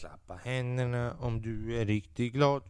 Klappa 0.00 0.34
händerna 0.44 1.16
om 1.20 1.42
du 1.42 1.80
är 1.80 1.86
riktigt 1.86 2.32
glad. 2.32 2.62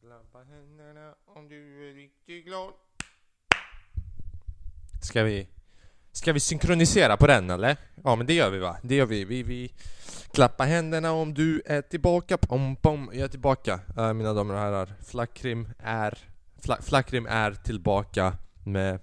Klappa 0.00 0.38
händerna 0.38 1.14
om 1.26 1.48
du 1.48 1.90
är 1.90 1.94
riktigt 1.94 2.44
glad. 2.44 2.72
Ska 5.02 5.22
vi... 5.22 5.48
Ska 6.12 6.32
vi 6.32 6.40
synkronisera 6.40 7.16
på 7.16 7.26
den 7.26 7.50
eller? 7.50 7.76
Ja 8.04 8.16
men 8.16 8.26
det 8.26 8.34
gör 8.34 8.50
vi 8.50 8.58
va? 8.58 8.76
Det 8.82 8.94
gör 8.94 9.06
vi. 9.06 9.24
Vi, 9.24 9.42
vi 9.42 9.72
klappa 10.32 10.64
händerna 10.64 11.12
om 11.12 11.34
du 11.34 11.62
är 11.66 11.82
tillbaka. 11.82 12.38
Pom, 12.38 12.76
pom. 12.76 13.10
Jag 13.12 13.24
är 13.24 13.28
tillbaka 13.28 13.80
äh, 13.96 14.12
mina 14.12 14.32
damer 14.32 14.54
och 14.54 14.60
herrar. 14.60 14.94
Flackrim 15.00 15.68
är... 15.78 16.18
Fla, 16.62 16.82
Flackrim 16.82 17.26
är 17.26 17.54
tillbaka 17.54 18.36
med 18.64 19.00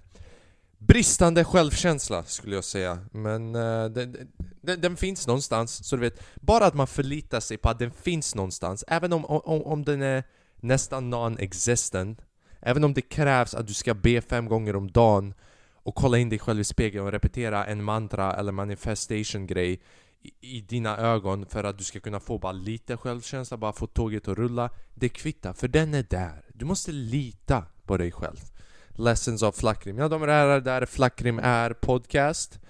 bristande 0.86 1.44
självkänsla 1.44 2.24
skulle 2.24 2.54
jag 2.54 2.64
säga. 2.64 2.98
Men 3.12 3.54
eh, 3.54 3.60
uh, 3.60 3.90
den, 3.90 4.16
den, 4.62 4.80
den, 4.80 4.96
finns 4.96 5.26
någonstans, 5.26 5.88
så 5.88 5.96
du 5.96 6.02
vet. 6.02 6.22
Bara 6.34 6.66
att 6.66 6.74
man 6.74 6.86
förlitar 6.86 7.40
sig 7.40 7.56
på 7.56 7.68
att 7.68 7.78
den 7.78 7.90
finns 7.90 8.34
någonstans, 8.34 8.84
även 8.88 9.12
om, 9.12 9.24
om, 9.24 9.62
om 9.62 9.84
den 9.84 10.02
är 10.02 10.24
nästan 10.60 11.14
non-existent. 11.14 12.16
Även 12.60 12.84
om 12.84 12.94
det 12.94 13.02
krävs 13.02 13.54
att 13.54 13.66
du 13.66 13.74
ska 13.74 13.94
be 13.94 14.20
fem 14.20 14.48
gånger 14.48 14.76
om 14.76 14.90
dagen 14.90 15.34
och 15.74 15.94
kolla 15.94 16.18
in 16.18 16.28
dig 16.28 16.38
själv 16.38 16.60
i 16.60 16.64
spegeln 16.64 17.06
och 17.06 17.12
repetera 17.12 17.66
en 17.66 17.84
mantra 17.84 18.36
eller 18.36 18.52
manifestation 18.52 19.46
grej 19.46 19.82
i, 20.22 20.56
i 20.56 20.60
dina 20.60 20.96
ögon 20.96 21.46
för 21.46 21.64
att 21.64 21.78
du 21.78 21.84
ska 21.84 22.00
kunna 22.00 22.20
få 22.20 22.38
bara 22.38 22.52
lite 22.52 22.96
självkänsla, 22.96 23.56
bara 23.56 23.72
få 23.72 23.86
tåget 23.86 24.28
att 24.28 24.38
rulla. 24.38 24.70
Det 24.94 25.08
kvittar, 25.08 25.52
för 25.52 25.68
den 25.68 25.94
är 25.94 26.06
där. 26.10 26.44
Du 26.54 26.64
måste 26.64 26.92
lita 26.92 27.64
på 27.86 27.96
dig 27.96 28.12
själv. 28.12 28.51
Lessons 28.94 29.42
of 29.42 29.56
Flackrim. 29.56 29.96
Mina 29.96 30.08
damer 30.08 30.26
och 30.26 30.34
herrar, 30.34 30.60
det 30.60 30.70
här 30.70 30.82
är 30.82 30.86
Flackrim 30.86 31.38
är 31.38 31.72
podcast. 31.72 32.60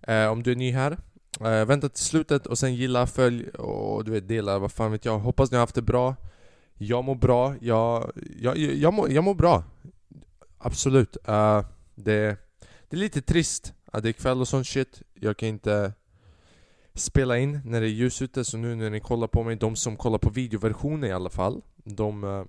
Eh, 0.00 0.26
om 0.26 0.42
du 0.42 0.52
är 0.52 0.56
ny 0.56 0.72
här, 0.72 0.98
eh, 1.40 1.64
vänta 1.64 1.88
till 1.88 2.04
slutet 2.04 2.46
och 2.46 2.58
sen 2.58 2.74
gilla, 2.74 3.06
följ 3.06 3.48
och 3.48 4.04
du 4.04 4.10
vet 4.10 4.28
dela, 4.28 4.58
vad 4.58 4.72
fan 4.72 4.92
vet 4.92 5.04
jag. 5.04 5.18
Hoppas 5.18 5.50
ni 5.50 5.56
har 5.56 5.62
haft 5.62 5.74
det 5.74 5.82
bra. 5.82 6.16
Jag 6.78 7.04
mår 7.04 7.14
bra, 7.14 7.54
jag, 7.60 8.12
jag, 8.40 8.56
jag, 8.56 8.74
jag, 8.74 8.94
mår, 8.94 9.12
jag 9.12 9.24
mår 9.24 9.34
bra. 9.34 9.64
Absolut. 10.58 11.16
Uh, 11.28 11.64
det, 11.94 12.36
det 12.88 12.96
är 12.96 13.00
lite 13.00 13.22
trist 13.22 13.72
att 13.84 14.02
det 14.02 14.08
är 14.08 14.12
kväll 14.12 14.40
och 14.40 14.48
sånt 14.48 14.66
shit. 14.66 15.02
Jag 15.14 15.36
kan 15.36 15.48
inte 15.48 15.92
spela 16.94 17.38
in 17.38 17.60
när 17.64 17.80
det 17.80 17.86
är 17.86 17.90
ljus 17.90 18.22
ute, 18.22 18.44
så 18.44 18.56
nu 18.56 18.74
när 18.74 18.90
ni 18.90 19.00
kollar 19.00 19.26
på 19.26 19.42
mig, 19.42 19.56
de 19.56 19.76
som 19.76 19.96
kollar 19.96 20.18
på 20.18 20.30
videoversionen 20.30 21.10
i 21.10 21.12
alla 21.12 21.30
fall, 21.30 21.62
de, 21.76 22.24
eh, 22.24 22.44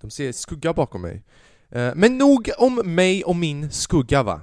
de 0.00 0.10
ser 0.10 0.32
skugga 0.32 0.72
bakom 0.72 1.02
mig. 1.02 1.22
Eh, 1.70 1.92
men 1.94 2.18
nog 2.18 2.50
om 2.58 2.74
mig 2.84 3.24
och 3.24 3.36
min 3.36 3.70
skugga 3.70 4.22
va? 4.22 4.40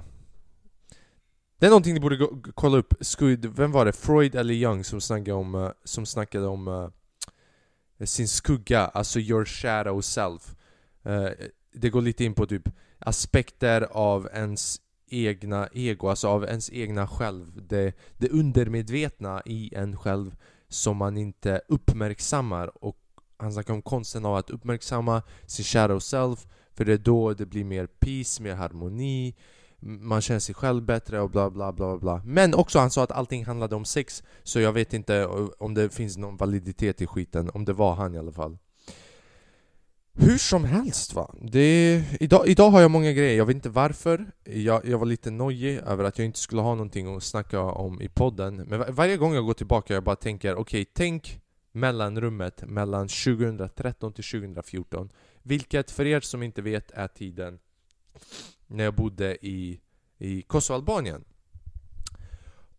Det 1.58 1.66
är 1.66 1.70
någonting 1.70 1.94
ni 1.94 2.00
borde 2.00 2.16
gå, 2.16 2.38
kolla 2.54 2.78
upp, 2.78 2.94
Skud, 3.00 3.46
vem 3.46 3.72
var 3.72 3.84
det? 3.84 3.92
Freud 3.92 4.34
eller 4.34 4.54
Young 4.54 4.84
som 4.84 5.00
snackade 5.00 5.32
om, 5.32 5.54
eh, 5.54 5.70
som 5.84 6.06
snackade 6.06 6.46
om 6.46 6.68
uh, 6.68 6.88
sin 8.04 8.28
skugga, 8.28 8.80
alltså 8.80 9.20
your 9.20 9.44
shadow 9.44 10.00
self. 10.00 10.54
Uh, 11.06 11.28
det 11.72 11.90
går 11.90 12.02
lite 12.02 12.24
in 12.24 12.34
på 12.34 12.46
typ 12.46 12.68
aspekter 12.98 13.88
av 13.90 14.28
ens 14.34 14.80
egna 15.10 15.68
ego, 15.72 16.08
alltså 16.08 16.28
av 16.28 16.44
ens 16.44 16.70
egna 16.70 17.06
själv. 17.06 17.66
Det, 17.68 17.92
det 18.18 18.28
undermedvetna 18.28 19.42
i 19.44 19.74
en 19.74 19.96
själv 19.96 20.36
som 20.68 20.96
man 20.96 21.16
inte 21.16 21.60
uppmärksammar. 21.68 22.84
Och 22.84 22.98
han 23.36 23.52
snackar 23.52 23.74
om 23.74 23.82
konsten 23.82 24.24
av 24.24 24.36
att 24.36 24.50
uppmärksamma 24.50 25.22
sin 25.46 25.64
shadow 25.64 25.98
self, 25.98 26.46
för 26.74 26.84
det 26.84 26.92
är 26.92 26.98
då 26.98 27.34
det 27.34 27.46
blir 27.46 27.64
mer 27.64 27.86
peace, 27.86 28.42
mer 28.42 28.54
harmoni, 28.54 29.34
man 29.84 30.20
känner 30.20 30.40
sig 30.40 30.54
själv 30.54 30.82
bättre 30.82 31.20
och 31.20 31.30
bla 31.30 31.50
bla 31.50 31.72
bla 31.72 31.98
bla. 31.98 32.22
Men 32.24 32.54
också 32.54 32.78
han 32.78 32.90
sa 32.90 33.02
att 33.02 33.10
allting 33.10 33.44
handlade 33.44 33.76
om 33.76 33.84
sex 33.84 34.22
Så 34.42 34.60
jag 34.60 34.72
vet 34.72 34.94
inte 34.94 35.26
om 35.58 35.74
det 35.74 35.94
finns 35.94 36.16
någon 36.16 36.36
validitet 36.36 37.02
i 37.02 37.06
skiten, 37.06 37.50
om 37.54 37.64
det 37.64 37.72
var 37.72 37.94
han 37.94 38.14
i 38.14 38.18
alla 38.18 38.32
fall. 38.32 38.58
Hur 40.16 40.38
som 40.38 40.64
helst 40.64 41.14
va, 41.14 41.34
det, 41.40 42.04
idag, 42.20 42.48
idag 42.48 42.70
har 42.70 42.80
jag 42.80 42.90
många 42.90 43.12
grejer, 43.12 43.36
jag 43.36 43.46
vet 43.46 43.54
inte 43.56 43.68
varför. 43.68 44.26
Jag, 44.44 44.86
jag 44.86 44.98
var 44.98 45.06
lite 45.06 45.30
nojig 45.30 45.78
över 45.78 46.04
att 46.04 46.18
jag 46.18 46.24
inte 46.24 46.38
skulle 46.38 46.62
ha 46.62 46.74
någonting 46.74 47.16
att 47.16 47.22
snacka 47.22 47.60
om 47.60 48.02
i 48.02 48.08
podden. 48.08 48.56
Men 48.56 48.94
varje 48.94 49.16
gång 49.16 49.34
jag 49.34 49.44
går 49.44 49.54
tillbaka 49.54 49.94
jag 49.94 50.04
bara 50.04 50.16
tänker 50.16 50.54
okej, 50.54 50.82
okay, 50.82 50.92
tänk 50.94 51.40
mellanrummet 51.72 52.62
mellan 52.66 53.08
2013 53.08 54.12
till 54.12 54.24
2014 54.24 55.10
vilket 55.46 55.90
för 55.90 56.06
er 56.06 56.20
som 56.20 56.42
inte 56.42 56.62
vet 56.62 56.90
är 56.90 57.08
tiden 57.08 57.58
när 58.66 58.84
jag 58.84 58.94
bodde 58.94 59.46
i, 59.46 59.80
i 60.18 60.42
Kosovo-Albanien. 60.42 61.24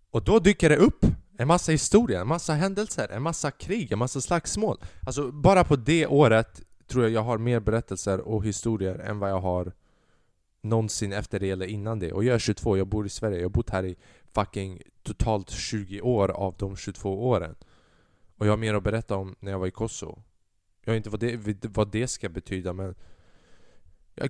Och 0.10 0.24
då 0.24 0.40
dyker 0.40 0.70
det 0.70 0.78
upp 0.78 1.06
en 1.38 1.48
massa 1.48 1.72
historia, 1.72 2.22
en 2.22 2.28
massa 2.28 2.54
händelser, 2.54 3.08
en 3.12 3.22
massa 3.22 3.52
krig, 3.52 3.92
en 3.92 4.00
massa 4.00 4.22
slagsmål. 4.22 4.78
Alltså 5.02 5.32
bara 5.32 5.64
på 5.64 5.76
det 5.76 6.08
året 6.08 6.62
tror 6.88 7.04
jag 7.04 7.12
jag 7.12 7.22
har 7.22 7.38
mer 7.38 7.60
berättelser 7.60 8.22
och 8.22 8.46
historier 8.46 8.96
än 8.96 9.20
vad 9.20 9.30
jag 9.30 9.40
har 9.40 9.72
någonsin 10.62 11.14
efter 11.14 11.40
det 11.40 11.50
eller 11.50 11.66
innan 11.66 12.00
det. 12.00 12.14
Och 12.14 12.24
jag 12.24 12.36
är 12.36 12.40
22, 12.40 12.78
jag 12.78 12.88
bor 12.88 13.06
i 13.06 13.10
Sverige, 13.10 13.38
jag 13.38 13.46
har 13.46 13.50
bott 13.50 13.70
här 13.70 13.86
i 13.86 13.96
fucking 14.34 14.82
totalt 15.04 15.50
20 15.50 16.02
år 16.02 16.32
av 16.32 16.56
de 16.58 16.76
22 16.76 17.28
åren. 17.30 17.56
Och 18.38 18.48
jag 18.48 18.52
har 18.52 18.58
mer 18.58 18.74
att 18.74 18.84
berätta 18.84 19.16
om 19.16 19.36
när 19.40 19.52
jag 19.52 19.60
var 19.60 19.68
i 19.68 19.72
Kosovo. 19.72 20.24
Jag 20.86 20.94
vet 20.94 20.98
inte 20.98 21.10
vad 21.10 21.20
det, 21.20 21.66
vad 21.70 21.92
det 21.92 22.08
ska 22.08 22.30
betyda 22.30 22.74
men 22.74 22.96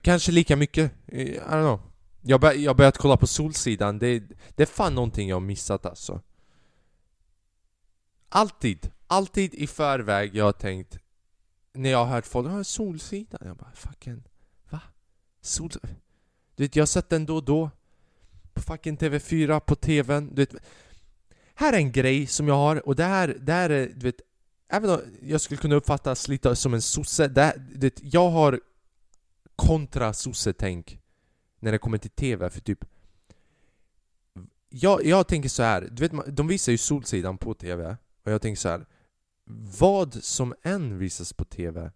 Kanske 0.02 0.32
lika 0.32 0.56
mycket, 0.56 0.92
eh, 1.08 1.20
I 1.20 1.40
don't 1.40 1.62
know. 1.62 1.82
Jag 2.22 2.36
har 2.36 2.40
bör, 2.40 2.74
börjat 2.74 2.98
kolla 2.98 3.18
på 3.18 3.28
Solsidan, 3.28 4.00
det, 4.00 4.20
det 4.56 4.64
är 4.64 4.68
fan 4.68 4.96
någonting 4.96 5.30
jag 5.30 5.36
har 5.36 5.42
missat 5.42 5.86
alltså. 5.86 6.22
Alltid, 8.30 8.92
alltid 9.08 9.54
i 9.54 9.68
förväg 9.68 10.36
jag 10.36 10.46
har 10.46 10.52
tänkt 10.52 10.98
När 11.74 11.90
jag 11.90 11.98
har 11.98 12.06
hört 12.06 12.26
folk, 12.26 12.48
ah, 12.48 12.64
Solsidan, 12.64 13.40
jag 13.46 13.58
bara 13.58 13.72
fucking 13.74 14.24
Va? 14.70 14.82
Sol... 15.42 15.70
Du 16.56 16.64
vet 16.64 16.76
jag 16.76 16.82
har 16.82 16.88
sett 16.88 17.10
den 17.10 17.26
då 17.26 17.36
och 17.36 17.44
då. 17.44 17.70
På 18.54 18.62
fucking 18.62 18.98
TV4, 18.98 19.60
på 19.60 19.76
TVn, 19.76 20.36
du 20.36 20.42
vet 20.42 20.56
Här 21.56 21.74
är 21.74 21.78
en 21.78 21.92
grej 21.92 22.28
som 22.28 22.48
jag 22.48 22.56
har, 22.56 22.88
och 22.88 22.96
det 22.96 23.04
här, 23.04 23.38
det 23.42 23.54
här 23.54 23.70
är, 23.70 23.88
du 23.96 24.06
vet 24.06 24.22
Även 24.68 24.90
om 24.90 25.02
jag 25.22 25.42
skulle 25.42 25.58
kunna 25.58 25.76
uppfattas 25.76 26.28
lite 26.28 26.56
som 26.56 26.74
en 26.74 26.82
sosse, 26.82 27.28
det, 27.28 27.62
det, 27.76 28.00
jag 28.04 28.30
har 28.30 28.62
kontra 29.56 30.14
sossetänk 30.14 31.00
när 31.60 31.72
det 31.72 31.78
kommer 31.78 31.98
till 31.98 32.10
TV, 32.10 32.50
för 32.50 32.62
typ 32.62 32.86
jag, 34.70 35.06
jag 35.06 35.28
tänker 35.28 35.50
så 35.50 35.64
här, 35.64 35.90
du 35.92 36.08
vet, 36.08 36.36
de 36.36 36.48
visar 36.48 36.72
ju 36.72 36.78
Solsidan 36.78 37.38
på 37.38 37.54
TV 37.54 37.98
och 38.24 38.32
jag 38.32 38.42
tänker 38.42 38.60
så 38.60 38.70
här. 38.70 38.86
Vad 39.80 40.24
som 40.24 40.54
än 40.64 40.98
visas 40.98 41.34
på 41.34 41.46
TV 41.46 41.92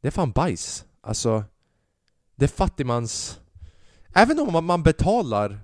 Det 0.00 0.08
är 0.08 0.12
fan 0.12 0.32
bajs 0.32 0.84
Alltså 1.00 1.44
Det 2.34 2.44
är 2.44 2.48
fattigmans 2.48 3.40
Även 4.14 4.38
om 4.38 4.66
man 4.66 4.82
betalar 4.82 5.60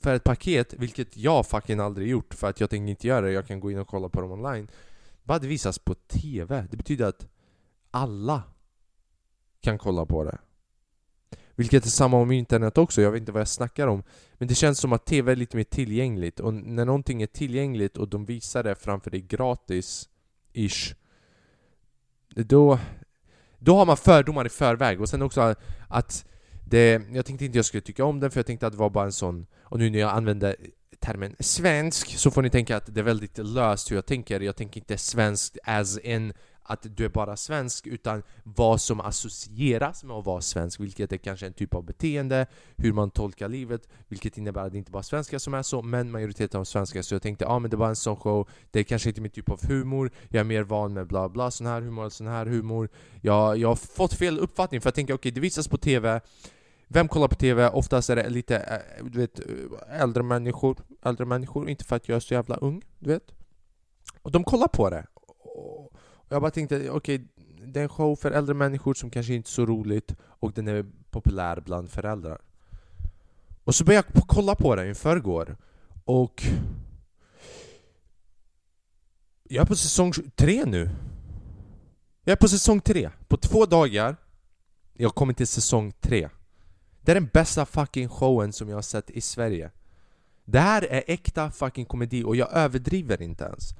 för 0.00 0.14
ett 0.14 0.24
paket, 0.24 0.74
vilket 0.74 1.16
jag 1.16 1.46
fucking 1.46 1.80
aldrig 1.80 2.08
gjort 2.08 2.34
för 2.34 2.48
att 2.48 2.60
jag 2.60 2.70
tänker 2.70 2.90
inte 2.90 3.06
göra 3.06 3.26
det, 3.26 3.32
jag 3.32 3.46
kan 3.46 3.60
gå 3.60 3.70
in 3.70 3.78
och 3.78 3.88
kolla 3.88 4.08
på 4.08 4.20
dem 4.20 4.30
online 4.30 4.68
bara 5.24 5.38
det 5.38 5.46
visas 5.46 5.78
på 5.78 5.94
TV, 5.94 6.66
det 6.70 6.76
betyder 6.76 7.06
att 7.06 7.28
alla 7.90 8.42
kan 9.60 9.78
kolla 9.78 10.06
på 10.06 10.24
det. 10.24 10.38
Vilket 11.54 11.84
är 11.84 11.90
samma 11.90 12.16
om 12.16 12.32
internet 12.32 12.78
också, 12.78 13.02
jag 13.02 13.10
vet 13.10 13.20
inte 13.20 13.32
vad 13.32 13.40
jag 13.40 13.48
snackar 13.48 13.86
om. 13.86 14.02
Men 14.34 14.48
det 14.48 14.54
känns 14.54 14.78
som 14.78 14.92
att 14.92 15.06
TV 15.06 15.32
är 15.32 15.36
lite 15.36 15.56
mer 15.56 15.64
tillgängligt. 15.64 16.40
Och 16.40 16.54
när 16.54 16.84
någonting 16.84 17.22
är 17.22 17.26
tillgängligt 17.26 17.96
och 17.96 18.08
de 18.08 18.24
visar 18.24 18.62
det 18.62 18.74
framför 18.74 19.10
dig 19.10 19.20
gratis, 19.20 20.08
ish. 20.52 20.94
Då, 22.28 22.78
då 23.58 23.76
har 23.76 23.86
man 23.86 23.96
fördomar 23.96 24.46
i 24.46 24.48
förväg. 24.48 25.00
Och 25.00 25.08
sen 25.08 25.22
också 25.22 25.54
att 25.88 26.26
det, 26.64 27.02
jag 27.12 27.26
tänkte 27.26 27.44
inte 27.44 27.58
jag 27.58 27.64
skulle 27.64 27.80
tycka 27.80 28.04
om 28.04 28.20
den 28.20 28.30
för 28.30 28.38
jag 28.38 28.46
tänkte 28.46 28.66
att 28.66 28.72
det 28.72 28.78
var 28.78 28.90
bara 28.90 29.04
en 29.04 29.12
sån... 29.12 29.46
Och 29.62 29.78
nu 29.78 29.90
när 29.90 29.98
jag 29.98 30.10
använder 30.10 30.56
termen 31.02 31.36
svensk 31.40 32.18
så 32.18 32.30
får 32.30 32.42
ni 32.42 32.50
tänka 32.50 32.76
att 32.76 32.94
det 32.94 33.00
är 33.00 33.04
väldigt 33.04 33.38
löst 33.38 33.90
hur 33.90 33.96
jag 33.96 34.06
tänker. 34.06 34.40
Jag 34.40 34.56
tänker 34.56 34.80
inte 34.80 34.98
svenskt 34.98 35.58
as 35.64 35.98
in 35.98 36.32
att 36.62 36.86
du 36.96 37.04
är 37.04 37.08
bara 37.08 37.36
svensk 37.36 37.86
utan 37.86 38.22
vad 38.42 38.80
som 38.80 39.00
associeras 39.00 40.04
med 40.04 40.16
att 40.16 40.26
vara 40.26 40.40
svensk 40.40 40.80
vilket 40.80 41.12
är 41.12 41.16
kanske 41.16 41.46
en 41.46 41.52
typ 41.52 41.74
av 41.74 41.84
beteende, 41.84 42.46
hur 42.76 42.92
man 42.92 43.10
tolkar 43.10 43.48
livet 43.48 43.88
vilket 44.08 44.38
innebär 44.38 44.66
att 44.66 44.72
det 44.72 44.78
inte 44.78 44.90
bara 44.90 44.98
är 44.98 45.02
svenskar 45.02 45.38
som 45.38 45.54
är 45.54 45.62
så 45.62 45.82
men 45.82 46.10
majoriteten 46.10 46.60
av 46.60 46.64
svenskar. 46.64 47.02
Så 47.02 47.14
jag 47.14 47.22
tänkte 47.22 47.44
ja 47.44 47.50
ah, 47.50 47.58
men 47.58 47.70
det 47.70 47.76
var 47.76 47.88
en 47.88 47.96
sån 47.96 48.16
show. 48.16 48.48
Det 48.70 48.80
är 48.80 48.84
kanske 48.84 49.08
inte 49.08 49.20
min 49.20 49.30
typ 49.30 49.50
av 49.50 49.66
humor. 49.66 50.10
Jag 50.28 50.40
är 50.40 50.44
mer 50.44 50.62
van 50.62 50.92
med 50.92 51.06
bla 51.06 51.28
bla 51.28 51.50
sån 51.50 51.66
här 51.66 51.80
humor, 51.80 52.08
sån 52.08 52.26
här 52.26 52.46
humor. 52.46 52.88
Jag, 53.20 53.58
jag 53.58 53.68
har 53.68 53.76
fått 53.76 54.14
fel 54.14 54.38
uppfattning 54.38 54.80
för 54.80 54.88
jag 54.88 54.94
tänker 54.94 55.14
okej 55.14 55.18
okay, 55.18 55.30
det 55.30 55.40
visas 55.40 55.68
på 55.68 55.76
TV 55.76 56.20
vem 56.92 57.08
kollar 57.08 57.28
på 57.28 57.34
TV? 57.34 57.68
Oftast 57.68 58.10
är 58.10 58.16
det 58.16 58.28
lite, 58.28 58.56
eh, 58.56 59.04
du 59.04 59.18
vet, 59.18 59.38
eh, 59.38 60.00
äldre 60.00 60.22
människor, 60.22 60.78
äldre 61.02 61.26
människor, 61.26 61.68
inte 61.68 61.84
för 61.84 61.96
att 61.96 62.08
jag 62.08 62.16
är 62.16 62.20
så 62.20 62.34
jävla 62.34 62.56
ung, 62.56 62.82
du 62.98 63.10
vet. 63.10 63.32
Och 64.22 64.30
de 64.30 64.44
kollar 64.44 64.68
på 64.68 64.90
det. 64.90 65.06
Jag 66.28 66.42
bara 66.42 66.50
tänkte, 66.50 66.90
okej, 66.90 66.90
okay, 66.90 67.20
det 67.66 67.80
är 67.80 67.82
en 67.82 67.88
show 67.88 68.16
för 68.16 68.30
äldre 68.30 68.54
människor 68.54 68.94
som 68.94 69.10
kanske 69.10 69.34
inte 69.34 69.48
är 69.48 69.50
så 69.50 69.66
roligt 69.66 70.14
och 70.20 70.52
den 70.52 70.68
är 70.68 70.86
populär 71.10 71.60
bland 71.60 71.90
föräldrar. 71.90 72.38
Och 73.64 73.74
så 73.74 73.84
började 73.84 74.08
jag 74.14 74.24
kolla 74.26 74.54
på 74.54 74.76
den 74.76 74.90
i 74.90 74.94
förrgår 74.94 75.56
och 76.04 76.42
Jag 79.52 79.62
är 79.62 79.66
på 79.66 79.76
säsong 79.76 80.12
tre 80.34 80.64
nu. 80.64 80.90
Jag 82.24 82.32
är 82.32 82.36
på 82.36 82.48
säsong 82.48 82.80
tre. 82.80 83.10
På 83.28 83.36
två 83.36 83.66
dagar, 83.66 84.16
jag 84.92 85.14
kommer 85.14 85.32
till 85.32 85.46
säsong 85.46 85.92
tre. 86.00 86.28
Det 87.02 87.12
är 87.12 87.14
den 87.14 87.30
bästa 87.32 87.66
fucking 87.66 88.08
showen 88.08 88.52
som 88.52 88.68
jag 88.68 88.76
har 88.76 88.82
sett 88.82 89.10
i 89.10 89.20
Sverige. 89.20 89.70
Det 90.44 90.58
här 90.58 90.82
är 90.90 91.02
äkta 91.06 91.50
fucking 91.50 91.84
komedi 91.84 92.24
och 92.24 92.36
jag 92.36 92.52
överdriver 92.52 93.22
inte 93.22 93.44
ens. 93.44 93.74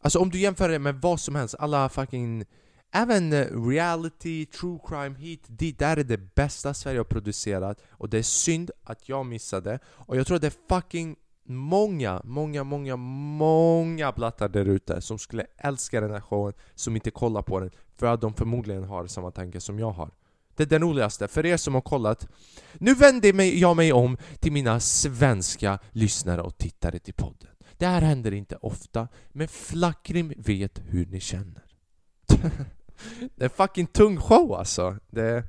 Alltså 0.00 0.18
om 0.18 0.30
du 0.30 0.38
jämför 0.38 0.68
det 0.68 0.78
med 0.78 0.94
vad 0.94 1.20
som 1.20 1.34
helst, 1.34 1.54
alla 1.58 1.88
fucking... 1.88 2.44
Även 2.92 3.32
eh, 3.32 3.68
reality, 3.68 4.46
true 4.46 4.78
crime, 4.86 5.18
hit, 5.18 5.44
dit, 5.46 5.78
där 5.78 5.96
är 5.96 6.04
det 6.04 6.34
bästa 6.34 6.74
Sverige 6.74 6.98
har 6.98 7.04
producerat 7.04 7.82
och 7.90 8.08
det 8.08 8.18
är 8.18 8.22
synd 8.22 8.70
att 8.84 9.08
jag 9.08 9.26
missade 9.26 9.78
och 9.86 10.16
jag 10.16 10.26
tror 10.26 10.36
att 10.36 10.42
det 10.42 10.48
är 10.48 10.80
fucking 10.80 11.16
många, 11.44 12.20
många, 12.24 12.64
många, 12.64 12.96
många 12.96 14.12
blattar 14.12 14.48
där 14.48 14.64
ute 14.64 15.00
som 15.00 15.18
skulle 15.18 15.46
älska 15.56 16.00
den 16.00 16.10
här 16.10 16.20
showen 16.20 16.54
som 16.74 16.96
inte 16.96 17.10
kollar 17.10 17.42
på 17.42 17.60
den 17.60 17.70
för 17.96 18.06
att 18.06 18.20
de 18.20 18.34
förmodligen 18.34 18.84
har 18.84 19.06
samma 19.06 19.30
tanke 19.30 19.60
som 19.60 19.78
jag 19.78 19.90
har. 19.90 20.10
Det 20.60 20.64
är 20.64 20.78
den 20.78 20.88
roligaste, 20.88 21.28
för 21.28 21.46
er 21.46 21.56
som 21.56 21.74
har 21.74 21.80
kollat 21.80 22.28
Nu 22.74 22.94
vänder 22.94 23.42
jag 23.42 23.76
mig 23.76 23.92
om 23.92 24.16
till 24.38 24.52
mina 24.52 24.80
svenska 24.80 25.78
lyssnare 25.90 26.42
och 26.42 26.58
tittare 26.58 26.98
till 26.98 27.14
podden. 27.14 27.48
Det 27.76 27.86
här 27.86 28.00
händer 28.00 28.32
inte 28.32 28.56
ofta, 28.56 29.08
men 29.28 29.48
Flackrim 29.48 30.32
vet 30.36 30.82
hur 30.88 31.06
ni 31.06 31.20
känner. 31.20 31.64
Det 33.36 33.44
är 33.44 33.48
fucking 33.48 33.86
tung 33.86 34.16
show 34.16 34.54
alltså. 34.54 34.96
Det 35.10 35.22
är... 35.22 35.44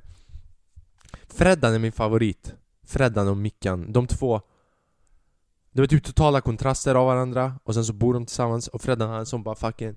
Freddan 1.28 1.74
är 1.74 1.78
min 1.78 1.92
favorit. 1.92 2.54
Freddan 2.82 3.28
och 3.28 3.36
Mickan, 3.36 3.92
de 3.92 4.06
två. 4.06 4.40
Det 5.72 5.82
är 5.82 5.86
typ 5.86 6.04
totala 6.04 6.40
kontraster 6.40 6.94
av 6.94 7.06
varandra 7.06 7.54
och 7.64 7.74
sen 7.74 7.84
så 7.84 7.92
bor 7.92 8.14
de 8.14 8.26
tillsammans 8.26 8.68
och 8.68 8.82
Freddan 8.82 9.10
han 9.10 9.26
som 9.26 9.42
bara 9.42 9.54
fucking 9.54 9.96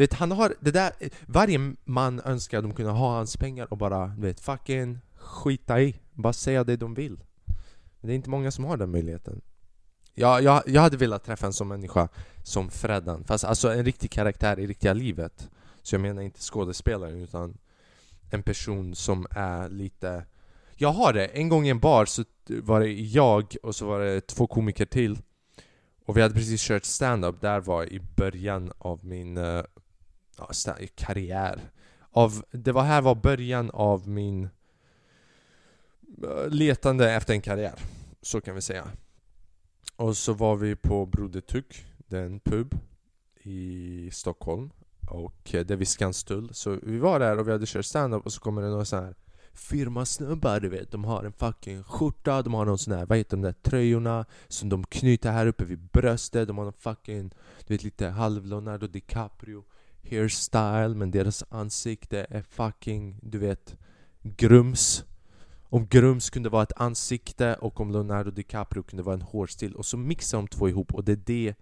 du 0.00 0.04
vet, 0.04 0.14
han 0.14 0.32
har 0.32 0.54
det 0.60 0.70
där, 0.70 0.92
varje 1.26 1.74
man 1.84 2.20
önskar 2.20 2.58
att 2.58 2.64
de 2.64 2.74
kunde 2.74 2.90
ha 2.90 3.16
hans 3.16 3.36
pengar 3.36 3.66
och 3.70 3.78
bara, 3.78 4.06
du 4.06 4.26
vet, 4.26 4.40
fucking 4.40 4.98
skita 5.16 5.80
i. 5.80 6.00
Bara 6.14 6.32
säga 6.32 6.64
det 6.64 6.76
de 6.76 6.94
vill. 6.94 7.20
Men 8.00 8.08
det 8.08 8.12
är 8.12 8.14
inte 8.14 8.30
många 8.30 8.50
som 8.50 8.64
har 8.64 8.76
den 8.76 8.90
möjligheten. 8.90 9.40
Jag, 10.14 10.42
jag, 10.42 10.62
jag 10.66 10.82
hade 10.82 10.96
velat 10.96 11.24
träffa 11.24 11.46
en 11.46 11.52
sån 11.52 11.68
människa 11.68 12.08
som 12.42 12.70
Freddan, 12.70 13.24
fast 13.24 13.44
alltså 13.44 13.72
en 13.72 13.84
riktig 13.84 14.10
karaktär 14.10 14.58
i 14.58 14.66
riktiga 14.66 14.92
livet. 14.92 15.50
Så 15.82 15.94
jag 15.94 16.00
menar 16.02 16.22
inte 16.22 16.40
skådespelaren 16.40 17.22
utan 17.22 17.58
en 18.30 18.42
person 18.42 18.94
som 18.94 19.26
är 19.30 19.68
lite... 19.68 20.24
Jag 20.76 20.92
har 20.92 21.12
det! 21.12 21.26
En 21.26 21.48
gång 21.48 21.66
i 21.66 21.70
en 21.70 21.80
bar 21.80 22.04
så 22.04 22.24
var 22.46 22.80
det 22.80 22.92
jag 22.92 23.56
och 23.62 23.74
så 23.74 23.86
var 23.86 24.00
det 24.00 24.26
två 24.26 24.46
komiker 24.46 24.86
till. 24.86 25.18
Och 26.06 26.16
vi 26.16 26.22
hade 26.22 26.34
precis 26.34 26.62
kört 26.62 26.84
stand-up, 26.84 27.40
där 27.40 27.60
var 27.60 27.84
i 27.84 28.00
början 28.16 28.72
av 28.78 29.04
min 29.04 29.36
eh, 29.36 29.62
ja, 30.64 30.74
karriär. 30.94 31.70
Av, 32.10 32.44
det 32.50 32.72
var 32.72 32.82
här 32.82 33.02
var 33.02 33.14
början 33.14 33.70
av 33.70 34.08
min 34.08 34.44
eh, 36.22 36.48
letande 36.48 37.12
efter 37.12 37.34
en 37.34 37.40
karriär. 37.40 37.74
Så 38.22 38.40
kan 38.40 38.54
vi 38.54 38.60
säga. 38.60 38.88
Och 39.96 40.16
så 40.16 40.32
var 40.32 40.56
vi 40.56 40.76
på 40.76 41.06
Broder 41.06 41.40
Tuck, 41.40 41.84
den 41.98 42.40
pub 42.40 42.74
i 43.42 44.10
Stockholm. 44.12 44.70
Och 45.10 45.54
eh, 45.54 45.66
det 45.66 45.74
är 45.74 45.76
vid 45.76 45.88
Skanstull. 45.88 46.54
Så 46.54 46.78
vi 46.82 46.98
var 46.98 47.20
där 47.20 47.38
och 47.38 47.48
vi 47.48 47.52
hade 47.52 47.66
kört 47.66 47.84
stand-up 47.84 48.26
och 48.26 48.32
så 48.32 48.40
kommer 48.40 48.62
det 48.62 48.68
några 48.68 48.84
så 48.84 48.96
här 48.96 49.14
firmasnubbar 49.52 50.60
du 50.60 50.68
vet, 50.68 50.90
de 50.90 51.04
har 51.04 51.24
en 51.24 51.32
fucking 51.32 51.82
skjorta, 51.82 52.42
de 52.42 52.54
har 52.54 52.64
någon 52.64 52.78
sån 52.78 52.94
här, 52.94 53.06
vad 53.06 53.18
heter 53.18 53.36
de 53.36 53.42
där 53.42 53.52
tröjorna 53.52 54.26
som 54.48 54.68
de 54.68 54.84
knyter 54.84 55.32
här 55.32 55.46
uppe 55.46 55.64
vid 55.64 55.78
bröstet, 55.78 56.48
de 56.48 56.58
har 56.58 56.64
någon 56.64 56.72
fucking, 56.72 57.30
du 57.66 57.74
vet 57.74 57.84
lite 57.84 58.08
halv 58.08 58.46
Leonardo 58.46 58.86
DiCaprio 58.86 59.64
hairstyle 60.10 60.94
men 60.94 61.10
deras 61.10 61.44
ansikte 61.48 62.26
är 62.30 62.42
fucking, 62.42 63.18
du 63.22 63.38
vet, 63.38 63.76
grums. 64.22 65.04
Om 65.72 65.86
Grums 65.86 66.30
kunde 66.30 66.48
vara 66.48 66.62
ett 66.62 66.72
ansikte 66.76 67.54
och 67.54 67.80
om 67.80 67.90
Leonardo 67.90 68.30
DiCaprio 68.30 68.82
kunde 68.82 69.02
vara 69.02 69.14
en 69.14 69.22
hårstil 69.22 69.74
och 69.74 69.86
så 69.86 69.96
mixar 69.96 70.38
de 70.38 70.48
två 70.48 70.68
ihop 70.68 70.94
och 70.94 71.04
det 71.04 71.12
är 71.12 71.20
det 71.26 71.54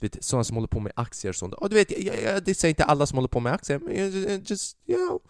du 0.00 0.06
vet, 0.06 0.24
sådana 0.24 0.44
som 0.44 0.56
håller 0.56 0.68
på 0.68 0.80
med 0.80 0.92
aktier 0.96 1.28
och 1.28 1.36
sånt. 1.36 1.54
Och 1.54 1.70
du 1.70 1.76
vet, 1.76 2.04
jag, 2.04 2.22
jag, 2.22 2.44
det 2.44 2.54
säger 2.54 2.70
inte 2.70 2.84
alla 2.84 3.06
som 3.06 3.16
håller 3.16 3.28
på 3.28 3.40
med 3.40 3.52
aktier, 3.52 3.78
men 3.78 4.42
just, 4.44 4.76
you 4.86 4.98
know, 5.08 5.20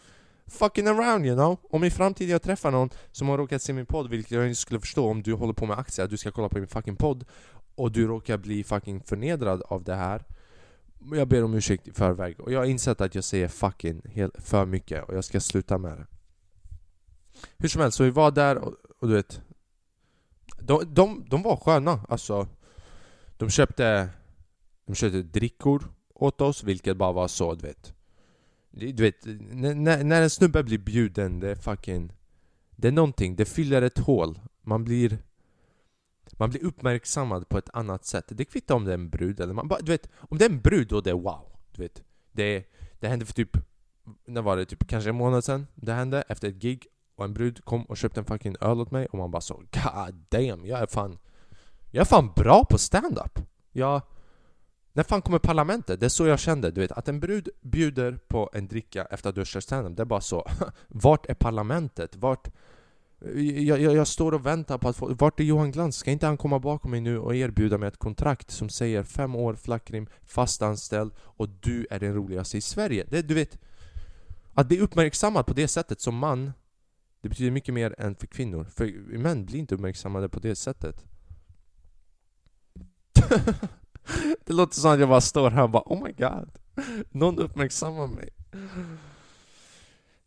fucking 0.47 0.87
around 0.87 1.26
you 1.26 1.35
know. 1.35 1.56
Om 1.70 1.85
i 1.85 1.91
framtiden 1.91 2.31
jag 2.31 2.43
träffar 2.43 2.70
någon 2.70 2.91
som 3.11 3.29
har 3.29 3.38
råkat 3.38 3.62
se 3.62 3.73
min 3.73 3.87
podd, 3.87 4.11
vilket 4.11 4.31
jag 4.31 4.47
inte 4.47 4.61
skulle 4.61 4.81
förstå 4.81 5.08
om 5.11 5.23
du 5.23 5.32
håller 5.32 5.53
på 5.53 5.67
med 5.67 5.79
aktier, 5.79 6.06
du 6.06 6.17
ska 6.17 6.31
kolla 6.31 6.49
på 6.49 6.58
min 6.58 6.69
fucking 6.69 6.97
podd 6.97 7.25
och 7.75 7.93
du 7.93 8.06
råkar 8.06 8.38
bli 8.38 8.65
fucking 8.65 9.00
förnedrad 9.00 9.62
av 9.62 9.85
det 9.85 9.94
här 9.94 10.25
jag 11.11 11.29
ber 11.29 11.45
om 11.45 11.55
ursäkt 11.55 11.89
i 11.89 11.93
förväg. 11.93 12.41
Och 12.41 12.53
jag 12.53 12.59
har 12.59 12.67
insett 12.67 13.01
att 13.01 13.15
jag 13.15 13.25
säger 13.25 13.49
fucking 13.49 14.03
helt 14.05 14.43
för 14.43 14.67
mycket. 14.67 15.05
Och 15.05 15.17
jag 15.17 15.25
ska 15.25 15.41
sluta 15.41 15.79
med 15.79 15.99
det. 15.99 16.07
Hur 17.59 17.69
som 17.69 17.81
helst, 17.83 17.97
så 17.97 18.05
vi 18.05 18.11
var 18.11 18.31
där 18.31 18.59
och, 18.59 18.75
och 18.99 19.09
du 19.09 19.15
vet 19.15 19.41
de, 20.63 20.95
de, 20.95 21.25
de 21.29 21.43
var 21.43 21.57
sköna, 21.57 22.01
alltså 22.09 22.49
De 23.37 23.51
köpte 23.51 24.09
De 24.87 24.95
köpte 24.95 25.23
drickor 25.23 25.93
åt 26.15 26.41
oss, 26.41 26.65
vilket 26.65 26.97
bara 26.97 27.13
var 27.13 27.29
så, 27.29 27.55
du 27.55 27.67
vet. 27.67 27.95
Du 28.71 29.03
vet, 29.03 29.17
när, 29.25 30.05
när 30.05 30.23
en 30.23 30.31
snubbe 30.31 30.63
blir 30.63 30.79
bjuden, 30.79 31.41
det 31.41 31.51
är 31.51 31.55
fucking 31.55 32.13
Det 32.77 32.89
är 32.89 32.93
någonting, 32.93 33.37
det 33.37 33.45
fyller 33.45 33.83
ett 33.83 33.99
hål. 33.99 34.39
Man 34.63 34.85
blir 34.85 35.19
man 36.33 36.51
blir 36.51 36.65
uppmärksammad 36.65 37.49
på 37.49 37.59
ett 37.59 37.71
annat 37.73 38.05
sätt. 38.05 38.25
Det 38.29 38.45
kvittar 38.45 38.75
om 38.75 38.85
det 38.85 38.91
är 38.91 38.95
en 38.95 39.11
brud 39.11 39.41
eller 39.41 39.55
man 39.55 39.69
bara, 39.69 39.81
du 39.81 39.93
vet, 39.93 40.11
om 40.17 40.39
det 40.39 40.45
är 40.45 40.51
en 40.51 40.61
brud 40.61 40.89
då 40.89 41.01
det 41.01 41.11
är 41.11 41.15
wow. 41.15 41.47
Du 41.73 41.83
vet, 41.83 42.03
det, 42.33 42.65
det 43.01 43.09
hände 43.09 43.27
för 43.27 43.35
typ, 43.35 43.57
när 44.27 44.43
var 44.43 44.57
det? 44.57 44.65
Typ 44.65 44.87
kanske 44.87 45.11
en 45.11 45.17
månad 45.17 45.45
sedan 45.45 45.67
det 45.75 45.93
hände 45.93 46.23
efter 46.29 46.49
ett 46.49 46.63
gig 46.63 46.87
och 47.17 47.25
en 47.25 47.35
brud 47.35 47.65
kom 47.65 47.85
och 47.85 47.97
köpte 47.97 48.21
en 48.21 48.25
fucking 48.25 48.57
öl 48.61 48.81
åt 48.81 48.91
mig 48.91 49.07
och 49.07 49.19
man 49.19 49.31
bara 49.31 49.41
så 49.41 49.55
God 49.55 50.15
damn, 50.29 50.67
jag 50.67 50.81
är 50.81 50.87
fan 50.87 51.19
Jag 51.91 52.01
är 52.01 52.05
fan 52.05 52.33
bra 52.37 52.65
på 52.65 52.79
stand-up! 52.79 53.39
Jag... 53.73 54.03
När 54.93 55.03
fan 55.03 55.23
kommer 55.23 55.39
parlamentet? 55.39 56.01
Det 56.01 56.07
är 56.07 56.11
så 56.11 56.27
jag 56.27 56.39
kände, 56.39 56.71
du 56.71 56.81
vet 56.81 56.93
att 56.93 57.09
en 57.09 57.21
brud 57.21 57.49
bjuder 57.61 58.19
på 58.29 58.51
en 58.53 58.69
dricka 58.69 59.05
efter 59.05 59.29
att 59.29 59.35
du 59.35 59.41
har 59.41 59.47
kört 59.47 59.63
stand-up, 59.63 59.97
det 59.97 60.03
är 60.03 60.07
bara 60.07 60.21
så 60.21 60.49
Vart 60.89 61.27
är 61.27 61.35
parlamentet? 61.35 62.17
Vart... 62.17 62.49
Jag, 63.35 63.81
jag, 63.81 63.95
jag, 63.95 64.07
står 64.07 64.35
och 64.35 64.47
väntar 64.47 64.79
på 64.79 64.89
att 64.89 64.97
få... 64.97 65.15
Vart 65.15 65.41
är 65.41 65.45
Johan 65.45 65.71
Glans? 65.71 65.97
Ska 65.97 66.11
inte 66.11 66.27
han 66.27 66.37
komma 66.37 66.59
bakom 66.59 66.91
mig 66.91 67.01
nu 67.01 67.19
och 67.19 67.37
erbjuda 67.37 67.79
mig 67.79 67.89
ett 67.89 67.99
kontrakt 67.99 68.51
som 68.51 68.69
säger 68.69 69.03
fem 69.03 69.35
år 69.35 69.55
flackrim, 69.55 70.07
fast 70.23 70.63
anställd 70.63 71.13
och 71.19 71.49
du 71.49 71.87
är 71.91 72.01
den 72.01 72.15
roligaste 72.15 72.58
i 72.58 72.61
Sverige? 72.61 73.06
Det, 73.08 73.23
du 73.23 73.35
vet... 73.35 73.58
Att 74.55 74.69
bli 74.69 74.81
uppmärksammad 74.81 75.46
på 75.46 75.53
det 75.53 75.69
sättet 75.69 76.01
som 76.01 76.17
man 76.17 76.53
Det 77.20 77.29
betyder 77.29 77.51
mycket 77.51 77.75
mer 77.75 77.94
än 77.99 78.15
för 78.15 78.27
kvinnor. 78.27 78.65
För 78.65 78.87
män 79.19 79.44
blir 79.44 79.58
inte 79.58 79.75
uppmärksammade 79.75 80.29
på 80.29 80.41
det 80.41 80.56
sättet. 80.56 81.05
det 84.46 84.53
låter 84.53 84.75
som 84.75 84.91
att 84.91 85.01
jag 85.01 85.08
bara 85.08 85.20
står 85.20 85.51
här 85.51 85.63
och 85.63 85.70
bara 85.70 85.82
Oh 85.87 86.05
my 86.05 86.13
god 86.13 86.51
Någon 87.11 87.39
uppmärksammar 87.39 88.06
mig 88.06 88.29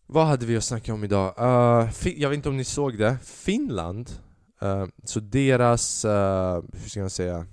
vad 0.08 0.26
hade 0.26 0.46
vi 0.46 0.58
att 0.58 0.64
snacka 0.64 0.94
om 0.94 1.04
idag? 1.04 1.34
Uh, 1.40 2.08
jag 2.20 2.30
vet 2.30 2.38
inte 2.38 2.50
om 2.50 2.58
ni 2.58 2.64
såg 2.64 2.98
det, 2.98 3.18
Finland 3.24 4.12
uh, 4.64 4.86
Så 5.04 5.20
deras, 5.20 6.06
uh, 6.06 6.64
hur 6.74 6.90
ska 6.90 7.00
jag 7.00 7.12
säga 7.12 7.46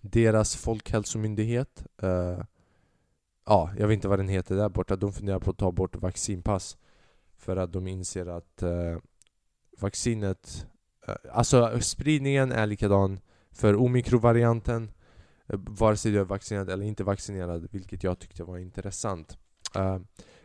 Deras 0.00 0.56
folkhälsomyndighet 0.56 1.84
Ja, 3.46 3.70
jag 3.78 3.88
vet 3.88 3.94
inte 3.94 4.08
vad 4.08 4.18
den 4.18 4.28
heter 4.28 4.56
där 4.56 4.68
borta. 4.68 4.96
De 4.96 5.12
funderar 5.12 5.38
på 5.38 5.50
att 5.50 5.58
ta 5.58 5.72
bort 5.72 5.96
vaccinpass 5.96 6.76
För 7.36 7.56
att 7.56 7.72
de 7.72 7.86
inser 7.86 8.26
att 8.26 8.62
vaccinet 9.80 10.66
Alltså 11.32 11.80
spridningen 11.80 12.52
är 12.52 12.66
likadan 12.66 13.20
för 13.50 13.76
omikrovarianten 13.76 14.90
Vare 15.46 15.96
sig 15.96 16.12
du 16.12 16.20
är 16.20 16.24
vaccinerad 16.24 16.70
eller 16.70 16.84
inte 16.84 17.04
vaccinerad 17.04 17.68
Vilket 17.70 18.02
jag 18.02 18.18
tyckte 18.18 18.44
var 18.44 18.58
intressant 18.58 19.38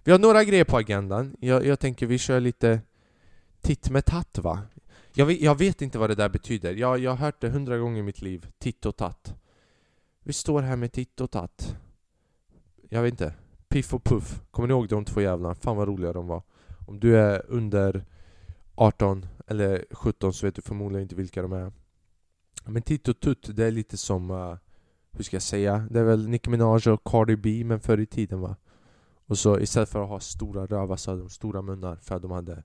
vi 0.08 0.12
har 0.12 0.20
några 0.20 0.44
grejer 0.44 0.64
på 0.64 0.78
agendan. 0.78 1.36
Jag, 1.40 1.66
jag 1.66 1.80
tänker 1.80 2.06
vi 2.06 2.18
kör 2.18 2.40
lite 2.40 2.82
titt 3.62 3.90
med 3.90 4.06
tatt 4.06 4.38
va? 4.38 4.62
Jag 5.14 5.26
vet, 5.26 5.42
jag 5.42 5.58
vet, 5.58 5.82
inte 5.82 6.00
vad 6.00 6.10
det 6.10 6.16
där 6.16 6.30
betyder. 6.30 6.74
Jag, 6.74 7.00
jag 7.00 7.12
har 7.12 7.18
hört 7.18 7.42
det 7.42 7.50
hundra 7.50 7.78
gånger 7.78 8.00
i 8.00 8.04
mitt 8.04 8.22
liv. 8.22 8.48
Titt 8.58 8.86
och 8.86 8.96
tatt. 8.96 9.36
Vi 10.24 10.34
står 10.34 10.62
här 10.62 10.76
med 10.76 10.92
titt 10.92 11.22
och 11.22 11.32
tatt. 11.32 11.76
Jag 12.90 13.02
vet 13.02 13.12
inte. 13.12 13.34
Piff 13.68 13.94
och 13.94 14.04
Puff. 14.04 14.42
Kommer 14.52 14.68
ni 14.68 14.74
ihåg 14.74 14.88
de 14.88 15.06
två 15.06 15.22
jävlarna? 15.22 15.56
Fan 15.56 15.78
vad 15.78 15.88
roliga 15.88 16.14
de 16.14 16.28
var. 16.28 16.42
Om 16.88 17.00
du 17.00 17.18
är 17.18 17.46
under 17.48 18.06
18 18.76 19.26
eller 19.48 19.86
17 19.92 20.34
så 20.34 20.46
vet 20.46 20.56
du 20.56 20.62
förmodligen 20.62 21.04
inte 21.04 21.16
vilka 21.16 21.42
de 21.42 21.54
är. 21.54 21.72
Men 22.66 22.82
Titt 22.82 23.08
och 23.08 23.20
Tutt, 23.20 23.56
det 23.56 23.66
är 23.66 23.72
lite 23.72 23.98
som... 23.98 24.32
Uh, 24.32 24.56
hur 25.12 25.24
ska 25.24 25.36
jag 25.36 25.44
säga? 25.44 25.88
Det 25.92 26.00
är 26.00 26.04
väl 26.04 26.30
Nicki 26.30 26.50
Minaj 26.50 26.92
och 26.92 27.04
Cardi 27.04 27.36
B, 27.36 27.64
men 27.66 27.80
förr 27.80 28.00
i 28.00 28.06
tiden 28.06 28.42
va? 28.42 28.56
Och 29.28 29.38
så 29.38 29.60
istället 29.60 29.90
för 29.90 30.04
att 30.04 30.10
ha 30.10 30.20
stora 30.20 30.66
rövar 30.66 30.96
så 30.98 31.12
hade 31.12 31.22
de 31.22 31.30
stora 31.30 31.62
munnar 31.62 31.96
för 31.96 32.16
att 32.16 32.22
de 32.22 32.32
hade 32.32 32.64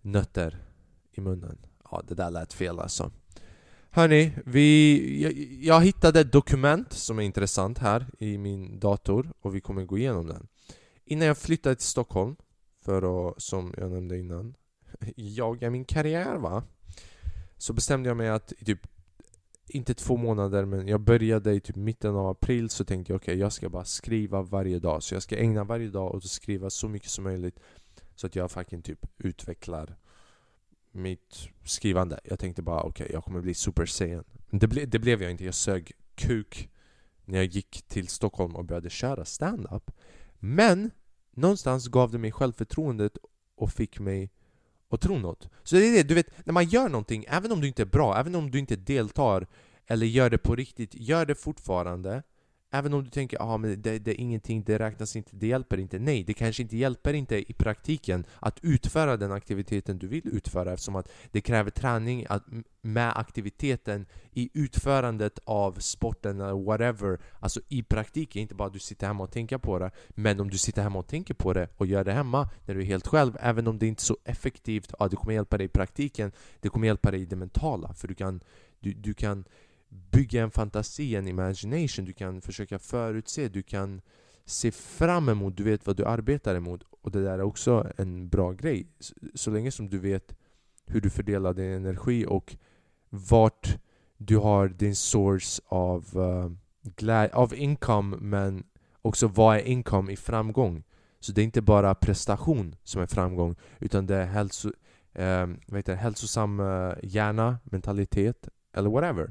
nötter 0.00 0.64
i 1.12 1.20
munnen. 1.20 1.58
Ja, 1.90 2.02
det 2.08 2.14
där 2.14 2.30
lät 2.30 2.52
fel 2.52 2.80
alltså. 2.80 3.10
Hörni, 3.90 4.32
vi, 4.44 5.22
jag, 5.22 5.32
jag 5.62 5.84
hittade 5.84 6.20
ett 6.20 6.32
dokument 6.32 6.92
som 6.92 7.18
är 7.18 7.22
intressant 7.22 7.78
här 7.78 8.06
i 8.18 8.38
min 8.38 8.78
dator 8.78 9.32
och 9.40 9.54
vi 9.54 9.60
kommer 9.60 9.84
gå 9.84 9.98
igenom 9.98 10.26
den. 10.26 10.48
Innan 11.04 11.26
jag 11.26 11.38
flyttade 11.38 11.74
till 11.74 11.86
Stockholm, 11.86 12.36
för 12.84 13.28
att, 13.28 13.42
som 13.42 13.74
jag 13.76 13.90
nämnde 13.90 14.18
innan, 14.18 14.54
jaga 15.16 15.70
min 15.70 15.84
karriär 15.84 16.36
va? 16.36 16.62
Så 17.56 17.72
bestämde 17.72 18.08
jag 18.08 18.16
mig 18.16 18.28
att 18.28 18.52
typ 18.66 18.86
inte 19.68 19.94
två 19.94 20.16
månader 20.16 20.64
men 20.64 20.88
jag 20.88 21.00
började 21.00 21.52
i 21.52 21.60
typ 21.60 21.76
mitten 21.76 22.16
av 22.16 22.26
april 22.26 22.70
så 22.70 22.84
tänkte 22.84 23.12
jag 23.12 23.16
okej 23.16 23.32
okay, 23.32 23.40
jag 23.40 23.52
ska 23.52 23.68
bara 23.68 23.84
skriva 23.84 24.42
varje 24.42 24.78
dag. 24.78 25.02
Så 25.02 25.14
jag 25.14 25.22
ska 25.22 25.36
ägna 25.36 25.64
varje 25.64 25.88
dag 25.88 26.14
åt 26.14 26.24
att 26.24 26.30
skriva 26.30 26.70
så 26.70 26.88
mycket 26.88 27.10
som 27.10 27.24
möjligt 27.24 27.60
Så 28.14 28.26
att 28.26 28.36
jag 28.36 28.50
fucking 28.50 28.82
typ 28.82 29.06
utvecklar 29.18 29.96
mitt 30.92 31.48
skrivande. 31.64 32.20
Jag 32.24 32.38
tänkte 32.38 32.62
bara 32.62 32.80
okej 32.80 33.04
okay, 33.04 33.14
jag 33.14 33.24
kommer 33.24 33.40
bli 33.40 33.54
super 33.54 33.86
saiyan 33.86 34.24
det, 34.50 34.66
ble, 34.66 34.86
det 34.86 34.98
blev 34.98 35.22
jag 35.22 35.30
inte, 35.30 35.44
jag 35.44 35.54
sög 35.54 35.92
kuk 36.14 36.70
när 37.24 37.38
jag 37.38 37.46
gick 37.46 37.82
till 37.82 38.08
Stockholm 38.08 38.56
och 38.56 38.64
började 38.64 38.90
köra 38.90 39.24
stand-up. 39.24 39.90
Men 40.38 40.90
någonstans 41.30 41.88
gav 41.88 42.10
det 42.10 42.18
mig 42.18 42.32
självförtroendet 42.32 43.18
och 43.56 43.72
fick 43.72 44.00
mig 44.00 44.30
och 44.88 45.00
tro 45.00 45.18
något. 45.18 45.48
Så 45.62 45.76
det 45.76 45.86
är 45.86 45.92
det, 45.92 46.02
du 46.02 46.14
vet, 46.14 46.46
när 46.46 46.52
man 46.52 46.64
gör 46.64 46.88
någonting, 46.88 47.24
även 47.28 47.52
om 47.52 47.60
du 47.60 47.68
inte 47.68 47.82
är 47.82 47.86
bra, 47.86 48.18
även 48.18 48.34
om 48.34 48.50
du 48.50 48.58
inte 48.58 48.76
deltar 48.76 49.46
eller 49.86 50.06
gör 50.06 50.30
det 50.30 50.38
på 50.38 50.56
riktigt, 50.56 50.94
gör 50.94 51.26
det 51.26 51.34
fortfarande 51.34 52.22
Även 52.70 52.94
om 52.94 53.04
du 53.04 53.10
tänker 53.10 53.36
att 53.36 53.42
ah, 53.42 53.58
det, 53.58 53.98
det 53.98 54.10
är 54.10 54.20
ingenting, 54.20 54.62
det 54.64 54.78
räknas 54.78 55.16
inte, 55.16 55.36
det 55.36 55.46
hjälper 55.46 55.78
inte. 55.78 55.98
Nej, 55.98 56.24
det 56.24 56.34
kanske 56.34 56.62
inte 56.62 56.76
hjälper 56.76 57.14
inte 57.14 57.50
i 57.50 57.52
praktiken 57.52 58.24
att 58.40 58.58
utföra 58.62 59.16
den 59.16 59.32
aktiviteten 59.32 59.98
du 59.98 60.06
vill 60.06 60.28
utföra 60.28 60.72
eftersom 60.72 60.96
att 60.96 61.08
det 61.30 61.40
kräver 61.40 61.70
träning 61.70 62.26
att, 62.28 62.42
med 62.80 63.18
aktiviteten 63.18 64.06
i 64.32 64.50
utförandet 64.54 65.38
av 65.44 65.72
sporten 65.72 66.40
eller 66.40 66.64
whatever. 66.64 67.18
Alltså 67.40 67.60
i 67.68 67.82
praktiken, 67.82 68.42
inte 68.42 68.54
bara 68.54 68.66
att 68.68 68.72
du 68.72 68.78
sitter 68.78 69.06
hemma 69.06 69.24
och 69.24 69.32
tänker 69.32 69.58
på 69.58 69.78
det. 69.78 69.90
Men 70.08 70.40
om 70.40 70.50
du 70.50 70.58
sitter 70.58 70.82
hemma 70.82 70.98
och 70.98 71.08
tänker 71.08 71.34
på 71.34 71.52
det 71.52 71.68
och 71.76 71.86
gör 71.86 72.04
det 72.04 72.12
hemma 72.12 72.48
när 72.64 72.74
du 72.74 72.80
är 72.80 72.84
helt 72.84 73.06
själv, 73.06 73.36
även 73.40 73.66
om 73.66 73.78
det 73.78 73.86
inte 73.86 74.00
är 74.00 74.04
så 74.04 74.16
effektivt, 74.24 74.92
ja, 74.98 75.08
det 75.08 75.16
kommer 75.16 75.34
hjälpa 75.34 75.58
dig 75.58 75.64
i 75.64 75.68
praktiken. 75.68 76.32
Det 76.60 76.68
kommer 76.68 76.86
hjälpa 76.86 77.10
dig 77.10 77.22
i 77.22 77.26
det 77.26 77.36
mentala, 77.36 77.94
för 77.94 78.08
du 78.08 78.14
kan, 78.14 78.40
du, 78.80 78.92
du 78.92 79.14
kan 79.14 79.44
bygga 79.88 80.42
en 80.42 80.50
fantasi, 80.50 81.16
en 81.16 81.28
imagination, 81.28 82.04
du 82.04 82.12
kan 82.12 82.40
försöka 82.40 82.78
förutse, 82.78 83.48
du 83.48 83.62
kan 83.62 84.00
se 84.44 84.70
fram 84.70 85.28
emot, 85.28 85.56
du 85.56 85.62
vet 85.62 85.86
vad 85.86 85.96
du 85.96 86.04
arbetar 86.04 86.54
emot. 86.54 86.82
Och 87.02 87.10
det 87.10 87.22
där 87.22 87.38
är 87.38 87.42
också 87.42 87.92
en 87.96 88.28
bra 88.28 88.52
grej. 88.52 88.86
Så 89.34 89.50
länge 89.50 89.70
som 89.70 89.88
du 89.88 89.98
vet 89.98 90.36
hur 90.86 91.00
du 91.00 91.10
fördelar 91.10 91.54
din 91.54 91.72
energi 91.72 92.26
och 92.28 92.56
vart 93.10 93.78
du 94.16 94.36
har 94.36 94.68
din 94.68 94.96
source 94.96 95.62
av, 95.66 96.16
uh, 97.02 97.24
av 97.32 97.54
income 97.54 98.16
men 98.20 98.64
också 99.02 99.28
vad 99.28 99.56
är 99.56 99.60
income 99.60 100.12
i 100.12 100.16
framgång? 100.16 100.84
Så 101.20 101.32
det 101.32 101.40
är 101.40 101.44
inte 101.44 101.62
bara 101.62 101.94
prestation 101.94 102.76
som 102.82 103.02
är 103.02 103.06
framgång 103.06 103.56
utan 103.78 104.06
det 104.06 104.16
är 104.16 104.26
hälso, 104.26 104.72
eh, 105.12 105.46
vad 105.66 105.78
heter 105.78 105.94
hälsosam 105.94 106.60
uh, 106.60 106.94
hjärna, 107.02 107.58
mentalitet 107.64 108.48
eller 108.72 108.90
whatever 108.90 109.30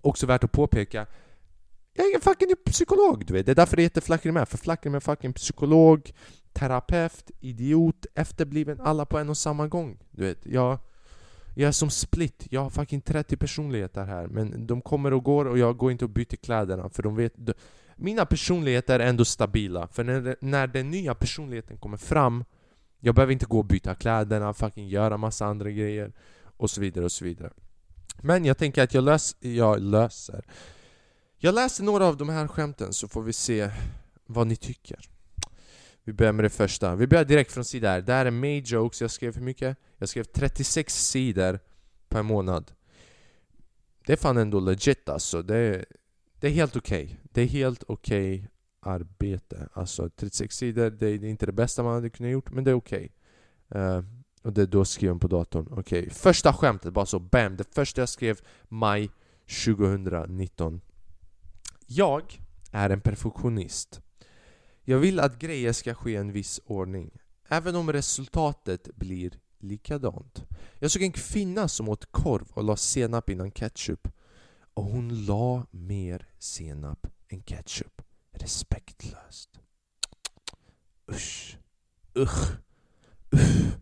också 0.00 0.26
värt 0.26 0.44
att 0.44 0.52
påpeka 0.52 1.06
jag 1.92 2.04
är 2.04 2.10
ingen 2.10 2.20
fucking 2.20 2.54
psykolog 2.66 3.26
du 3.26 3.32
vet, 3.32 3.46
det 3.46 3.52
är 3.52 3.56
därför 3.56 3.76
det 3.76 3.82
heter 3.82 4.00
Flackrim 4.00 4.34
med, 4.34 4.48
för 4.48 4.58
Flackrim 4.58 4.94
är 4.94 5.00
fucking 5.00 5.32
psykolog, 5.32 6.12
terapeut, 6.52 7.30
idiot, 7.40 8.06
efterbliven, 8.14 8.80
alla 8.80 9.06
på 9.06 9.18
en 9.18 9.28
och 9.28 9.36
samma 9.36 9.68
gång. 9.68 9.98
Du 10.10 10.22
vet, 10.22 10.46
jag, 10.46 10.78
jag 11.54 11.68
är 11.68 11.72
som 11.72 11.90
split, 11.90 12.46
jag 12.50 12.60
har 12.60 12.70
fucking 12.70 13.00
30 13.00 13.36
personligheter 13.36 14.04
här 14.04 14.26
men 14.26 14.66
de 14.66 14.80
kommer 14.80 15.12
och 15.12 15.24
går 15.24 15.44
och 15.44 15.58
jag 15.58 15.76
går 15.76 15.92
inte 15.92 16.04
och 16.04 16.10
byter 16.10 16.36
kläderna 16.36 16.88
för 16.88 17.02
de 17.02 17.16
vet 17.16 17.32
de, 17.36 17.52
Mina 17.96 18.26
personligheter 18.26 19.00
är 19.00 19.08
ändå 19.08 19.24
stabila, 19.24 19.86
för 19.86 20.04
när, 20.04 20.36
när 20.40 20.66
den 20.66 20.90
nya 20.90 21.14
personligheten 21.14 21.76
kommer 21.76 21.96
fram 21.96 22.44
Jag 23.00 23.14
behöver 23.14 23.32
inte 23.32 23.46
gå 23.46 23.58
och 23.58 23.64
byta 23.64 23.94
kläderna, 23.94 24.54
fucking 24.54 24.88
göra 24.88 25.16
massa 25.16 25.46
andra 25.46 25.70
grejer 25.70 26.12
och 26.56 26.70
så 26.70 26.80
vidare 26.80 27.04
och 27.04 27.12
så 27.12 27.24
vidare 27.24 27.50
men 28.22 28.44
jag 28.44 28.58
tänker 28.58 28.82
att 28.82 28.94
jag, 28.94 29.04
lös, 29.04 29.36
jag 29.40 29.80
löser 29.80 30.44
Jag 31.38 31.54
läser 31.54 31.84
några 31.84 32.06
av 32.06 32.16
de 32.16 32.28
här 32.28 32.48
skämten 32.48 32.92
så 32.92 33.08
får 33.08 33.22
vi 33.22 33.32
se 33.32 33.70
vad 34.26 34.46
ni 34.46 34.56
tycker. 34.56 34.98
Vi 36.04 36.12
börjar 36.12 36.32
med 36.32 36.44
det 36.44 36.50
första, 36.50 36.94
vi 36.94 37.06
börjar 37.06 37.24
direkt 37.24 37.52
från 37.52 37.64
sidan 37.64 37.90
här. 37.90 38.00
Det 38.00 38.12
här 38.12 38.26
är 38.26 38.30
May 38.30 38.62
Jokes, 38.66 39.00
jag 39.00 39.10
skrev 39.10 39.34
hur 39.34 39.42
mycket? 39.42 39.76
Jag 39.96 40.08
skrev 40.08 40.24
36 40.24 41.06
sidor 41.06 41.58
per 42.08 42.22
månad. 42.22 42.72
Det 44.06 44.12
är 44.12 44.16
fan 44.16 44.36
ändå 44.36 44.60
legit 44.60 45.08
alltså, 45.08 45.42
det 45.42 45.56
är, 45.56 45.84
det 46.40 46.46
är 46.46 46.50
helt 46.50 46.76
okej. 46.76 47.04
Okay. 47.04 47.16
Det 47.22 47.42
är 47.42 47.46
helt 47.46 47.82
okej 47.86 48.34
okay 48.34 48.46
arbete. 48.80 49.68
Alltså 49.72 50.10
36 50.10 50.56
sidor, 50.56 50.90
det 50.90 51.06
är 51.06 51.24
inte 51.24 51.46
det 51.46 51.52
bästa 51.52 51.82
man 51.82 51.94
hade 51.94 52.10
kunnat 52.10 52.32
gjort 52.32 52.50
men 52.50 52.64
det 52.64 52.70
är 52.70 52.74
okej. 52.74 53.12
Okay. 53.68 53.82
uh, 53.82 54.04
och 54.42 54.52
det 54.52 54.66
då 54.66 54.84
skrev 54.84 55.10
hon 55.10 55.20
på 55.20 55.28
datorn. 55.28 55.66
Okej, 55.70 56.00
okay. 56.00 56.10
första 56.10 56.52
skämtet 56.52 56.92
bara 56.92 57.06
så 57.06 57.18
BAM! 57.18 57.56
Det 57.56 57.74
första 57.74 58.00
jag 58.00 58.08
skrev 58.08 58.40
maj 58.68 59.10
2019. 59.64 60.80
Jag 61.86 62.40
är 62.70 62.90
en 62.90 63.00
perfektionist. 63.00 64.00
Jag 64.84 64.98
vill 64.98 65.20
att 65.20 65.38
grejer 65.38 65.72
ska 65.72 65.94
ske 65.94 66.10
i 66.10 66.16
en 66.16 66.32
viss 66.32 66.60
ordning. 66.64 67.10
Även 67.48 67.76
om 67.76 67.92
resultatet 67.92 68.96
blir 68.96 69.38
likadant. 69.58 70.44
Jag 70.78 70.90
såg 70.90 71.02
en 71.02 71.12
kvinna 71.12 71.68
som 71.68 71.88
åt 71.88 72.12
korv 72.12 72.46
och 72.54 72.64
la 72.64 72.76
senap 72.76 73.30
innan 73.30 73.50
ketchup. 73.50 74.08
Och 74.74 74.84
hon 74.84 75.24
la 75.24 75.66
mer 75.70 76.28
senap 76.38 77.06
än 77.28 77.42
ketchup. 77.42 78.02
Respektlöst. 78.32 79.60
Usch. 81.10 81.58
Usch. 82.16 82.52
Usch. 83.34 83.79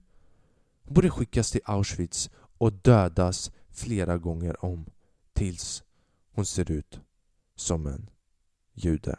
Borde 0.89 1.11
skickas 1.11 1.51
till 1.51 1.61
Auschwitz 1.65 2.31
och 2.59 2.73
dödas 2.73 3.51
flera 3.71 4.19
gånger 4.19 4.65
om 4.65 4.87
tills 5.33 5.83
hon 6.35 6.47
ser 6.47 6.71
ut 6.71 7.01
som 7.57 7.87
en 7.87 8.11
jude. 8.75 9.17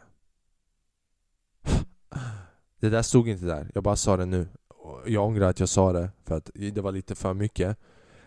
Det 2.80 2.88
där 2.88 3.02
stod 3.02 3.28
inte 3.28 3.44
där, 3.44 3.70
jag 3.74 3.82
bara 3.82 3.96
sa 3.96 4.16
det 4.16 4.26
nu. 4.26 4.48
Jag 5.06 5.26
ångrar 5.26 5.48
att 5.48 5.60
jag 5.60 5.68
sa 5.68 5.92
det 5.92 6.10
för 6.24 6.36
att 6.36 6.50
det 6.54 6.80
var 6.80 6.92
lite 6.92 7.14
för 7.14 7.34
mycket. 7.34 7.76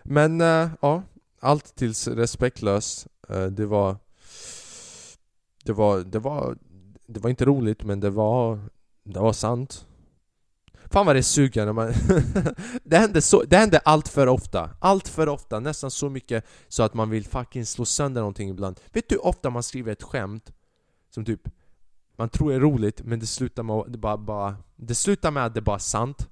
Men 0.04 0.42
äh, 0.42 0.70
ja, 0.82 1.04
allt 1.40 1.76
tills 1.76 2.08
respektlös. 2.08 3.08
Äh, 3.30 3.46
det 3.46 3.66
var... 3.66 3.98
Det 5.64 5.74
var, 5.74 6.00
det 6.00 6.20
var... 6.20 6.58
Det 7.06 7.20
var 7.20 7.30
inte 7.30 7.46
roligt 7.46 7.84
men 7.84 8.00
det 8.00 8.10
var... 8.10 8.60
Det 9.04 9.20
var 9.20 9.34
sant. 9.34 9.88
Fan 10.94 11.06
vad 11.06 11.16
det 11.16 11.24
suger 11.24 11.66
när 11.66 11.74
man... 11.74 11.94
det, 12.84 12.98
händer 12.98 13.22
så, 13.22 13.44
det 13.44 13.58
händer 13.58 13.82
allt 13.86 14.08
för 14.08 14.28
ofta, 14.28 14.70
allt 14.80 15.08
för 15.08 15.30
ofta, 15.30 15.60
nästan 15.60 15.92
så 15.92 16.10
mycket 16.10 16.46
så 16.68 16.84
att 16.84 16.94
man 16.94 17.10
vill 17.10 17.26
fucking 17.26 17.66
slå 17.66 17.86
sönder 17.86 18.22
någonting 18.22 18.50
ibland. 18.50 18.80
Vet 18.92 19.10
du 19.10 19.16
hur 19.16 19.26
ofta 19.26 19.50
man 19.50 19.64
skriver 19.64 19.92
ett 19.92 20.04
skämt 20.04 20.54
som 21.10 21.26
typ 21.26 21.42
man 22.18 22.30
tror 22.30 22.54
är 22.54 22.60
roligt 22.60 23.02
men 23.04 23.20
det 23.20 23.26
slutar 23.26 23.64
med, 23.64 23.86
det 23.88 23.98
bara, 23.98 24.18
bara, 24.18 24.56
det 24.76 24.96
slutar 24.96 25.32
med 25.32 25.46
att 25.46 25.54
det 25.54 25.62
bara 25.62 25.76
är 25.76 25.80
sant? 25.80 26.30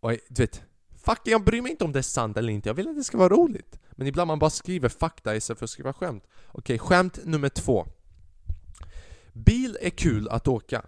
Och 0.00 0.10
du 0.10 0.42
vet, 0.42 0.62
fuck 1.04 1.20
jag 1.24 1.44
bryr 1.44 1.62
mig 1.62 1.70
inte 1.70 1.84
om 1.84 1.92
det 1.92 1.98
är 1.98 2.02
sant 2.02 2.36
eller 2.36 2.52
inte, 2.52 2.68
jag 2.68 2.74
vill 2.74 2.88
att 2.88 2.96
det 2.96 3.04
ska 3.04 3.18
vara 3.18 3.28
roligt. 3.28 3.78
Men 3.90 4.06
ibland 4.06 4.28
man 4.28 4.38
bara 4.38 4.50
skriver 4.50 4.88
fakta 4.88 5.36
istället 5.36 5.58
för 5.58 5.64
att 5.64 5.70
skriva 5.70 5.92
skämt. 5.92 6.24
Okej, 6.46 6.60
okay, 6.74 6.78
skämt 6.78 7.18
nummer 7.24 7.48
två. 7.48 7.86
Bil 9.32 9.78
är 9.80 9.90
kul 9.90 10.28
att 10.28 10.48
åka. 10.48 10.82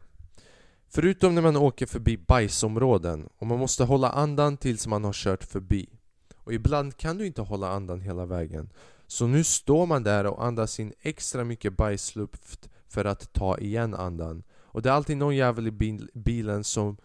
Förutom 0.94 1.34
när 1.34 1.42
man 1.42 1.56
åker 1.56 1.86
förbi 1.86 2.16
bajsområden 2.16 3.28
och 3.38 3.46
man 3.46 3.58
måste 3.58 3.84
hålla 3.84 4.10
andan 4.10 4.56
tills 4.56 4.86
man 4.86 5.04
har 5.04 5.12
kört 5.12 5.44
förbi. 5.44 5.88
Och 6.36 6.52
ibland 6.54 6.96
kan 6.96 7.18
du 7.18 7.26
inte 7.26 7.42
hålla 7.42 7.68
andan 7.68 8.00
hela 8.00 8.26
vägen. 8.26 8.70
Så 9.06 9.26
nu 9.26 9.44
står 9.44 9.86
man 9.86 10.02
där 10.02 10.26
och 10.26 10.44
andas 10.44 10.80
in 10.80 10.92
extra 11.00 11.44
mycket 11.44 11.76
bajsluft 11.76 12.68
för 12.88 13.04
att 13.04 13.32
ta 13.32 13.58
igen 13.58 13.94
andan. 13.94 14.42
Och 14.52 14.82
det 14.82 14.88
är 14.88 14.92
alltid 14.92 15.16
någon 15.16 15.36
jävel 15.36 15.66
i 15.66 15.70
bil 15.70 16.10
bilen 16.14 16.64
som 16.64 16.96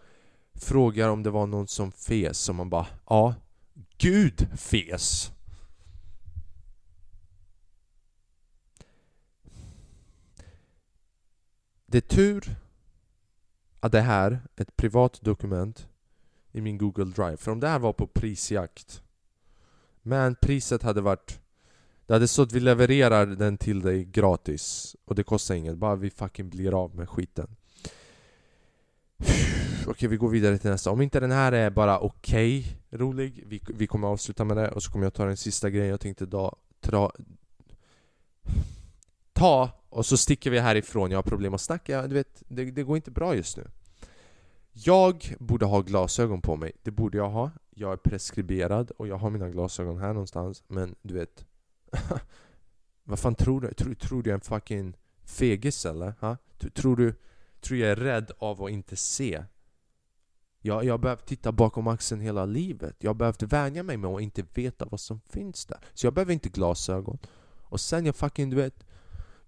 frågar 0.54 1.08
om 1.08 1.22
det 1.22 1.30
var 1.30 1.46
någon 1.46 1.68
som 1.68 1.92
fes. 1.92 2.38
Så 2.38 2.52
man 2.52 2.70
bara 2.70 2.86
ja, 3.08 3.34
Gud 3.98 4.48
fes! 4.58 5.32
Det 11.86 11.98
är 11.98 12.16
tur 12.16 12.56
att 13.80 13.92
det 13.92 14.00
här 14.00 14.40
ett 14.56 14.76
privat 14.76 15.20
dokument 15.22 15.88
i 16.52 16.60
min 16.60 16.78
Google 16.78 17.04
Drive. 17.04 17.36
För 17.36 17.50
om 17.50 17.60
det 17.60 17.68
här 17.68 17.78
var 17.78 17.92
på 17.92 18.06
prisjakt 18.06 19.02
Men 20.02 20.34
priset 20.34 20.82
hade 20.82 21.00
varit 21.00 21.40
Det 22.06 22.12
hade 22.12 22.28
stått 22.28 22.52
vi 22.52 22.60
levererar 22.60 23.26
den 23.26 23.58
till 23.58 23.80
dig 23.80 24.04
gratis 24.04 24.96
Och 25.04 25.14
det 25.14 25.22
kostar 25.22 25.54
inget, 25.54 25.76
bara 25.76 25.96
vi 25.96 26.10
fucking 26.10 26.50
blir 26.50 26.84
av 26.84 26.96
med 26.96 27.08
skiten 27.08 27.56
Okej 29.86 30.08
vi 30.08 30.16
går 30.16 30.28
vidare 30.28 30.58
till 30.58 30.70
nästa, 30.70 30.90
om 30.90 31.00
inte 31.00 31.20
den 31.20 31.30
här 31.30 31.52
är 31.52 31.70
bara 31.70 31.98
okej 31.98 32.58
okay, 32.58 32.98
rolig 32.98 33.44
vi, 33.46 33.62
vi 33.74 33.86
kommer 33.86 34.08
avsluta 34.08 34.44
med 34.44 34.56
det 34.56 34.70
och 34.70 34.82
så 34.82 34.92
kommer 34.92 35.06
jag 35.06 35.14
ta 35.14 35.24
den 35.24 35.36
sista 35.36 35.70
grejen 35.70 35.88
jag 35.88 36.00
tänkte 36.00 36.26
dra... 36.26 36.56
tra... 36.80 37.10
Ta 39.32 39.79
och 39.90 40.06
så 40.06 40.16
sticker 40.16 40.50
vi 40.50 40.58
härifrån, 40.58 41.10
jag 41.10 41.18
har 41.18 41.22
problem 41.22 41.54
att 41.54 41.60
snacka, 41.60 42.06
du 42.06 42.14
vet, 42.14 42.42
det, 42.48 42.64
det 42.64 42.82
går 42.82 42.96
inte 42.96 43.10
bra 43.10 43.34
just 43.34 43.56
nu. 43.56 43.66
Jag 44.72 45.36
borde 45.38 45.66
ha 45.66 45.80
glasögon 45.80 46.40
på 46.40 46.56
mig, 46.56 46.72
det 46.82 46.90
borde 46.90 47.18
jag 47.18 47.30
ha. 47.30 47.50
Jag 47.70 47.92
är 47.92 47.96
preskriberad 47.96 48.90
och 48.90 49.08
jag 49.08 49.16
har 49.16 49.30
mina 49.30 49.50
glasögon 49.50 49.98
här 49.98 50.12
någonstans, 50.12 50.62
men 50.66 50.94
du 51.02 51.14
vet 51.14 51.44
Vad 53.04 53.18
fan 53.18 53.34
tror 53.34 53.60
du? 53.60 53.74
Tror, 53.74 53.94
tror 53.94 54.22
du 54.22 54.30
jag 54.30 54.34
är 54.34 54.38
en 54.38 54.60
fucking 54.60 54.96
fegis 55.24 55.86
eller? 55.86 56.14
Ha? 56.20 56.36
Tror 56.74 56.96
du 56.96 57.14
tror 57.60 57.78
jag 57.78 57.90
är 57.90 57.96
rädd 57.96 58.30
av 58.38 58.62
att 58.64 58.70
inte 58.70 58.96
se? 58.96 59.44
Jag, 60.62 60.84
jag 60.84 60.92
har 60.92 60.98
behövt 60.98 61.26
titta 61.26 61.52
bakom 61.52 61.86
axeln 61.86 62.20
hela 62.20 62.44
livet. 62.44 62.96
Jag 62.98 63.10
har 63.10 63.14
behövt 63.14 63.42
vänja 63.42 63.82
mig 63.82 63.96
med 63.96 64.10
att 64.10 64.20
inte 64.20 64.44
veta 64.54 64.84
vad 64.84 65.00
som 65.00 65.20
finns 65.20 65.66
där. 65.66 65.78
Så 65.94 66.06
jag 66.06 66.14
behöver 66.14 66.32
inte 66.32 66.48
glasögon. 66.48 67.18
Och 67.62 67.80
sen 67.80 68.06
jag 68.06 68.16
fucking, 68.16 68.50
du 68.50 68.56
vet 68.56 68.84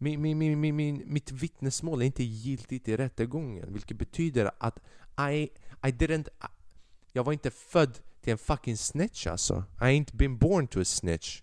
min, 0.02 0.20
min, 0.20 0.38
min, 0.38 0.60
min, 0.60 0.76
min, 0.76 1.02
mitt 1.06 1.30
vittnesmål 1.30 2.02
är 2.02 2.06
inte 2.06 2.24
giltigt 2.24 2.88
i 2.88 2.96
rättegången. 2.96 3.72
Vilket 3.72 3.98
betyder 3.98 4.50
att 4.58 4.78
I, 5.32 5.42
I 5.82 5.90
didn't... 5.90 6.28
Jag 7.12 7.24
var 7.24 7.32
inte 7.32 7.50
född 7.50 7.98
till 8.20 8.32
en 8.32 8.38
fucking 8.38 8.76
snitch 8.76 9.26
alltså. 9.26 9.64
I 9.80 9.84
ain't 9.84 10.16
been 10.16 10.38
born 10.38 10.66
to 10.66 10.80
a 10.80 10.84
snitch. 10.84 11.42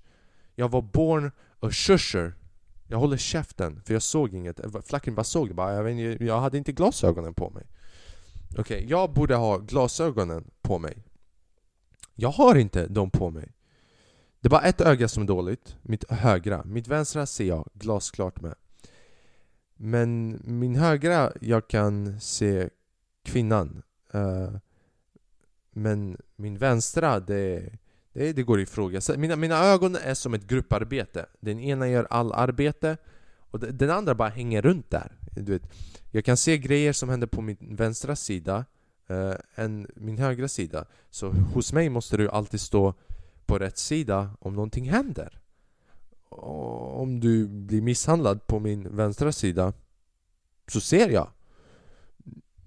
Jag 0.55 0.71
var 0.71 0.81
born 0.81 1.31
a 1.59 1.69
shusher. 1.71 2.33
Jag 2.87 2.97
håller 2.97 3.17
käften, 3.17 3.81
för 3.85 3.93
jag 3.93 4.01
såg 4.01 4.33
inget. 4.33 4.59
Flacken 4.85 5.15
bara 5.15 5.23
såg 5.23 5.47
det 5.47 5.53
bara. 5.53 5.73
Jag, 5.73 5.83
vet, 5.83 6.21
jag 6.21 6.39
hade 6.39 6.57
inte 6.57 6.71
glasögonen 6.71 7.33
på 7.33 7.49
mig. 7.49 7.65
Okej, 8.51 8.61
okay, 8.61 8.85
jag 8.89 9.13
borde 9.13 9.35
ha 9.35 9.57
glasögonen 9.57 10.51
på 10.61 10.79
mig. 10.79 11.03
Jag 12.15 12.29
har 12.29 12.55
inte 12.55 12.87
dem 12.87 13.11
på 13.11 13.29
mig. 13.29 13.51
Det 14.41 14.47
är 14.47 14.49
bara 14.49 14.61
ett 14.61 14.81
öga 14.81 15.07
som 15.07 15.23
är 15.23 15.27
dåligt, 15.27 15.75
mitt 15.81 16.11
högra. 16.11 16.63
Mitt 16.63 16.87
vänstra 16.87 17.25
ser 17.25 17.45
jag 17.45 17.69
glasklart 17.73 18.41
med. 18.41 18.55
Men 19.75 20.41
min 20.43 20.75
högra, 20.75 21.31
jag 21.41 21.67
kan 21.67 22.19
se 22.19 22.69
kvinnan. 23.25 23.81
Uh, 24.15 24.57
men 25.71 26.17
min 26.35 26.57
vänstra, 26.57 27.19
det, 27.19 27.73
det, 28.13 28.33
det 28.33 28.43
går 28.43 28.59
ifråga. 28.59 29.01
Mina, 29.17 29.35
mina 29.35 29.65
ögon 29.65 29.95
är 29.95 30.13
som 30.13 30.33
ett 30.33 30.47
grupparbete. 30.47 31.25
Den 31.39 31.59
ena 31.59 31.87
gör 31.87 32.07
all 32.09 32.33
arbete 32.33 32.97
och 33.51 33.59
den 33.59 33.89
andra 33.89 34.15
bara 34.15 34.29
hänger 34.29 34.61
runt 34.61 34.89
där. 34.89 35.11
Du 35.31 35.51
vet, 35.51 35.73
jag 36.11 36.25
kan 36.25 36.37
se 36.37 36.57
grejer 36.57 36.93
som 36.93 37.09
händer 37.09 37.27
på 37.27 37.41
min 37.41 37.75
vänstra 37.75 38.15
sida 38.15 38.65
eh, 39.07 39.17
uh, 39.17 39.35
än 39.55 39.87
min 39.95 40.17
högra 40.17 40.47
sida. 40.47 40.85
Så 41.09 41.29
hos 41.29 41.73
mig 41.73 41.89
måste 41.89 42.17
du 42.17 42.29
alltid 42.29 42.61
stå 42.61 42.93
på 43.49 43.59
rätt 43.59 43.77
sida 43.77 44.29
om 44.39 44.53
någonting 44.53 44.89
händer. 44.89 45.39
Och 46.29 47.01
om 47.01 47.19
du 47.19 47.47
blir 47.47 47.81
misshandlad 47.81 48.47
på 48.47 48.59
min 48.59 48.95
vänstra 48.95 49.31
sida 49.31 49.73
så 50.67 50.81
ser 50.81 51.09
jag. 51.09 51.27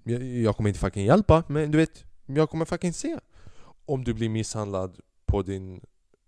jag. 0.03 0.23
Jag 0.23 0.57
kommer 0.57 0.69
inte 0.69 0.79
fucking 0.79 1.05
hjälpa, 1.05 1.43
men 1.47 1.71
du 1.71 1.77
vet, 1.77 2.03
jag 2.25 2.49
kommer 2.49 2.65
fucking 2.65 2.93
se. 2.93 3.19
Om 3.85 4.03
du 4.03 4.13
blir 4.13 4.29
misshandlad 4.29 4.99
på 5.25 5.41
din 5.41 5.81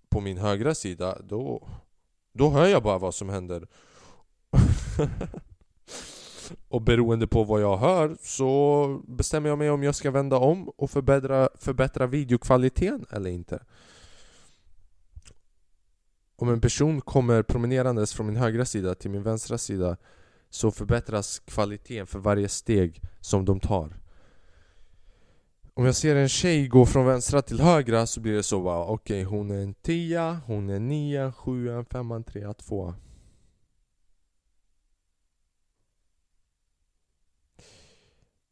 på 0.09 0.21
min 0.21 0.38
högra 0.38 0.75
sida, 0.75 1.17
då, 1.24 1.67
då 2.33 2.50
hör 2.50 2.67
jag 2.67 2.83
bara 2.83 2.97
vad 2.97 3.15
som 3.15 3.29
händer. 3.29 3.67
och 6.67 6.81
beroende 6.81 7.27
på 7.27 7.43
vad 7.43 7.62
jag 7.62 7.77
hör 7.77 8.17
så 8.21 9.01
bestämmer 9.07 9.50
jag 9.50 9.57
mig 9.57 9.69
om 9.69 9.83
jag 9.83 9.95
ska 9.95 10.12
vända 10.12 10.38
om 10.38 10.69
och 10.69 10.91
förbättra, 10.91 11.50
förbättra 11.55 12.07
videokvaliteten 12.07 13.05
eller 13.12 13.29
inte. 13.29 13.59
Om 16.36 16.50
en 16.50 16.62
person 16.62 17.01
kommer 17.01 17.44
promenerandes 17.44 18.13
från 18.13 18.27
min 18.27 18.36
högra 18.36 18.65
sida 18.65 18.96
till 18.96 19.12
min 19.12 19.24
vänstra 19.24 19.58
sida 19.58 19.98
så 20.50 20.72
förbättras 20.72 21.39
kvaliteten 21.39 22.08
för 22.08 22.20
varje 22.20 22.50
steg 22.50 23.01
som 23.22 23.46
de 23.46 23.60
tar. 23.60 23.98
Om 25.74 25.86
jag 25.86 25.95
ser 25.95 26.15
en 26.15 26.30
tjej 26.30 26.67
gå 26.67 26.86
från 26.86 27.06
vänstra 27.06 27.41
till 27.41 27.60
högra 27.60 28.08
så 28.08 28.19
blir 28.21 28.34
det 28.34 28.43
så 28.43 28.63
bara 28.63 28.86
okej 28.86 29.26
okay, 29.26 29.38
hon 29.38 29.52
är 29.52 29.62
en 29.62 29.74
tia, 29.74 30.39
hon 30.45 30.69
är 30.69 30.76
en 30.76 30.88
nia, 30.88 31.34
sjua, 31.34 31.86
femma, 31.86 32.24
trea, 32.24 32.54
tvåa. 32.54 32.95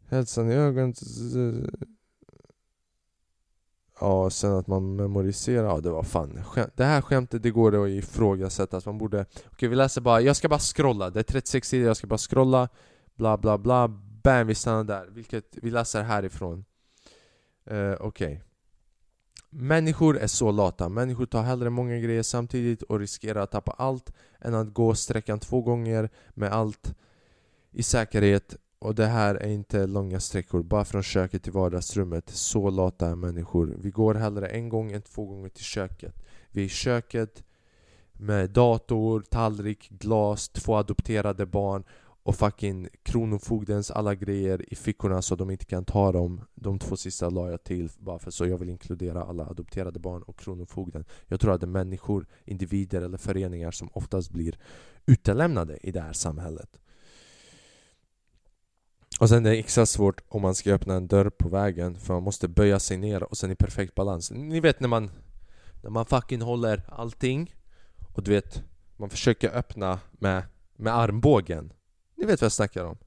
Hälsan 0.10 0.52
i 0.52 0.54
ögonen 0.54 0.93
Ja, 4.04 4.30
sen 4.30 4.54
att 4.54 4.68
man 4.68 4.96
memoriserar, 4.96 5.68
ja 5.68 5.80
det 5.80 5.89
var 5.89 6.04
fan 6.04 6.39
Det 6.76 6.84
här 6.84 7.02
skämtet 7.02 7.44
det 7.44 7.52
går 7.52 7.84
att 7.84 7.89
ifrågasätta, 7.89 8.78
att 8.78 8.86
man 8.86 8.98
borde 8.98 9.26
Okej 9.52 9.70
vi 9.70 9.76
läser 9.76 10.02
bara, 10.02 10.22
jag 10.22 10.36
ska 10.36 10.50
bara 10.50 10.60
scrolla, 10.60 11.10
det 11.10 11.20
är 11.20 11.24
36 11.24 11.68
sidor, 11.68 11.88
jag 11.88 11.98
ska 11.98 12.08
bara 12.08 12.18
scrolla 12.18 12.70
Bla 13.16 13.38
bla 13.38 13.58
bla, 13.58 13.88
bam 14.24 14.48
vi 14.48 14.56
stannar 14.56 14.84
där, 14.84 15.08
vilket 15.10 15.58
vi 15.62 15.72
läser 15.72 16.04
härifrån 16.04 16.66
uh, 17.72 17.94
Okej 17.94 17.98
okay. 18.00 18.39
Människor 19.50 20.18
är 20.18 20.28
så 20.28 20.52
lata, 20.52 20.89
människor 20.89 21.26
tar 21.26 21.44
hellre 21.44 21.70
många 21.70 21.98
grejer 21.98 22.24
samtidigt 22.24 22.82
och 22.82 23.00
riskerar 23.00 23.42
att 23.42 23.52
tappa 23.52 23.72
allt 23.72 24.13
än 24.39 24.56
att 24.56 24.74
gå 24.74 24.96
sträckan 24.96 25.39
två 25.39 25.62
gånger 25.62 26.10
med 26.34 26.52
allt 26.52 26.96
i 27.72 27.84
säkerhet 27.84 28.56
och 28.84 28.96
det 28.96 29.06
här 29.06 29.36
är 29.36 29.50
inte 29.50 29.88
långa 29.88 30.19
sträckor, 30.19 30.63
bara 30.63 30.86
från 30.86 31.04
köket 31.04 31.43
till 31.43 31.52
vardagsrummet. 31.52 32.30
Så 32.30 32.69
lata 32.69 33.08
är 33.08 33.15
människor. 33.15 33.76
Vi 33.80 33.89
går 33.89 34.13
hellre 34.13 34.48
en 34.48 34.69
gång 34.69 34.91
än 34.91 35.02
två 35.02 35.26
gånger 35.26 35.50
till 35.50 35.63
köket. 35.63 36.15
Vi 36.52 36.62
är 36.62 36.65
i 36.65 36.69
köket 36.69 37.43
med 38.13 38.50
dator, 38.50 39.24
tallrik, 39.30 39.89
glas, 39.89 40.50
två 40.50 40.76
adopterade 40.76 41.46
barn 41.46 41.84
och 42.24 42.36
fucking 42.36 42.88
Kronofogdens 43.04 43.91
alla 43.91 44.15
grejer 44.15 44.74
i 44.74 44.76
fickorna 44.76 45.22
så 45.22 45.36
de 45.36 45.50
inte 45.50 45.65
kan 45.65 45.86
ta 45.86 46.12
dem. 46.12 46.41
De 46.56 46.80
två 46.80 46.96
sista 46.96 47.30
la 47.30 47.50
jag 47.50 47.63
till 47.63 47.89
bara 47.98 48.19
för 48.19 48.32
så 48.32 48.46
jag 48.46 48.58
vill 48.58 48.69
inkludera 48.69 49.24
alla 49.24 49.46
adopterade 49.46 50.00
barn 50.00 50.24
och 50.24 50.39
Kronofogden. 50.39 51.06
Jag 51.28 51.39
tror 51.39 51.54
att 51.54 51.62
det 51.62 51.65
är 51.65 51.67
människor, 51.67 52.28
individer 52.46 53.02
eller 53.02 53.17
föreningar 53.17 53.72
som 53.72 53.89
oftast 53.93 54.32
blir 54.32 54.60
utelämnade 55.06 55.78
i 55.78 55.91
det 55.91 56.02
här 56.02 56.13
samhället. 56.13 56.80
Och 59.23 59.29
sen 59.29 59.45
är 59.45 59.49
det 59.49 59.57
extra 59.57 59.86
svårt 59.86 60.21
om 60.29 60.41
man 60.41 60.55
ska 60.55 60.73
öppna 60.73 60.93
en 60.93 61.07
dörr 61.07 61.29
på 61.29 61.49
vägen 61.49 61.99
för 61.99 62.13
man 62.13 62.23
måste 62.23 62.47
böja 62.47 62.79
sig 62.79 62.97
ner 62.97 63.23
och 63.23 63.38
sen 63.38 63.51
i 63.51 63.55
perfekt 63.55 63.95
balans. 63.95 64.31
Ni 64.31 64.59
vet 64.59 64.79
när 64.79 64.88
man 64.88 65.12
när 65.83 65.89
man 65.89 66.05
fucking 66.05 66.41
håller 66.41 66.83
allting 66.88 67.55
och 68.13 68.23
du 68.23 68.31
vet 68.31 68.63
man 68.97 69.09
försöker 69.09 69.57
öppna 69.57 69.99
med, 70.12 70.43
med 70.75 70.95
armbågen. 70.95 71.73
Ni 72.15 72.25
vet 72.25 72.41
vad 72.41 72.45
jag 72.45 72.51
snackar 72.51 72.86
om. 72.86 72.89
Alltså 72.89 73.05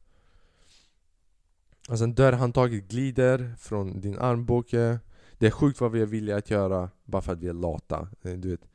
och 1.92 1.98
sen 1.98 2.14
dörrhandtaget 2.14 2.88
glider 2.88 3.54
från 3.58 4.00
din 4.00 4.18
armbåge. 4.18 4.98
Det 5.38 5.46
är 5.46 5.50
sjukt 5.50 5.80
vad 5.80 5.92
vi 5.92 6.02
är 6.02 6.06
villiga 6.06 6.36
att 6.36 6.50
göra 6.50 6.90
bara 7.04 7.22
för 7.22 7.32
att 7.32 7.40
vi 7.40 7.48
är 7.48 7.52
lata. 7.52 8.08
Eh, 8.22 8.32
du 8.32 8.50
vet, 8.50 8.68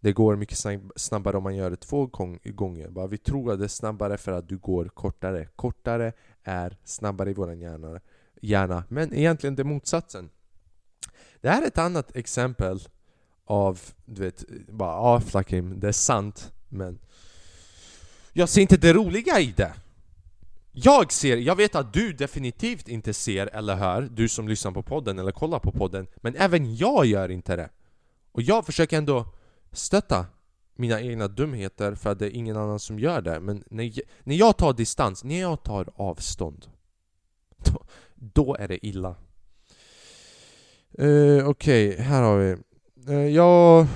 det 0.00 0.12
går 0.12 0.36
mycket 0.36 0.58
snabbare 0.96 1.36
om 1.36 1.42
man 1.42 1.56
gör 1.56 1.70
det 1.70 1.76
två 1.76 2.06
gånger. 2.44 2.88
Bara 2.88 3.06
vi 3.06 3.18
tror 3.18 3.52
att 3.52 3.58
det 3.58 3.64
är 3.64 3.68
snabbare 3.68 4.16
för 4.16 4.32
att 4.32 4.48
du 4.48 4.58
går 4.58 4.84
kortare. 4.84 5.48
Kortare 5.56 6.12
är 6.44 6.76
snabbare 6.84 7.30
i 7.30 7.34
vår 7.34 7.54
hjärna. 7.54 8.00
hjärna. 8.40 8.84
Men 8.88 9.14
egentligen 9.14 9.54
det 9.54 9.62
är 9.62 9.64
motsatsen. 9.64 10.30
Det 11.40 11.50
här 11.50 11.62
är 11.62 11.66
ett 11.66 11.78
annat 11.78 12.16
exempel 12.16 12.80
av, 13.44 13.80
du 14.04 14.22
vet, 14.22 14.44
bara 14.68 14.90
ja, 14.90 15.20
Flakim, 15.20 15.80
det 15.80 15.88
är 15.88 15.92
sant, 15.92 16.52
men 16.68 16.98
jag 18.32 18.48
ser 18.48 18.60
inte 18.60 18.76
det 18.76 18.92
roliga 18.92 19.40
i 19.40 19.52
det. 19.56 19.74
Jag 20.72 21.12
ser, 21.12 21.36
jag 21.36 21.56
vet 21.56 21.74
att 21.74 21.92
du 21.92 22.12
definitivt 22.12 22.88
inte 22.88 23.14
ser 23.14 23.46
eller 23.46 23.76
hör, 23.76 24.02
du 24.02 24.28
som 24.28 24.48
lyssnar 24.48 24.72
på 24.72 24.82
podden 24.82 25.18
eller 25.18 25.32
kollar 25.32 25.58
på 25.58 25.72
podden, 25.72 26.06
men 26.16 26.36
även 26.36 26.76
jag 26.76 27.06
gör 27.06 27.28
inte 27.28 27.56
det. 27.56 27.68
Och 28.32 28.42
jag 28.42 28.66
försöker 28.66 28.98
ändå 28.98 29.26
stötta 29.72 30.26
mina 30.74 31.00
egna 31.00 31.28
dumheter 31.28 31.94
för 31.94 32.10
att 32.10 32.18
det 32.18 32.26
är 32.26 32.36
ingen 32.36 32.56
annan 32.56 32.78
som 32.78 32.98
gör 32.98 33.20
det. 33.20 33.40
Men 33.40 33.64
när 33.70 33.84
jag, 33.84 34.00
när 34.24 34.36
jag 34.36 34.56
tar 34.56 34.72
distans, 34.72 35.24
när 35.24 35.40
jag 35.40 35.62
tar 35.62 35.88
avstånd, 35.96 36.66
då, 37.64 37.84
då 38.14 38.56
är 38.56 38.68
det 38.68 38.86
illa. 38.86 39.16
Uh, 41.00 41.48
Okej, 41.48 41.90
okay, 41.90 42.04
här 42.04 42.22
har 42.22 42.38
vi. 42.38 42.56
Uh, 43.08 43.28
jag, 43.28 43.86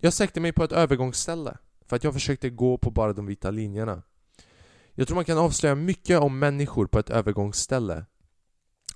jag 0.00 0.12
sänkte 0.12 0.40
mig 0.40 0.52
på 0.52 0.64
ett 0.64 0.72
övergångsställe 0.72 1.56
för 1.86 1.96
att 1.96 2.04
jag 2.04 2.12
försökte 2.12 2.50
gå 2.50 2.78
på 2.78 2.90
bara 2.90 3.12
de 3.12 3.26
vita 3.26 3.50
linjerna. 3.50 4.02
Jag 4.94 5.06
tror 5.06 5.14
man 5.14 5.24
kan 5.24 5.38
avslöja 5.38 5.74
mycket 5.74 6.20
om 6.20 6.38
människor 6.38 6.86
på 6.86 6.98
ett 6.98 7.10
övergångsställe. 7.10 8.04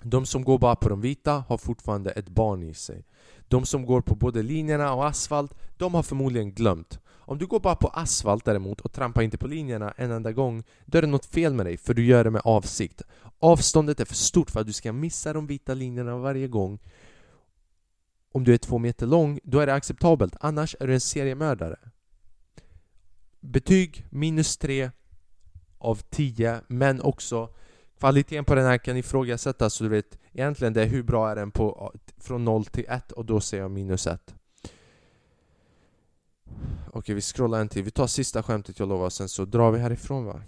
De 0.03 0.27
som 0.27 0.45
går 0.45 0.59
bara 0.59 0.77
på 0.77 0.89
de 0.89 1.01
vita 1.01 1.45
har 1.49 1.59
fortfarande 1.59 2.11
ett 2.11 2.29
barn 2.29 2.63
i 2.63 2.75
sig. 2.75 3.05
De 3.53 3.67
som 3.67 3.87
går 3.87 4.01
på 4.01 4.15
både 4.15 4.43
linjerna 4.43 4.95
och 4.95 5.07
asfalt, 5.07 5.55
de 5.77 5.95
har 5.95 6.03
förmodligen 6.03 6.53
glömt. 6.53 7.01
Om 7.09 7.39
du 7.39 7.47
går 7.47 7.61
bara 7.61 7.77
på 7.77 7.89
asfalt 7.89 8.45
däremot 8.45 8.81
och 8.81 8.93
trampar 8.93 9.23
inte 9.23 9.39
på 9.39 9.47
linjerna 9.47 9.95
en 9.97 10.11
enda 10.11 10.33
gång, 10.33 10.65
då 10.85 10.99
är 10.99 11.03
det 11.03 11.09
något 11.09 11.27
fel 11.27 11.55
med 11.55 11.67
dig 11.67 11.77
för 11.77 11.95
du 11.95 12.05
gör 12.05 12.25
det 12.25 12.31
med 12.31 12.43
avsikt. 12.45 13.03
Avståndet 13.39 14.01
är 14.01 14.05
för 14.05 14.15
stort 14.15 14.51
för 14.51 14.61
att 14.61 14.67
du 14.67 14.73
ska 14.73 14.93
missa 14.93 15.33
de 15.33 15.47
vita 15.47 15.75
linjerna 15.75 16.17
varje 16.17 16.49
gång. 16.49 16.79
om 18.33 18.45
du 18.45 18.55
är 18.55 18.59
två 18.59 18.79
meter 18.79 19.07
lång, 19.07 19.41
då 19.45 19.59
är 19.59 19.67
det 19.67 19.75
acceptabelt. 19.75 20.37
Annars 20.41 20.77
är 20.81 20.87
du 20.87 20.95
en 20.95 21.01
seriemördare. 21.01 21.79
Betyg 23.41 24.07
minus 24.11 24.57
tre 24.57 24.91
av 25.79 26.03
tio, 26.11 26.61
men 26.69 27.01
också 27.01 27.49
kvaliteten 28.03 28.45
på 28.45 28.55
den 28.55 28.67
här 28.67 28.79
kan 28.79 28.97
ifrågasättas. 28.97 29.75
Så 29.75 29.85
du 29.85 29.91
vet, 29.91 30.19
egentligen 30.33 30.73
det 30.73 30.83
är 30.83 30.87
hur 30.87 31.03
bra 31.03 31.31
är 31.31 31.37
den 31.37 31.51
på 31.51 31.93
från 32.19 32.45
0 32.45 32.65
till 32.65 32.85
1 32.89 33.13
och 33.13 33.25
då 33.25 33.41
säger 33.41 33.63
jag 33.63 33.71
minus 33.71 34.07
1. 34.07 34.35
Okej, 36.93 37.15
vi 37.15 37.21
scrollar 37.21 37.61
en 37.61 37.69
till. 37.69 37.83
Vi 37.83 37.91
tar 37.91 38.07
sista 38.07 38.43
skämtet 38.43 38.79
jag 38.79 38.89
lovar, 38.89 39.11
sen 39.11 39.29
så 39.29 39.45
drar 39.45 39.71
vi 39.71 39.79
härifrån 39.79 40.25
va? 40.25 40.43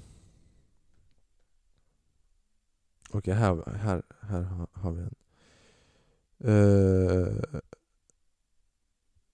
Okej, 3.10 3.34
här, 3.34 3.76
här, 3.76 4.02
här 4.20 4.66
har 4.72 4.92
vi 4.92 5.02
en. 5.02 5.14
Uh, 6.44 7.44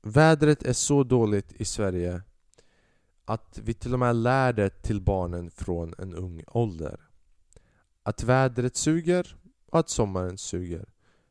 vädret 0.03 0.63
är 0.63 0.73
så 0.73 1.05
dåligt 1.05 1.53
i 1.53 1.65
Sverige 1.65 2.23
att 3.25 3.61
vi 3.65 3.75
till 3.75 3.93
och 3.93 3.99
med 3.99 4.17
lär 4.17 4.53
det 4.53 4.71
till 4.71 5.01
barnen 5.01 5.51
från 5.51 5.95
en 5.99 6.15
ung 6.15 6.45
ålder. 6.47 7.10
Att 8.03 8.23
vädret 8.23 8.77
suger 8.77 9.37
och 9.71 9.79
att 9.79 9.89
sommaren 9.89 10.39
suger. 10.39 10.89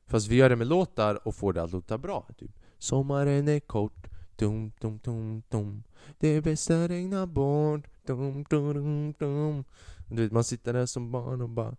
Fast 0.08 0.28
vi 0.28 0.36
gör 0.36 0.50
det 0.50 0.56
med 0.56 0.68
låtar 0.68 1.28
och 1.28 1.36
får 1.36 1.54
det 1.54 1.64
att 1.64 1.72
låta 1.72 1.98
bra. 1.98 2.28
Typ 2.38 2.52
Sommaren 2.78 3.48
är 3.48 3.60
kort, 3.60 4.08
dum 4.36 4.72
dum 4.82 5.00
dum 5.04 5.44
dum 5.50 5.84
Det 6.20 6.42
bästa 6.42 6.88
regnar 6.88 7.26
bort, 7.26 7.82
dum 8.06 8.44
dum 8.50 8.74
dum 8.74 9.14
dum 9.20 9.64
Du 10.08 10.24
vet, 10.24 10.32
man 10.32 10.44
sitter 10.44 10.74
där 10.74 10.86
som 10.86 11.12
barn 11.12 11.42
och 11.42 11.50
bara 11.50 11.76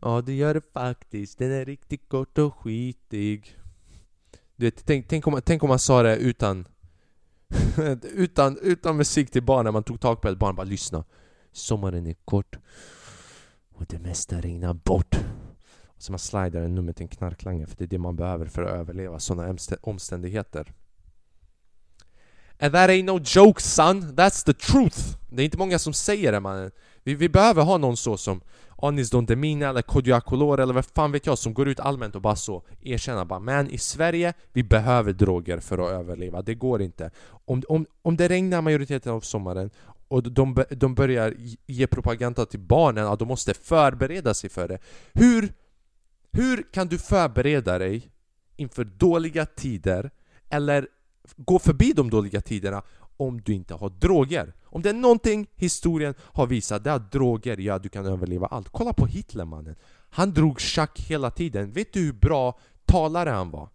Ja, 0.00 0.20
det 0.20 0.34
gör 0.34 0.54
det 0.54 0.72
faktiskt. 0.72 1.38
Den 1.38 1.52
är 1.52 1.64
riktigt 1.64 2.08
kort 2.08 2.38
och 2.38 2.54
skitig. 2.54 3.58
Du 4.56 4.66
vet, 4.66 4.86
tänk, 4.86 5.08
tänk, 5.08 5.26
om, 5.26 5.40
tänk 5.44 5.62
om 5.62 5.68
man 5.68 5.78
sa 5.78 6.02
det 6.02 6.16
utan 6.16 6.68
utan, 8.02 8.58
utan 8.62 8.96
musik 8.96 9.30
till 9.30 9.42
barnen, 9.42 9.72
man 9.72 9.82
tog 9.82 10.00
tag 10.00 10.20
på 10.20 10.28
ett 10.28 10.38
barn 10.38 10.48
och 10.48 10.54
bara 10.54 10.64
lyssna. 10.64 11.04
Sommaren 11.52 12.06
är 12.06 12.14
kort 12.24 12.58
och 13.82 13.88
det 13.88 13.98
mesta 13.98 14.40
regnar 14.40 14.74
bort. 14.74 15.14
Och 15.86 16.02
så 16.02 16.12
man 16.12 16.18
slidar 16.18 16.60
en 16.60 16.74
nummer 16.74 16.92
till 16.92 17.02
en 17.02 17.08
knarklangare 17.08 17.66
för 17.66 17.76
det 17.76 17.84
är 17.84 17.88
det 17.88 17.98
man 17.98 18.16
behöver 18.16 18.46
för 18.46 18.62
att 18.62 18.70
överleva 18.70 19.18
sådana 19.18 19.56
omständigheter. 19.80 20.72
And 22.60 22.72
that 22.72 22.90
ain't 22.90 23.04
no 23.04 23.20
joke 23.24 23.62
son, 23.62 24.02
that's 24.02 24.44
the 24.44 24.52
truth! 24.52 25.16
Det 25.30 25.42
är 25.42 25.44
inte 25.44 25.58
många 25.58 25.78
som 25.78 25.92
säger 25.92 26.32
det 26.32 26.40
mannen. 26.40 26.70
Vi, 27.02 27.14
vi 27.14 27.28
behöver 27.28 27.62
ha 27.62 27.78
någon 27.78 27.96
så 27.96 28.16
som 28.16 28.40
Anis 28.82 29.10
Don 29.10 29.26
Demina 29.26 29.68
eller 29.68 29.82
Kodjo 29.82 30.14
Akolor 30.14 30.60
eller 30.60 30.74
vad 30.74 30.84
fan 30.84 31.12
vet 31.12 31.26
jag 31.26 31.38
som 31.38 31.54
går 31.54 31.68
ut 31.68 31.80
allmänt 31.80 32.14
och 32.14 32.22
bara 32.22 32.36
så 32.36 32.62
erkänner 32.80 33.24
bara 33.24 33.38
Men 33.38 33.70
i 33.70 33.78
Sverige, 33.78 34.34
vi 34.52 34.62
behöver 34.62 35.12
droger 35.12 35.60
för 35.60 35.78
att 35.78 35.90
överleva, 35.90 36.42
det 36.42 36.54
går 36.54 36.82
inte 36.82 37.10
Om, 37.26 37.62
om, 37.68 37.86
om 38.02 38.16
det 38.16 38.28
regnar 38.28 38.62
majoriteten 38.62 39.12
av 39.12 39.20
sommaren 39.20 39.70
och 40.12 40.32
de, 40.32 40.64
de 40.70 40.94
börjar 40.94 41.34
ge 41.66 41.86
propaganda 41.86 42.46
till 42.46 42.60
barnen 42.60 43.06
att 43.06 43.18
de 43.18 43.28
måste 43.28 43.54
förbereda 43.54 44.34
sig 44.34 44.50
för 44.50 44.68
det 44.68 44.78
Hur, 45.12 45.52
hur 46.32 46.72
kan 46.72 46.88
du 46.88 46.98
förbereda 46.98 47.78
dig 47.78 48.10
inför 48.56 48.84
dåliga 48.84 49.46
tider 49.46 50.10
eller 50.48 50.88
gå 51.36 51.58
förbi 51.58 51.92
de 51.92 52.10
dåliga 52.10 52.40
tiderna 52.40 52.82
om 53.16 53.40
du 53.40 53.52
inte 53.52 53.74
har 53.74 53.90
droger. 53.90 54.52
Om 54.64 54.82
det 54.82 54.88
är 54.88 54.94
någonting 54.94 55.46
historien 55.54 56.14
har 56.20 56.46
visat, 56.46 56.84
det 56.84 56.90
är 56.90 56.94
att 56.94 57.12
droger 57.12 57.56
gör 57.56 57.76
att 57.76 57.82
du 57.82 57.88
kan 57.88 58.06
överleva 58.06 58.46
allt. 58.46 58.68
Kolla 58.68 58.92
på 58.92 59.06
Hitler 59.06 59.44
mannen. 59.44 59.76
Han 60.10 60.32
drog 60.32 60.60
schack 60.60 61.00
hela 61.00 61.30
tiden. 61.30 61.72
Vet 61.72 61.92
du 61.92 62.00
hur 62.00 62.12
bra 62.12 62.58
talare 62.84 63.30
han 63.30 63.50
var? 63.50 63.68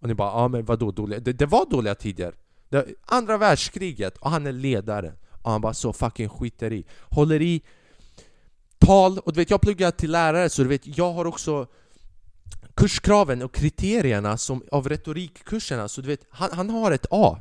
Och 0.00 0.08
ni 0.08 0.14
bara, 0.14 0.42
ja 0.42 0.48
men 0.48 0.64
vadå 0.64 0.90
dåliga? 0.90 1.20
Det, 1.20 1.32
det 1.32 1.46
var 1.46 1.70
dåliga 1.70 1.94
tider. 1.94 2.34
Det, 2.68 2.86
andra 3.04 3.38
världskriget 3.38 4.16
och 4.16 4.30
han 4.30 4.46
är 4.46 4.52
ledare. 4.52 5.12
Och 5.42 5.50
han 5.50 5.60
bara 5.60 5.74
så 5.74 5.92
fucking 5.92 6.28
skiter 6.28 6.72
i. 6.72 6.84
Håller 7.00 7.42
i 7.42 7.62
tal, 8.78 9.18
och 9.18 9.32
du 9.32 9.40
vet 9.40 9.50
jag 9.50 9.60
pluggar 9.60 9.90
till 9.90 10.10
lärare 10.10 10.50
så 10.50 10.62
du 10.62 10.68
vet 10.68 10.98
jag 10.98 11.12
har 11.12 11.24
också 11.24 11.66
kurskraven 12.74 13.42
och 13.42 13.54
kriterierna 13.54 14.36
som, 14.36 14.62
av 14.72 14.88
retorikkurserna 14.88 15.88
så 15.88 16.00
du 16.00 16.08
vet, 16.08 16.20
han, 16.30 16.50
han 16.52 16.70
har 16.70 16.92
ett 16.92 17.06
A 17.10 17.40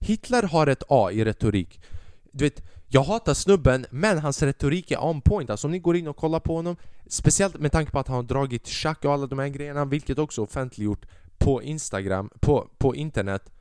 Hitler 0.00 0.42
har 0.42 0.66
ett 0.66 0.82
A 0.88 1.10
i 1.12 1.24
retorik. 1.24 1.80
Du 2.32 2.44
vet, 2.44 2.62
jag 2.88 3.02
hatar 3.02 3.34
snubben, 3.34 3.86
men 3.90 4.18
hans 4.18 4.42
retorik 4.42 4.90
är 4.90 5.04
on 5.04 5.20
point. 5.20 5.50
Alltså 5.50 5.66
om 5.66 5.70
ni 5.70 5.78
går 5.78 5.96
in 5.96 6.08
och 6.08 6.16
kollar 6.16 6.40
på 6.40 6.56
honom, 6.56 6.76
speciellt 7.06 7.58
med 7.58 7.72
tanke 7.72 7.92
på 7.92 7.98
att 7.98 8.08
han 8.08 8.16
har 8.16 8.22
dragit 8.22 8.68
schack 8.68 9.04
och 9.04 9.12
alla 9.12 9.26
de 9.26 9.38
här 9.38 9.48
grejerna, 9.48 9.84
vilket 9.84 10.18
också 10.18 10.42
offentliggjort 10.42 11.06
på 11.38 11.62
Instagram, 11.62 12.30
på, 12.40 12.70
på 12.78 12.94
internet. 12.94 13.52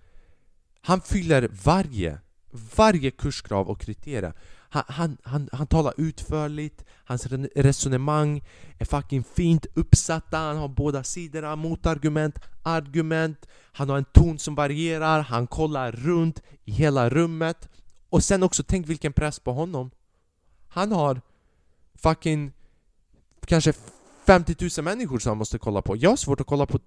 Han 0.82 1.01
fyller 1.01 1.49
varje, 1.63 2.19
varje 2.51 3.12
kurskrav 3.12 3.69
och 3.69 3.81
kriterier. 3.81 4.33
Han, 4.71 4.83
han, 4.88 5.17
han, 5.23 5.49
han 5.51 5.67
talar 5.67 5.93
utförligt, 5.97 6.85
hans 7.05 7.27
resonemang 7.55 8.43
är 8.77 8.85
fucking 8.85 9.23
fint 9.23 9.65
uppsatta, 9.73 10.38
han 10.38 10.57
har 10.57 10.67
båda 10.67 11.03
sidorna, 11.03 11.55
motargument, 11.55 12.39
argument, 12.63 13.47
han 13.71 13.89
har 13.89 13.97
en 13.97 14.05
ton 14.05 14.39
som 14.39 14.55
varierar, 14.55 15.21
han 15.21 15.47
kollar 15.47 15.91
runt 15.91 16.41
i 16.65 16.71
hela 16.71 17.09
rummet 17.09 17.69
och 18.09 18.23
sen 18.23 18.43
också, 18.43 18.63
tänk 18.63 18.88
vilken 18.88 19.13
press 19.13 19.39
på 19.39 19.53
honom. 19.53 19.91
Han 20.67 20.91
har 20.91 21.21
fucking 21.95 22.51
kanske 23.45 23.73
50 24.25 24.55
000 24.77 24.83
människor 24.83 25.19
som 25.19 25.29
han 25.29 25.38
måste 25.38 25.57
kolla 25.57 25.81
på. 25.81 25.95
Jag 25.95 26.09
har 26.09 26.17
svårt 26.17 26.41
att 26.41 26.47
kolla 26.47 26.65
på 26.65 26.79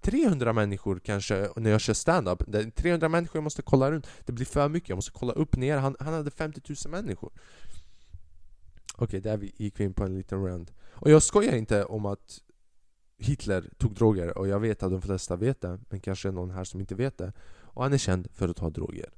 300 0.00 0.52
människor 0.52 1.00
kanske 1.04 1.48
när 1.56 1.70
jag 1.70 1.80
kör 1.80 1.94
stand-up 1.94 2.42
300 2.74 3.08
människor 3.08 3.36
jag 3.36 3.44
måste 3.44 3.62
kolla 3.62 3.90
runt. 3.90 4.06
Det 4.24 4.32
blir 4.32 4.46
för 4.46 4.68
mycket, 4.68 4.88
jag 4.88 4.96
måste 4.96 5.10
kolla 5.10 5.32
upp 5.32 5.56
ner. 5.56 5.76
Han, 5.76 5.96
han 6.00 6.14
hade 6.14 6.30
50 6.30 6.60
000 6.68 6.76
människor. 6.90 7.32
Okej, 8.94 9.04
okay, 9.04 9.20
där 9.20 9.48
gick 9.56 9.80
vi 9.80 9.84
in 9.84 9.94
på 9.94 10.04
en 10.04 10.14
liten 10.14 10.44
rand 10.44 10.70
Och 10.92 11.10
jag 11.10 11.22
skojar 11.22 11.56
inte 11.56 11.84
om 11.84 12.06
att 12.06 12.40
Hitler 13.18 13.70
tog 13.78 13.94
droger 13.94 14.38
och 14.38 14.48
jag 14.48 14.60
vet 14.60 14.82
att 14.82 14.90
de 14.90 15.02
flesta 15.02 15.36
vet 15.36 15.60
det 15.60 15.80
Men 15.88 16.00
kanske 16.00 16.30
någon 16.30 16.50
här 16.50 16.64
som 16.64 16.80
inte 16.80 16.94
vet 16.94 17.18
det. 17.18 17.32
Och 17.60 17.82
han 17.82 17.92
är 17.92 17.98
känd 17.98 18.28
för 18.32 18.48
att 18.48 18.56
ta 18.56 18.70
droger. 18.70 19.10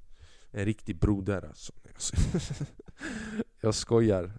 En 0.50 0.64
riktig 0.64 0.98
broder 0.98 1.44
alltså. 1.48 1.72
Jag 3.60 3.74
skojar. 3.74 4.32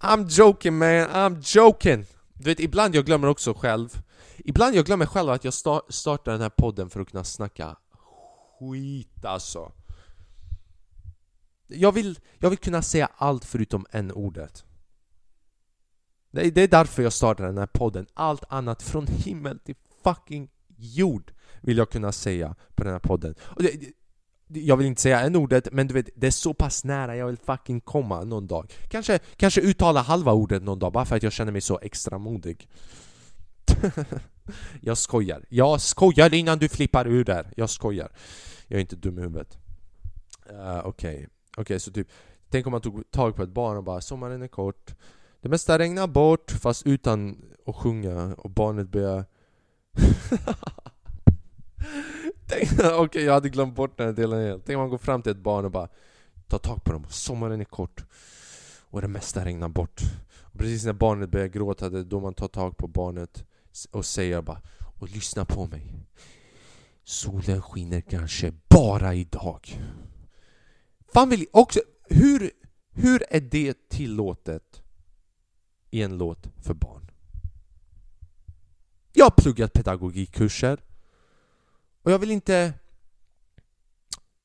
I'm 0.00 0.26
joking 0.28 0.78
man, 0.78 0.88
I'm 0.88 1.58
joking! 1.58 2.04
Du 2.34 2.44
vet, 2.44 2.60
ibland 2.60 2.94
jag 2.94 3.04
glömmer 3.04 3.28
också 3.28 3.54
själv 3.54 4.02
Ibland 4.36 4.74
jag 4.74 4.84
glömmer 4.84 5.06
själv 5.06 5.30
att 5.30 5.44
jag 5.44 5.54
startar 5.88 6.32
den 6.32 6.40
här 6.40 6.48
podden 6.48 6.90
för 6.90 7.00
att 7.00 7.10
kunna 7.10 7.24
snacka 7.24 7.76
skit 8.58 9.24
alltså. 9.24 9.72
Jag 11.66 11.92
vill, 11.92 12.18
jag 12.38 12.50
vill 12.50 12.58
kunna 12.58 12.82
säga 12.82 13.08
allt 13.16 13.44
förutom 13.44 13.86
en 13.90 14.12
ordet. 14.12 14.64
Det, 16.30 16.50
det 16.50 16.62
är 16.62 16.68
därför 16.68 17.02
jag 17.02 17.12
startar 17.12 17.44
den 17.44 17.58
här 17.58 17.66
podden. 17.66 18.06
Allt 18.14 18.44
annat 18.48 18.82
från 18.82 19.06
himmel 19.06 19.58
till 19.58 19.74
fucking 20.04 20.50
jord 20.76 21.32
vill 21.60 21.78
jag 21.78 21.90
kunna 21.90 22.12
säga 22.12 22.54
på 22.74 22.84
den 22.84 22.92
här 22.92 23.00
podden. 23.00 23.34
Och 23.40 23.62
det, 23.62 23.92
jag 24.54 24.76
vill 24.76 24.86
inte 24.86 25.02
säga 25.02 25.20
en 25.20 25.36
ordet, 25.36 25.68
men 25.72 25.86
du 25.86 25.94
vet, 25.94 26.08
det 26.14 26.26
är 26.26 26.30
så 26.30 26.54
pass 26.54 26.84
nära 26.84 27.16
jag 27.16 27.26
vill 27.26 27.36
fucking 27.36 27.80
komma 27.80 28.24
någon 28.24 28.46
dag. 28.46 28.72
Kanske, 28.88 29.18
kanske 29.36 29.60
uttala 29.60 30.02
halva 30.02 30.32
ordet 30.32 30.62
någon 30.62 30.78
dag, 30.78 30.92
bara 30.92 31.04
för 31.04 31.16
att 31.16 31.22
jag 31.22 31.32
känner 31.32 31.52
mig 31.52 31.60
så 31.60 31.78
extra 31.82 32.18
modig. 32.18 32.68
jag 34.80 34.98
skojar. 34.98 35.44
Jag 35.48 35.80
skojar 35.80 36.34
innan 36.34 36.58
du 36.58 36.68
flippar 36.68 37.06
ur 37.06 37.24
där. 37.24 37.52
Jag 37.56 37.70
skojar. 37.70 38.12
Jag 38.66 38.76
är 38.76 38.80
inte 38.80 38.96
dum 38.96 39.18
i 39.18 39.22
huvudet. 39.22 39.58
Uh, 40.50 40.78
Okej, 40.78 41.14
okay. 41.14 41.26
okay, 41.56 41.78
så 41.78 41.92
typ 41.92 42.08
Tänk 42.48 42.66
om 42.66 42.70
man 42.70 42.80
tog 42.80 43.10
tag 43.10 43.36
på 43.36 43.42
ett 43.42 43.48
barn 43.48 43.76
och 43.76 43.84
bara 43.84 44.00
'Sommaren 44.00 44.42
är 44.42 44.48
kort' 44.48 44.94
Det 45.40 45.48
mesta 45.48 45.78
regnar 45.78 46.06
bort 46.06 46.50
fast 46.50 46.86
utan 46.86 47.44
att 47.66 47.76
sjunga 47.76 48.34
och 48.34 48.50
barnet 48.50 48.88
börjar 48.88 49.24
Okej, 52.46 52.94
okay, 52.98 53.22
jag 53.22 53.32
hade 53.32 53.48
glömt 53.48 53.74
bort 53.74 53.98
den 53.98 54.06
här 54.06 54.14
delen 54.14 54.42
helt 54.42 54.66
Tänk 54.66 54.76
om 54.76 54.80
man 54.80 54.90
går 54.90 54.98
fram 54.98 55.22
till 55.22 55.32
ett 55.32 55.38
barn 55.38 55.64
och 55.64 55.70
bara 55.70 55.88
tar 56.48 56.58
tag 56.58 56.84
på 56.84 56.92
dem 56.92 57.06
'Sommaren 57.08 57.60
är 57.60 57.64
kort' 57.64 58.04
och 58.80 59.00
det 59.00 59.08
mesta 59.08 59.44
regnar 59.44 59.68
bort 59.68 60.00
och 60.40 60.58
Precis 60.58 60.84
när 60.84 60.92
barnet 60.92 61.30
börjar 61.30 61.46
gråta, 61.46 61.88
det 61.88 61.98
är 61.98 62.04
då 62.04 62.20
man 62.20 62.34
tar 62.34 62.48
tag 62.48 62.76
på 62.76 62.86
barnet 62.86 63.44
och 63.90 64.06
säger 64.06 64.42
bara 64.42 64.60
och 65.00 65.08
lyssna 65.10 65.44
på 65.44 65.66
mig. 65.66 65.94
Solen 67.04 67.62
skiner 67.62 68.00
kanske 68.00 68.52
bara 68.68 69.14
idag. 69.14 69.80
Fan 71.12 71.28
vill 71.28 71.46
också, 71.52 71.80
hur, 72.04 72.50
hur 72.90 73.24
är 73.30 73.40
det 73.40 73.88
tillåtet 73.88 74.82
i 75.90 76.02
en 76.02 76.18
låt 76.18 76.46
för 76.62 76.74
barn? 76.74 77.10
Jag 79.12 79.24
har 79.24 79.30
pluggat 79.30 79.72
pedagogikkurser 79.72 80.82
och 82.02 82.12
jag 82.12 82.18
vill 82.18 82.30
inte 82.30 82.74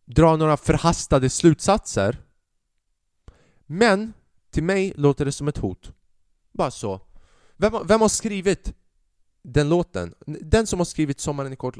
dra 0.06 0.36
några 0.36 0.58
förhastade 0.58 1.30
slutsatser. 1.30 2.18
Men 3.66 4.14
till 4.50 4.64
mig 4.64 4.94
låter 4.96 5.26
det 5.26 5.32
som 5.32 5.48
ett 5.48 5.58
hot. 5.58 5.94
Bara 6.52 6.72
så. 6.72 7.02
Vem, 7.58 7.88
vem 7.88 8.02
har 8.02 8.10
skrivit 8.10 8.74
den 9.50 9.70
låten, 9.70 10.14
den 10.26 10.68
som 10.68 10.80
har 10.80 10.86
skrivit 10.86 11.20
Sommaren 11.20 11.52
är 11.52 11.56
kort 11.56 11.78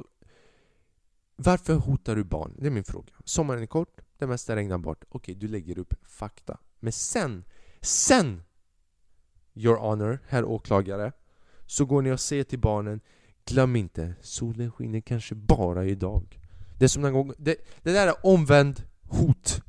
Varför 1.36 1.76
hotar 1.76 2.16
du 2.16 2.24
barn? 2.24 2.56
Det 2.60 2.68
är 2.68 2.72
min 2.72 2.84
fråga. 2.84 3.14
Sommaren 3.24 3.62
är 3.62 3.68
kort, 3.68 4.02
det 4.18 4.28
mesta 4.28 4.56
regnar 4.56 4.78
bort. 4.78 5.04
Okej, 5.10 5.36
du 5.36 5.48
lägger 5.48 5.80
upp 5.80 5.94
fakta. 6.04 6.58
Men 6.80 6.94
sen, 6.94 7.44
sen! 7.82 8.42
Your 9.54 9.78
honor, 9.78 10.20
herr 10.28 10.46
åklagare. 10.46 11.12
Så 11.66 11.86
går 11.86 12.02
ni 12.02 12.12
och 12.12 12.20
säger 12.20 12.44
till 12.44 12.60
barnen 12.60 13.02
Glöm 13.46 13.76
inte, 13.76 14.16
solen 14.22 14.72
skiner 14.72 15.02
kanske 15.02 15.36
bara 15.36 15.86
idag. 15.86 16.40
Det 16.78 16.86
är 16.86 16.90
som 16.90 17.04
den 17.04 17.14
gång, 17.14 17.34
det, 17.38 17.56
det 17.84 17.92
där 17.92 18.08
är 18.08 18.26
omvänd 18.26 18.84
hot. 19.02 19.62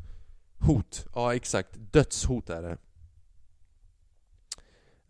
Hot, 0.59 1.07
ja 1.15 1.35
exakt. 1.35 1.71
Dödshot 1.93 2.51
är 2.51 2.63
det. 2.63 2.79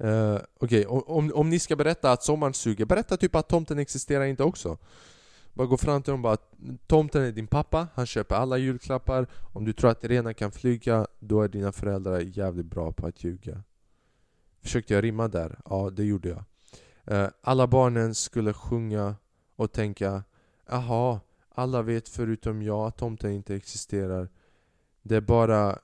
Uh, 0.04 0.38
Okej, 0.60 0.86
okay. 0.86 1.14
om, 1.16 1.32
om 1.34 1.50
ni 1.50 1.58
ska 1.58 1.76
berätta 1.76 2.12
att 2.12 2.22
sommaren 2.22 2.54
suger, 2.54 2.84
berätta 2.84 3.16
typ 3.16 3.34
att 3.34 3.48
tomten 3.48 3.78
existerar 3.78 4.24
inte 4.24 4.42
också. 4.42 4.78
Bara 5.58 5.66
gå 5.66 5.76
fram 5.76 6.02
till 6.02 6.10
dem 6.10 6.20
och 6.20 6.22
bara 6.22 6.36
Tomten 6.86 7.22
är 7.22 7.32
din 7.32 7.46
pappa, 7.46 7.88
han 7.94 8.06
köper 8.06 8.34
alla 8.34 8.58
julklappar 8.58 9.26
Om 9.52 9.64
du 9.64 9.72
tror 9.72 9.90
att 9.90 10.04
renar 10.04 10.32
kan 10.32 10.52
flyga, 10.52 11.06
då 11.18 11.42
är 11.42 11.48
dina 11.48 11.72
föräldrar 11.72 12.20
jävligt 12.20 12.66
bra 12.66 12.92
på 12.92 13.06
att 13.06 13.24
ljuga 13.24 13.62
Försökte 14.62 14.94
jag 14.94 15.04
rimma 15.04 15.28
där? 15.28 15.60
Ja, 15.64 15.90
det 15.90 16.04
gjorde 16.04 16.28
jag 16.28 16.44
uh, 17.18 17.30
Alla 17.40 17.66
barnen 17.66 18.14
skulle 18.14 18.52
sjunga 18.52 19.16
och 19.56 19.72
tänka 19.72 20.22
Jaha, 20.66 21.20
alla 21.48 21.82
vet 21.82 22.08
förutom 22.08 22.62
jag 22.62 22.86
att 22.86 22.96
tomten 22.96 23.30
inte 23.30 23.54
existerar 23.54 24.28
Det 25.02 25.16
är 25.16 25.20
bara 25.20 25.78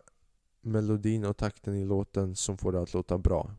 melodin 0.61 1.25
och 1.25 1.37
takten 1.37 1.75
i 1.75 1.85
låten 1.85 2.37
som 2.37 2.59
får 2.59 2.73
det 2.73 2.83
att 2.83 2.95
låta 2.95 3.19
bra 3.19 3.51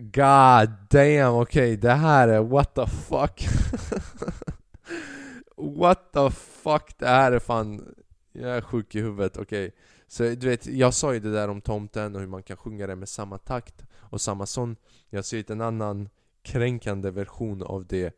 God 0.00 0.70
damn, 0.90 1.34
okej 1.34 1.72
okay, 1.72 1.76
det 1.76 1.92
här 1.92 2.28
är 2.28 2.42
what 2.42 2.74
the 2.74 2.86
fuck. 2.86 3.48
What 5.56 6.12
the 6.12 6.30
fuck, 6.30 6.98
det 6.98 7.06
här 7.06 7.32
är 7.32 7.38
fan 7.38 7.94
Jag 8.32 8.56
är 8.56 8.60
sjuk 8.60 8.94
i 8.94 9.00
huvudet, 9.00 9.36
okej. 9.36 9.66
Okay. 9.66 9.70
Så 10.08 10.22
du 10.22 10.48
vet, 10.48 10.66
jag 10.66 10.94
sa 10.94 11.14
ju 11.14 11.20
det 11.20 11.32
där 11.32 11.48
om 11.48 11.60
tomten 11.60 12.14
och 12.14 12.20
hur 12.20 12.28
man 12.28 12.42
kan 12.42 12.56
sjunga 12.56 12.86
det 12.86 12.96
med 12.96 13.08
samma 13.08 13.38
takt 13.38 13.84
och 13.98 14.20
samma 14.20 14.46
sån 14.46 14.76
Jag 15.10 15.24
ser 15.24 15.50
en 15.52 15.60
annan 15.60 16.08
kränkande 16.42 17.10
version 17.10 17.62
av 17.62 17.86
det. 17.86 18.16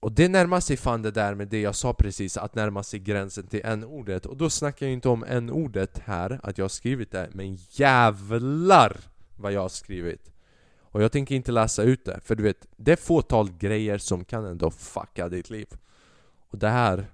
Och 0.00 0.12
det 0.12 0.28
närmar 0.28 0.60
sig 0.60 0.76
fan 0.76 1.02
det 1.02 1.10
där 1.10 1.34
med 1.34 1.48
det 1.48 1.60
jag 1.60 1.74
sa 1.74 1.92
precis, 1.92 2.36
att 2.36 2.54
närma 2.54 2.82
sig 2.82 3.00
gränsen 3.00 3.46
till 3.46 3.60
n-ordet. 3.64 4.26
Och 4.26 4.36
då 4.36 4.50
snackar 4.50 4.86
jag 4.86 4.92
inte 4.92 5.08
om 5.08 5.24
n-ordet 5.28 5.98
här, 5.98 6.40
att 6.42 6.58
jag 6.58 6.64
har 6.64 6.68
skrivit 6.68 7.10
det 7.10 7.28
Men 7.32 7.58
jävlar! 7.70 8.96
Vad 9.38 9.52
jag 9.52 9.60
har 9.60 9.68
skrivit. 9.68 10.30
Och 10.80 11.02
jag 11.02 11.12
tänker 11.12 11.34
inte 11.34 11.52
läsa 11.52 11.82
ut 11.82 12.04
det, 12.04 12.20
för 12.20 12.34
du 12.34 12.42
vet, 12.42 12.66
det 12.76 12.92
är 12.92 12.96
fåtal 12.96 13.50
grejer 13.58 13.98
som 13.98 14.24
kan 14.24 14.44
ändå 14.44 14.70
fucka 14.70 15.28
ditt 15.28 15.50
liv. 15.50 15.66
Och 16.48 16.58
det 16.58 16.68
här 16.68 17.06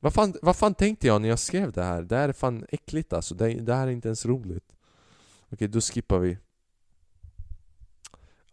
vad 0.00 0.14
fan, 0.14 0.34
vad 0.42 0.56
fan 0.56 0.74
tänkte 0.74 1.06
jag 1.06 1.22
när 1.22 1.28
jag 1.28 1.38
skrev 1.38 1.72
det 1.72 1.82
här? 1.82 2.02
Det 2.02 2.16
här 2.16 2.28
är 2.28 2.32
fan 2.32 2.66
äckligt 2.68 3.12
alltså, 3.12 3.34
det, 3.34 3.54
det 3.54 3.74
här 3.74 3.86
är 3.86 3.90
inte 3.90 4.08
ens 4.08 4.26
roligt. 4.26 4.64
Okej, 5.48 5.68
då 5.68 5.80
skippar 5.80 6.18
vi. 6.18 6.38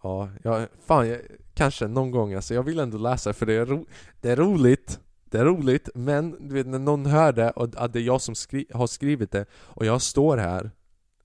Ja, 0.03 0.29
jag... 0.43 0.67
fan, 0.85 1.07
jag, 1.07 1.21
kanske 1.53 1.87
någon 1.87 2.11
gång 2.11 2.33
alltså, 2.33 2.53
jag 2.53 2.63
vill 2.63 2.79
ändå 2.79 2.97
läsa 2.97 3.33
för 3.33 3.45
det 3.45 3.53
är, 3.53 3.65
ro, 3.65 3.85
det 4.21 4.31
är 4.31 4.35
roligt. 4.35 4.99
Det 5.29 5.39
är 5.39 5.45
roligt, 5.45 5.89
men 5.95 6.47
du 6.47 6.55
vet 6.55 6.67
när 6.67 6.79
någon 6.79 7.05
hör 7.05 7.31
det 7.31 7.51
och 7.51 7.69
att 7.77 7.93
det 7.93 7.99
är 7.99 8.03
jag 8.03 8.21
som 8.21 8.35
skri 8.35 8.65
har 8.73 8.87
skrivit 8.87 9.31
det 9.31 9.45
och 9.53 9.85
jag 9.85 10.01
står 10.01 10.37
här 10.37 10.71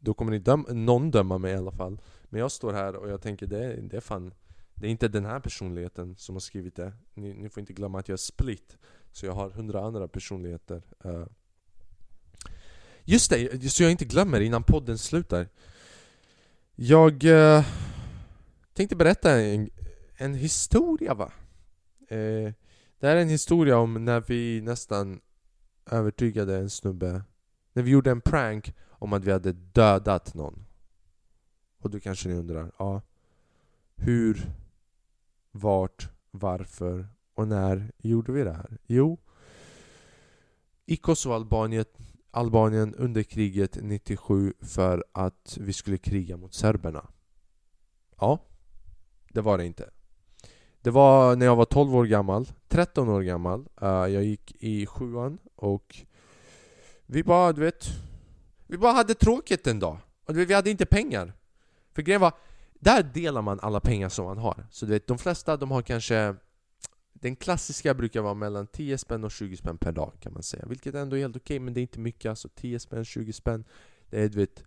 då 0.03 0.15
kommer 0.15 0.33
ni 0.33 0.39
döm 0.39 0.67
någon 0.69 1.11
döma 1.11 1.39
mig 1.39 1.53
i 1.53 1.57
alla 1.57 1.73
fall 1.73 2.01
Men 2.25 2.41
jag 2.41 2.53
står 2.53 2.73
här 2.73 2.97
och 2.97 3.09
jag 3.09 3.23
tänker 3.23 3.47
det, 3.47 3.77
det 3.77 3.97
är 3.97 4.01
fan 4.01 4.35
Det 4.75 4.87
är 4.87 4.91
inte 4.91 5.09
den 5.09 5.25
här 5.25 5.41
personligheten 5.41 6.17
som 6.17 6.35
har 6.35 6.41
skrivit 6.41 6.77
det 6.77 6.93
Ni, 7.15 7.35
ni 7.35 7.49
får 7.49 7.61
inte 7.61 7.73
glömma 7.73 7.99
att 7.99 8.09
jag 8.09 8.15
är 8.15 8.19
split 8.19 8.79
Så 9.13 9.27
jag 9.27 9.33
har 9.33 9.51
hundra 9.51 9.81
andra 9.81 10.09
personligheter 10.09 10.83
uh. 11.05 11.27
Just 13.05 13.31
det, 13.31 13.73
så 13.73 13.83
jag 13.83 13.91
inte 13.91 14.05
glömmer 14.05 14.41
innan 14.41 14.63
podden 14.63 14.99
slutar 14.99 15.49
Jag 16.75 17.25
uh, 17.25 17.65
tänkte 18.73 18.97
berätta 18.97 19.41
en, 19.41 19.71
en 20.17 20.35
historia 20.35 21.15
va? 21.15 21.33
Uh, 22.13 22.53
det 22.99 23.07
här 23.07 23.17
är 23.17 23.23
en 23.23 23.29
historia 23.29 23.79
om 23.79 24.05
när 24.05 24.21
vi 24.21 24.61
nästan 24.61 25.21
övertygade 25.91 26.57
en 26.57 26.71
snubbe 26.71 27.23
När 27.73 27.83
vi 27.83 27.91
gjorde 27.91 28.11
en 28.11 28.21
prank 28.21 28.75
om 29.01 29.13
att 29.13 29.25
vi 29.25 29.33
hade 29.33 29.53
dödat 29.53 30.35
någon. 30.35 30.67
Och 31.79 31.91
då 31.91 32.01
kanske 32.01 32.29
ni 32.29 32.35
undrar, 32.35 32.73
ja. 32.79 33.03
Hur 33.95 34.53
Vart 35.53 36.09
Varför 36.31 37.09
Och 37.35 37.49
när 37.49 37.93
gjorde 37.99 38.33
vi 38.33 38.45
det 38.45 38.53
här? 38.53 38.79
Jo 38.87 39.19
I 40.87 40.97
Kosovo-Albanien 40.97 41.85
Albanien 42.31 42.95
under 42.95 43.23
kriget 43.23 43.79
97 43.83 44.55
för 44.61 45.05
att 45.13 45.59
vi 45.61 45.73
skulle 45.73 45.99
kriga 45.99 46.37
mot 46.37 46.55
serberna. 46.55 47.07
Ja 48.21 48.39
Det 49.29 49.41
var 49.41 49.59
det 49.59 49.67
inte. 49.67 49.91
Det 50.81 50.91
var 50.91 51.37
när 51.37 51.47
jag 51.47 51.57
var 51.57 51.65
12 51.65 51.95
år 51.95 52.05
gammal 52.05 52.49
13 52.69 53.09
år 53.09 53.23
gammal. 53.23 53.69
Eh, 53.81 53.89
jag 53.89 54.25
gick 54.25 54.57
i 54.63 54.87
sjuan 54.87 55.39
och 55.57 55.97
Vi 57.07 57.25
bara, 57.25 57.53
du 57.53 57.61
vet 57.61 57.87
vi 58.71 58.79
bara 58.79 58.93
hade 58.93 59.15
tråkigt 59.15 59.67
en 59.67 59.79
dag. 59.79 59.99
Och 60.25 60.37
vi 60.37 60.55
hade 60.55 60.71
inte 60.71 60.87
pengar. 60.87 61.33
För 61.93 62.03
grejen 62.03 62.21
var 62.21 62.33
Där 62.75 63.03
delar 63.03 63.43
man 63.43 63.61
alla 63.61 63.81
pengar 63.81 64.09
som 64.09 64.25
man 64.25 64.39
har. 64.39 64.67
Så 64.71 64.87
du 64.87 64.93
vet, 64.93 65.07
de 65.07 65.19
flesta 65.19 65.57
de 65.57 65.71
har 65.71 65.83
kanske 65.83 66.35
den 67.13 67.37
klassiska 67.37 67.95
brukar 67.95 68.21
vara 68.21 68.35
mellan 68.35 68.67
10 68.67 68.99
spänn 68.99 69.25
och 69.25 69.31
20 69.31 69.57
spänn 69.57 69.79
per 69.79 69.93
dag 69.93 70.13
kan 70.21 70.33
man 70.33 70.43
säga. 70.43 70.65
Vilket 70.67 70.95
ändå 70.95 71.17
är 71.17 71.21
helt 71.21 71.37
okej, 71.37 71.57
okay, 71.57 71.65
men 71.65 71.75
det 71.75 71.81
är 71.81 71.83
inte 71.83 72.01
mycket. 72.01 72.29
Alltså 72.31 72.49
10 72.49 72.79
spänn, 72.79 73.05
20 73.05 73.33
spänn 73.33 73.65
Det 74.11 74.21
är 74.21 74.29
du 74.29 74.39
vet 74.39 74.65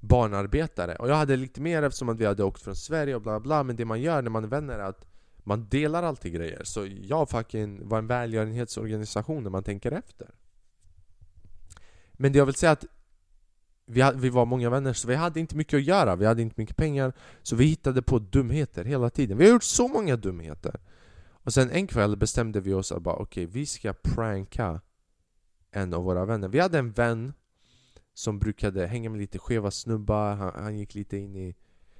Barnarbetare. 0.00 0.96
Och 0.96 1.08
jag 1.08 1.14
hade 1.14 1.36
lite 1.36 1.60
mer 1.60 1.82
eftersom 1.82 2.08
att 2.08 2.20
vi 2.20 2.26
hade 2.26 2.44
åkt 2.44 2.62
från 2.62 2.76
Sverige 2.76 3.14
och 3.14 3.22
bla 3.22 3.40
bla 3.40 3.62
Men 3.62 3.76
det 3.76 3.84
man 3.84 4.00
gör 4.00 4.22
när 4.22 4.30
man 4.30 4.44
är 4.44 4.48
vänner 4.48 4.78
är 4.78 4.88
att 4.88 5.06
Man 5.46 5.68
delar 5.68 6.02
alltid 6.02 6.32
grejer. 6.32 6.64
Så 6.64 6.86
jag 6.86 7.30
fucking 7.30 7.88
var 7.88 7.98
en 7.98 8.06
välgörenhetsorganisation 8.06 9.42
när 9.42 9.50
man 9.50 9.62
tänker 9.62 9.92
efter. 9.92 10.30
Men 12.12 12.32
det 12.32 12.38
jag 12.38 12.46
vill 12.46 12.54
säga 12.54 12.70
är 12.70 12.72
att 12.72 12.84
vi, 13.86 14.00
hade, 14.00 14.18
vi 14.18 14.28
var 14.28 14.46
många 14.46 14.70
vänner 14.70 14.92
så 14.92 15.08
vi 15.08 15.14
hade 15.14 15.40
inte 15.40 15.56
mycket 15.56 15.76
att 15.76 15.84
göra, 15.84 16.16
vi 16.16 16.26
hade 16.26 16.42
inte 16.42 16.60
mycket 16.60 16.76
pengar 16.76 17.12
Så 17.42 17.56
vi 17.56 17.64
hittade 17.64 18.02
på 18.02 18.18
dumheter 18.18 18.84
hela 18.84 19.10
tiden 19.10 19.38
Vi 19.38 19.44
har 19.44 19.52
gjort 19.52 19.64
så 19.64 19.88
många 19.88 20.16
dumheter 20.16 20.80
och 21.44 21.54
sen 21.54 21.70
en 21.70 21.86
kväll 21.86 22.16
bestämde 22.16 22.60
vi 22.60 22.72
oss 22.72 22.92
att 22.92 23.02
bara 23.02 23.14
okej, 23.14 23.44
okay, 23.44 23.60
vi 23.60 23.66
ska 23.66 23.92
pranka 23.92 24.80
en 25.70 25.94
av 25.94 26.04
våra 26.04 26.24
vänner. 26.24 26.48
Vi 26.48 26.60
hade 26.60 26.78
en 26.78 26.92
vän 26.92 27.32
som 28.14 28.38
brukade 28.38 28.86
hänga 28.86 29.10
med 29.10 29.20
lite 29.20 29.38
skeva 29.38 29.70
snubbar, 29.70 30.34
han, 30.34 30.52
han 30.56 30.78
gick 30.78 30.94
lite 30.94 31.16
in 31.16 31.36
i 31.36 31.54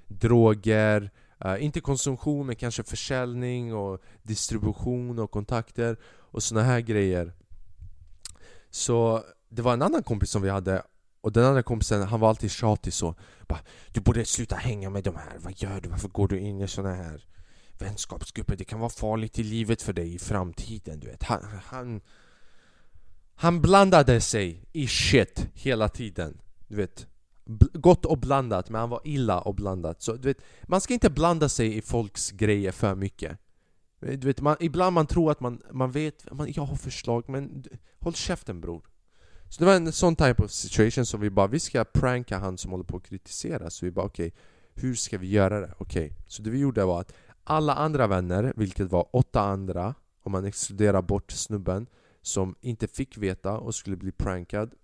droger, 0.09 1.11
uh, 1.45 1.65
inte 1.65 1.81
konsumtion 1.81 2.47
men 2.47 2.57
kanske 2.57 2.83
försäljning 2.83 3.75
och 3.75 4.03
distribution 4.23 5.19
och 5.19 5.31
kontakter 5.31 5.97
och 6.05 6.43
såna 6.43 6.63
här 6.63 6.81
grejer. 6.81 7.33
Så 8.71 9.25
det 9.49 9.63
var 9.63 9.73
en 9.73 9.83
annan 9.83 10.03
kompis 10.03 10.31
som 10.31 10.43
vi 10.43 10.51
hade 10.51 10.83
och 11.25 11.33
den 11.33 11.45
andra 11.45 11.63
kompisen 11.63 12.03
han 12.03 12.21
var 12.21 12.29
alltid 12.29 12.51
tjatig 12.51 12.93
så. 12.93 13.15
Bara, 13.49 13.61
Du 13.93 14.01
borde 14.01 14.25
sluta 14.25 14.57
hänga 14.57 14.91
med 14.91 15.05
de 15.05 15.17
här, 15.17 15.39
vad 15.39 15.53
gör 15.57 15.81
du? 15.81 15.89
Varför 15.89 16.09
går 16.09 16.29
du 16.29 16.39
in 16.39 16.61
i 16.61 16.69
såna 16.69 16.95
här 16.95 17.25
vänskapsgrupper, 17.79 18.57
det 18.57 18.65
kan 18.65 18.81
vara 18.81 18.91
farligt 18.91 19.39
i 19.39 19.43
livet 19.43 19.83
för 19.83 19.93
dig 19.93 20.15
i 20.15 20.19
framtiden 20.19 21.01
du 21.01 21.07
vet. 21.07 21.23
Han, 21.23 21.45
han, 21.65 22.01
han 23.35 23.63
blandade 23.63 24.21
sig 24.21 24.65
i 24.73 24.87
shit 24.87 25.49
hela 25.55 25.89
tiden 25.89 26.41
Du 26.69 26.77
vet. 26.77 27.07
Gott 27.73 28.05
och 28.05 28.19
blandat, 28.19 28.71
men 28.71 28.81
han 28.81 28.91
var 28.91 29.01
illa 29.05 29.41
och 29.41 29.55
blandat. 29.55 30.03
Så 30.03 30.13
du 30.13 30.29
vet, 30.29 30.43
man 30.63 30.81
ska 30.81 30.95
inte 30.95 31.11
blanda 31.11 31.49
sig 31.49 31.77
i 31.77 31.83
folks 31.83 32.31
grejer 32.31 32.73
för 32.73 32.95
mycket. 32.95 33.39
Eh, 34.03 34.19
du 34.19 34.27
vet, 34.27 34.41
man, 34.41 34.57
ibland 34.61 34.95
man 34.95 35.07
tror 35.07 35.31
att 35.31 35.41
man, 35.41 35.63
man 35.73 35.93
vet, 35.93 36.33
man, 36.33 36.53
jag 36.53 36.63
har 36.63 36.77
förslag 36.77 37.29
men 37.29 37.65
håll 38.01 38.15
käften 38.15 38.61
bror 38.61 38.94
så 39.55 39.61
det 39.61 39.67
var 39.67 39.75
en 39.75 39.93
sån 39.93 40.17
type 40.17 40.43
of 40.43 40.51
situation 40.51 41.07
som 41.07 41.21
vi 41.21 41.31
bara, 41.31 41.47
vi 41.47 41.61
ska 41.61 41.85
pranka 41.85 42.39
han 42.39 42.59
som 42.59 42.71
håller 42.71 42.85
på 42.85 42.97
att 42.97 43.03
kritisera 43.03 43.71
Så 43.71 43.87
vi 43.87 43.91
bara 43.91 44.07
okej, 44.07 44.27
okay, 44.27 44.41
hur 44.75 44.95
ska 44.95 45.19
vi 45.19 45.27
göra 45.27 45.61
det? 45.61 45.75
Okej, 45.79 46.07
okay. 46.07 46.17
så 46.27 46.43
det 46.43 46.51
vi 46.51 46.59
gjorde 46.59 46.85
var 46.85 47.01
att 47.01 47.13
alla 47.45 47.75
andra 47.75 48.07
vänner, 48.07 48.53
vilket 48.57 48.91
var 48.91 49.17
åtta 49.17 49.41
andra 49.41 49.95
om 50.23 50.33
man 50.33 50.45
exkluderar 50.45 51.03
bort 51.03 51.31
snubben 51.31 51.87
som 52.23 52.55
inte 52.61 52.89
fick 52.89 53.17
veta 53.17 53.59
och 53.59 53.75
skulle 53.75 53.97
bli 53.97 54.13
prankad 54.13 54.75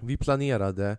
Vi 0.00 0.16
planerade 0.16 0.96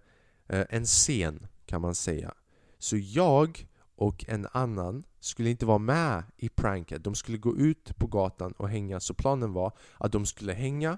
eh, 0.47 0.65
en 0.69 0.85
scen 0.85 1.47
kan 1.65 1.81
man 1.81 1.95
säga 1.95 2.33
Så 2.79 2.97
jag 2.97 3.67
och 3.95 4.25
en 4.27 4.47
annan 4.51 5.03
skulle 5.19 5.49
inte 5.49 5.65
vara 5.65 5.77
med 5.77 6.23
i 6.37 6.49
pranket 6.49 7.03
De 7.03 7.15
skulle 7.15 7.37
gå 7.37 7.57
ut 7.57 7.97
på 7.97 8.07
gatan 8.07 8.51
och 8.51 8.69
hänga 8.69 8.99
Så 8.99 9.13
planen 9.13 9.53
var 9.53 9.73
att 9.97 10.11
de 10.11 10.25
skulle 10.25 10.53
hänga 10.53 10.97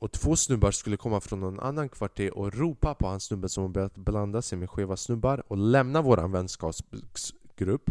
och 0.00 0.12
två 0.12 0.36
snubbar 0.36 0.70
skulle 0.70 0.96
komma 0.96 1.20
från 1.20 1.40
någon 1.40 1.60
annan 1.60 1.88
kvarter 1.88 2.38
och 2.38 2.54
ropa 2.54 2.94
på 2.94 3.06
hans 3.06 3.24
snubbe 3.24 3.48
som 3.48 3.72
börjat 3.72 3.96
blanda 3.96 4.42
sig 4.42 4.58
med 4.58 4.70
skeva 4.70 4.96
snubbar 4.96 5.42
och 5.48 5.56
lämna 5.56 6.02
våran 6.02 6.32
vänskapsgrupp 6.32 7.90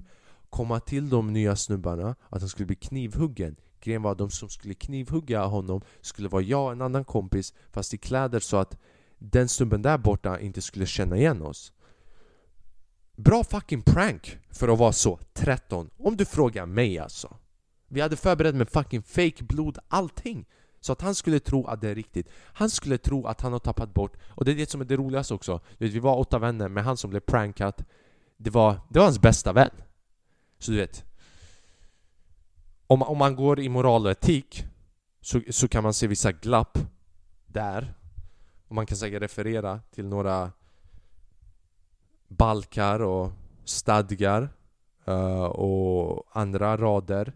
Komma 0.49 0.79
till 0.79 1.09
de 1.09 1.33
nya 1.33 1.55
snubbarna 1.55 2.15
att 2.29 2.41
han 2.41 2.49
skulle 2.49 2.65
bli 2.65 2.75
knivhuggen. 2.75 3.55
Grejen 3.81 4.01
var 4.01 4.11
att 4.11 4.17
de 4.17 4.29
som 4.29 4.49
skulle 4.49 4.73
knivhugga 4.73 5.45
honom 5.45 5.81
skulle 6.01 6.29
vara 6.29 6.41
jag 6.41 6.65
och 6.65 6.71
en 6.71 6.81
annan 6.81 7.05
kompis 7.05 7.53
fast 7.71 7.93
i 7.93 7.97
kläder 7.97 8.39
så 8.39 8.57
att 8.57 8.77
den 9.17 9.49
snubben 9.49 9.81
där 9.81 9.97
borta 9.97 10.39
inte 10.39 10.61
skulle 10.61 10.85
känna 10.85 11.17
igen 11.17 11.41
oss. 11.41 11.73
Bra 13.15 13.43
fucking 13.43 13.81
prank 13.81 14.37
för 14.49 14.67
att 14.67 14.79
vara 14.79 14.93
så 14.93 15.19
13 15.33 15.89
Om 15.97 16.17
du 16.17 16.25
frågar 16.25 16.65
mig 16.65 16.99
alltså. 16.99 17.37
Vi 17.87 18.01
hade 18.01 18.15
förberett 18.15 18.55
med 18.55 18.69
fucking 18.69 19.03
fake 19.03 19.43
blod, 19.43 19.77
allting 19.87 20.45
så 20.79 20.91
att 20.91 21.01
han 21.01 21.15
skulle 21.15 21.39
tro 21.39 21.65
att 21.65 21.81
det 21.81 21.89
är 21.89 21.95
riktigt. 21.95 22.27
Han 22.33 22.69
skulle 22.69 22.97
tro 22.97 23.27
att 23.27 23.41
han 23.41 23.51
har 23.51 23.59
tappat 23.59 23.93
bort 23.93 24.17
Och 24.29 24.45
det 24.45 24.51
är 24.51 24.55
det 24.55 24.69
som 24.69 24.81
är 24.81 24.85
det 24.85 24.97
roligaste 24.97 25.33
också. 25.33 25.59
Du 25.77 25.85
vet, 25.85 25.95
Vi 25.95 25.99
var 25.99 26.17
åtta 26.17 26.39
vänner, 26.39 26.69
men 26.69 26.83
han 26.83 26.97
som 26.97 27.09
blev 27.09 27.19
prankat 27.19 27.83
Det 28.37 28.49
var, 28.49 28.79
det 28.89 28.99
var 28.99 29.05
hans 29.05 29.21
bästa 29.21 29.53
vän. 29.53 29.71
Så 30.59 30.71
du 30.71 30.77
vet 30.77 31.05
Om, 32.87 33.01
om 33.01 33.17
man 33.17 33.35
går 33.35 33.59
i 33.59 33.69
moral 33.69 34.05
och 34.05 34.11
etik 34.11 34.65
så, 35.21 35.41
så 35.49 35.67
kan 35.67 35.83
man 35.83 35.93
se 35.93 36.07
vissa 36.07 36.31
glapp 36.31 36.77
där. 37.45 37.93
Och 38.67 38.75
man 38.75 38.85
kan 38.85 38.97
säkert 38.97 39.21
referera 39.21 39.79
till 39.91 40.07
några 40.07 40.51
balkar 42.27 42.99
och 42.99 43.31
stadgar 43.65 44.49
uh, 45.07 45.43
och 45.43 46.25
andra 46.31 46.77
rader 46.77 47.33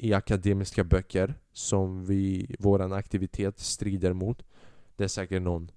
i 0.00 0.14
akademiska 0.14 0.84
böcker 0.84 1.34
som 1.52 2.04
vi, 2.04 2.56
våran 2.58 2.92
aktivitet 2.92 3.58
strider 3.58 4.12
mot. 4.12 4.42
Det 4.96 5.04
är 5.04 5.08
säkert 5.08 5.42
någon 5.42 5.70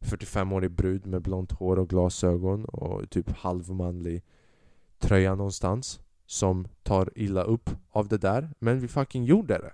45-årig 0.00 0.70
brud 0.70 1.06
med 1.06 1.22
blont 1.22 1.52
hår 1.52 1.78
och 1.78 1.88
glasögon 1.88 2.64
och 2.64 3.10
typ 3.10 3.30
halvmanlig 3.30 4.22
tröja 4.98 5.34
någonstans 5.34 6.00
som 6.26 6.68
tar 6.82 7.10
illa 7.14 7.42
upp 7.42 7.70
av 7.90 8.08
det 8.08 8.18
där. 8.18 8.50
Men 8.58 8.80
vi 8.80 8.88
fucking 8.88 9.24
gjorde 9.24 9.58
det. 9.58 9.72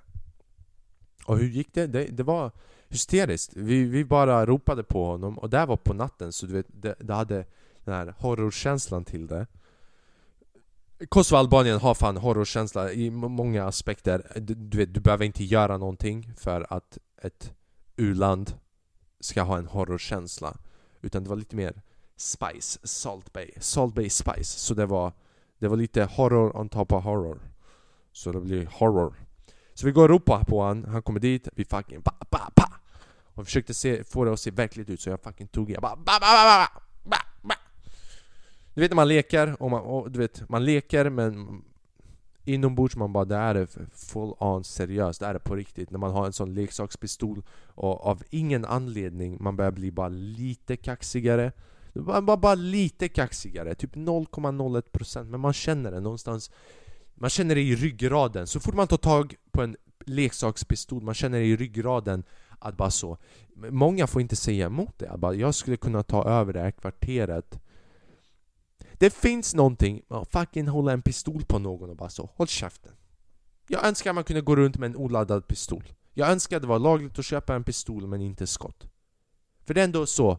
Och 1.27 1.39
hur 1.39 1.49
gick 1.49 1.75
det? 1.75 1.87
Det, 1.87 2.05
det 2.05 2.23
var 2.23 2.51
hysteriskt. 2.89 3.57
Vi, 3.57 3.85
vi 3.85 4.05
bara 4.05 4.47
ropade 4.47 4.83
på 4.83 5.05
honom 5.05 5.39
och 5.39 5.51
det 5.51 5.67
var 5.67 5.77
på 5.77 5.95
natten 5.95 6.33
så 6.33 6.47
du 6.47 6.53
vet, 6.53 6.67
det, 6.69 6.95
det 7.01 7.15
hade 7.15 7.45
den 7.85 7.95
här 7.95 8.15
horrorkänslan 8.19 9.05
till 9.05 9.27
det. 9.27 9.47
Kosovo 11.09 11.39
Albanien 11.39 11.81
har 11.81 11.95
fan 11.95 12.17
horrorkänsla 12.17 12.93
i 12.93 13.11
många 13.11 13.65
aspekter. 13.65 14.33
Du, 14.37 14.55
du, 14.55 14.79
vet, 14.79 14.95
du 14.95 15.01
behöver 15.01 15.25
inte 15.25 15.45
göra 15.45 15.79
någonting 15.79 16.33
för 16.37 16.67
att 16.71 16.99
ett 17.23 17.53
u-land 17.97 18.55
ska 19.21 19.43
ha 19.43 19.59
en 19.59 19.67
horrorkänsla 19.67 20.57
Utan 21.01 21.23
det 21.23 21.29
var 21.29 21.37
lite 21.37 21.57
mer 21.57 21.83
spice, 22.17 22.79
Salt 22.83 23.33
Bay, 23.33 23.51
Salt 23.61 23.95
Bay 23.95 24.11
Spice. 24.11 24.59
Så 24.59 24.75
det 24.75 24.87
var, 24.87 25.13
det 25.59 25.69
var 25.69 25.77
lite 25.77 26.05
horror 26.05 26.57
on 26.57 26.69
top 26.69 26.93
of 26.93 27.05
horror. 27.05 27.41
Så 28.13 28.33
det 28.33 28.41
blir 28.41 28.67
horror. 28.67 29.15
Så 29.75 29.87
vi 29.87 29.93
går 29.93 30.03
och 30.03 30.09
ropar 30.09 30.45
på 30.45 30.63
han, 30.63 30.85
han 30.85 31.03
kommer 31.03 31.21
dit, 31.21 31.49
vi 31.53 31.65
fucking 31.65 32.03
pa, 32.03 32.11
pa, 32.31 32.51
pa 32.55 32.73
Och 33.35 33.45
försökte 33.45 33.75
se, 33.75 34.05
få 34.05 34.25
det 34.25 34.33
att 34.33 34.41
se 34.41 34.51
verkligt 34.51 34.91
ut 34.91 35.01
så 35.01 35.11
jag 35.11 35.21
fucking 35.21 35.49
tog 35.49 35.71
i, 35.71 35.73
jag 35.73 35.83
bara 35.83 35.97
ba, 35.97 36.03
ba, 36.05 36.21
ba, 36.21 36.69
ba. 36.75 36.86
Du 38.77 38.83
vet 38.83 38.91
när 38.91 38.97
man 38.97 39.09
leker, 39.09 39.63
och 39.63 39.71
man, 39.71 39.81
och, 39.81 40.11
du 40.11 40.19
vet, 40.19 40.49
man 40.49 40.65
leker 40.65 41.11
men 41.11 41.63
inombords 42.45 42.97
man 42.97 43.13
bara 43.13 43.25
det 43.25 43.37
här 43.37 43.55
är 43.55 43.69
full 43.95 44.33
on 44.39 44.65
seriöst, 44.65 45.21
det 45.21 45.27
här 45.27 45.35
är 45.35 45.39
på 45.39 45.57
riktigt. 45.57 45.91
När 45.91 45.99
man 45.99 46.11
har 46.11 46.27
en 46.27 46.33
sån 46.33 46.55
leksakspistol 46.55 47.43
och 47.67 48.07
av 48.07 48.23
ingen 48.31 48.65
anledning 48.65 49.37
man 49.41 49.57
börjar 49.57 49.71
bli 49.71 49.93
bara 49.93 50.09
lite 50.09 50.77
kaxigare. 50.77 51.53
Bara, 51.95 52.23
bara, 52.23 52.37
bara 52.37 52.55
lite 52.55 53.09
kaxigare, 53.09 53.75
typ 53.75 53.95
0,01% 53.97 55.25
men 55.25 55.41
man 55.41 55.53
känner 55.53 55.91
det 55.91 56.01
någonstans. 56.01 56.51
Man 57.15 57.31
känner 57.31 57.55
det 57.55 57.61
i 57.61 57.77
ryggraden, 57.77 58.47
så 58.47 58.61
fort 58.61 58.75
man 58.75 58.89
tar 58.89 58.97
tag 58.97 59.35
på 59.53 59.63
en 59.63 59.77
leksakspistol, 60.05 61.03
man 61.03 61.15
känner 61.15 61.39
det 61.39 61.45
i 61.45 61.57
ryggraden 61.57 62.25
att 62.59 62.77
bara 62.77 62.91
så. 62.91 63.19
Många 63.55 64.07
får 64.07 64.23
inte 64.23 64.37
säga 64.37 64.67
emot 64.67 64.99
det, 64.99 65.19
bara, 65.19 65.35
jag 65.35 65.55
skulle 65.55 65.77
kunna 65.77 66.03
ta 66.03 66.25
över 66.25 66.53
det 66.53 66.61
här 66.61 66.71
kvarteret 66.71 67.61
det 68.99 69.11
finns 69.11 69.55
någonting 69.55 70.03
med 70.09 70.19
att 70.19 70.33
fucking 70.33 70.69
hålla 70.69 70.93
en 70.93 71.03
pistol 71.03 71.45
på 71.45 71.59
någon 71.59 71.91
och 71.91 71.97
bara 71.97 72.11
så, 72.11 72.31
håll 72.35 72.47
käften. 72.49 72.93
Jag 73.69 73.87
önskar 73.87 74.13
man 74.13 74.25
kunde 74.25 74.41
gå 74.41 74.57
runt 74.57 74.79
med 74.79 74.91
en 74.91 74.97
oladdad 74.97 75.47
pistol. 75.47 75.93
Jag 76.15 76.31
önskar 76.31 76.61
det 76.61 76.67
var 76.67 76.79
lagligt 76.79 77.19
att 77.19 77.25
köpa 77.25 77.55
en 77.55 77.65
pistol 77.65 78.07
men 78.07 78.21
inte 78.21 78.47
skott. 78.47 78.87
För 79.65 79.75
det 79.75 79.81
är 79.81 79.85
ändå 79.85 80.07
så. 80.07 80.39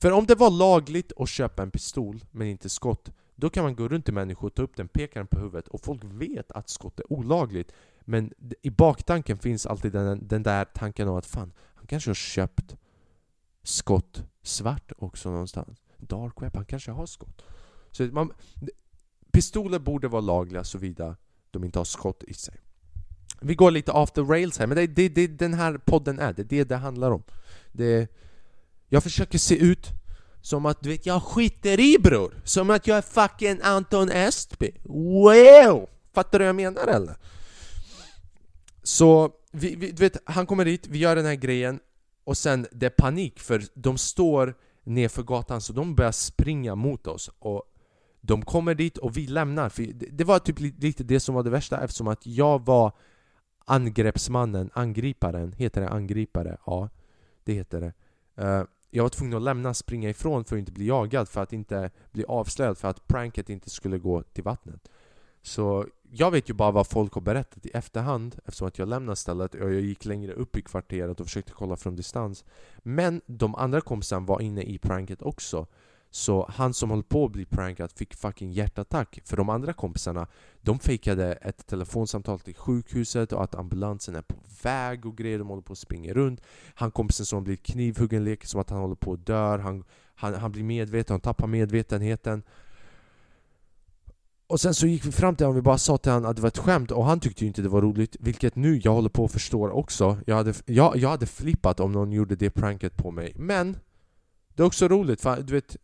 För 0.00 0.10
om 0.10 0.26
det 0.26 0.34
var 0.34 0.50
lagligt 0.50 1.12
att 1.16 1.28
köpa 1.28 1.62
en 1.62 1.70
pistol 1.70 2.24
men 2.30 2.46
inte 2.46 2.68
skott, 2.68 3.10
då 3.34 3.50
kan 3.50 3.64
man 3.64 3.76
gå 3.76 3.88
runt 3.88 4.04
till 4.04 4.14
människor, 4.14 4.48
och 4.48 4.54
ta 4.54 4.62
upp 4.62 4.76
den, 4.76 4.88
peka 4.88 5.20
den 5.20 5.26
på 5.26 5.38
huvudet 5.38 5.68
och 5.68 5.80
folk 5.80 6.00
vet 6.04 6.52
att 6.52 6.68
skott 6.68 7.00
är 7.00 7.12
olagligt. 7.12 7.72
Men 8.00 8.32
i 8.62 8.70
baktanken 8.70 9.38
finns 9.38 9.66
alltid 9.66 9.92
den, 9.92 10.28
den 10.28 10.42
där 10.42 10.64
tanken 10.64 11.08
om 11.08 11.16
att 11.16 11.26
fan, 11.26 11.52
han 11.74 11.86
kanske 11.86 12.10
har 12.10 12.14
köpt 12.14 12.76
skott 13.62 14.24
svart 14.42 14.92
också 14.98 15.30
någonstans. 15.30 15.78
Dark 15.96 16.42
web, 16.42 16.56
han 16.56 16.64
kanske 16.64 16.90
har 16.90 17.06
skott. 17.06 17.42
Så 17.90 18.02
man, 18.02 18.32
pistoler 19.32 19.78
borde 19.78 20.08
vara 20.08 20.20
lagliga 20.20 20.64
såvida 20.64 21.16
de 21.50 21.64
inte 21.64 21.78
har 21.78 21.84
skott 21.84 22.24
i 22.26 22.34
sig. 22.34 22.54
Vi 23.40 23.54
går 23.54 23.70
lite 23.70 23.92
off 23.92 24.10
the 24.10 24.20
rails 24.20 24.58
här, 24.58 24.66
men 24.66 24.76
det 24.76 24.82
är 24.82 24.88
det, 24.88 25.08
det 25.08 25.26
den 25.26 25.54
här 25.54 25.78
podden 25.78 26.18
är, 26.18 26.32
det 26.32 26.42
är 26.42 26.44
det 26.44 26.64
det 26.64 26.76
handlar 26.76 27.10
om. 27.10 27.22
Det, 27.72 28.08
jag 28.88 29.02
försöker 29.02 29.38
se 29.38 29.56
ut 29.56 29.86
som 30.42 30.66
att 30.66 30.82
du 30.82 30.88
vet, 30.88 31.06
jag 31.06 31.22
skiter 31.22 31.80
i 31.80 31.98
bror! 31.98 32.34
Som 32.44 32.70
att 32.70 32.86
jag 32.86 32.98
är 32.98 33.02
fucking 33.02 33.60
Anton 33.62 34.10
Estby! 34.10 34.70
Wow! 34.84 35.88
Fattar 36.12 36.38
du 36.38 36.44
vad 36.44 36.48
jag 36.48 36.56
menar 36.56 36.86
eller? 36.86 37.16
Så, 38.82 39.30
vi, 39.52 39.74
vi, 39.74 39.90
du 39.90 40.02
vet, 40.02 40.16
han 40.24 40.46
kommer 40.46 40.64
dit, 40.64 40.86
vi 40.86 40.98
gör 40.98 41.16
den 41.16 41.26
här 41.26 41.34
grejen 41.34 41.80
och 42.24 42.38
sen 42.38 42.66
det 42.72 42.86
är 42.86 42.90
panik 42.90 43.40
för 43.40 43.62
de 43.74 43.98
står 43.98 44.54
nerför 44.84 45.22
gatan 45.22 45.60
så 45.60 45.72
de 45.72 45.94
börjar 45.94 46.12
springa 46.12 46.74
mot 46.74 47.06
oss 47.06 47.30
och 47.38 47.62
de 48.20 48.42
kommer 48.42 48.74
dit 48.74 48.98
och 48.98 49.16
vi 49.16 49.26
lämnar. 49.26 49.68
För 49.68 49.86
det 49.92 50.24
var 50.24 50.38
typ 50.38 50.60
lite 50.60 51.04
det 51.04 51.20
som 51.20 51.34
var 51.34 51.42
det 51.42 51.50
värsta 51.50 51.80
eftersom 51.80 52.08
att 52.08 52.26
jag 52.26 52.66
var 52.66 52.92
angreppsmannen, 53.64 54.70
angriparen. 54.74 55.52
Heter 55.52 55.80
det 55.80 55.88
angripare? 55.88 56.56
Ja, 56.66 56.88
det 57.44 57.52
heter 57.52 57.80
det. 57.80 57.92
Eh, 58.42 58.64
jag 58.90 59.02
var 59.02 59.08
tvungen 59.08 59.36
att 59.36 59.42
lämna, 59.42 59.74
springa 59.74 60.10
ifrån 60.10 60.44
för 60.44 60.56
att 60.56 60.60
inte 60.60 60.72
bli 60.72 60.86
jagad, 60.86 61.28
för 61.28 61.42
att 61.42 61.52
inte 61.52 61.90
bli 62.12 62.24
avslöjad, 62.24 62.78
för 62.78 62.88
att 62.88 63.06
pranket 63.08 63.50
inte 63.50 63.70
skulle 63.70 63.98
gå 63.98 64.22
till 64.22 64.44
vattnet. 64.44 64.88
Så 65.42 65.86
jag 66.10 66.30
vet 66.30 66.50
ju 66.50 66.54
bara 66.54 66.70
vad 66.70 66.86
folk 66.86 67.14
har 67.14 67.20
berättat 67.20 67.66
i 67.66 67.70
efterhand 67.70 68.36
eftersom 68.44 68.68
att 68.68 68.78
jag 68.78 68.88
lämnade 68.88 69.16
stället 69.16 69.54
och 69.54 69.72
jag 69.72 69.80
gick 69.80 70.04
längre 70.04 70.32
upp 70.32 70.56
i 70.56 70.62
kvarteret 70.62 71.20
och 71.20 71.26
försökte 71.26 71.52
kolla 71.52 71.76
från 71.76 71.96
distans. 71.96 72.44
Men 72.78 73.20
de 73.26 73.54
andra 73.54 73.80
kompisarna 73.80 74.26
var 74.26 74.40
inne 74.40 74.62
i 74.62 74.78
pranket 74.78 75.22
också. 75.22 75.66
Så 76.10 76.46
han 76.50 76.74
som 76.74 76.90
höll 76.90 77.02
på 77.02 77.24
att 77.24 77.32
bli 77.32 77.44
prankad 77.44 77.92
fick 77.92 78.14
fucking 78.14 78.52
hjärtattack. 78.52 79.20
För 79.24 79.36
de 79.36 79.48
andra 79.48 79.72
kompisarna, 79.72 80.26
de 80.60 80.78
fejkade 80.78 81.32
ett 81.32 81.66
telefonsamtal 81.66 82.40
till 82.40 82.54
sjukhuset 82.54 83.32
och 83.32 83.44
att 83.44 83.54
ambulansen 83.54 84.16
är 84.16 84.22
på 84.22 84.36
väg 84.62 85.06
och 85.06 85.16
grejer, 85.16 85.38
de 85.38 85.48
håller 85.48 85.62
på 85.62 85.72
att 85.72 85.78
springa 85.78 86.12
runt. 86.12 86.40
Han 86.74 86.90
kompisen 86.90 87.26
som 87.26 87.44
blir 87.44 87.56
knivhuggen 87.56 88.24
leker 88.24 88.46
som 88.46 88.60
att 88.60 88.70
han 88.70 88.80
håller 88.80 88.94
på 88.94 89.12
att 89.12 89.26
dö 89.26 89.58
han, 89.58 89.84
han, 90.14 90.34
han 90.34 90.52
blir 90.52 90.64
medveten, 90.64 91.14
han 91.14 91.20
tappar 91.20 91.46
medvetenheten. 91.46 92.42
Och 94.46 94.60
sen 94.60 94.74
så 94.74 94.86
gick 94.86 95.04
vi 95.04 95.12
fram 95.12 95.36
till 95.36 95.46
honom. 95.46 95.56
Och 95.56 95.62
vi 95.62 95.64
bara 95.64 95.78
sa 95.78 95.98
till 95.98 96.12
honom 96.12 96.30
att 96.30 96.36
det 96.36 96.42
var 96.42 96.48
ett 96.48 96.58
skämt 96.58 96.90
och 96.90 97.04
han 97.04 97.20
tyckte 97.20 97.44
ju 97.44 97.48
inte 97.48 97.62
det 97.62 97.68
var 97.68 97.82
roligt 97.82 98.16
Vilket 98.20 98.56
nu 98.56 98.80
jag 98.84 98.92
håller 98.92 99.08
på 99.08 99.24
att 99.24 99.32
förstå 99.32 99.70
också. 99.70 100.18
Jag 100.26 100.36
hade, 100.36 100.54
jag, 100.66 100.96
jag 100.96 101.08
hade 101.08 101.26
flippat 101.26 101.80
om 101.80 101.92
någon 101.92 102.12
gjorde 102.12 102.36
det 102.36 102.50
pranket 102.50 102.96
på 102.96 103.10
mig. 103.10 103.32
Men 103.36 103.78
Det 104.54 104.62
är 104.62 104.66
också 104.66 104.88
roligt 104.88 105.20
för 105.20 105.42
du 105.42 105.52
vet 105.52 105.76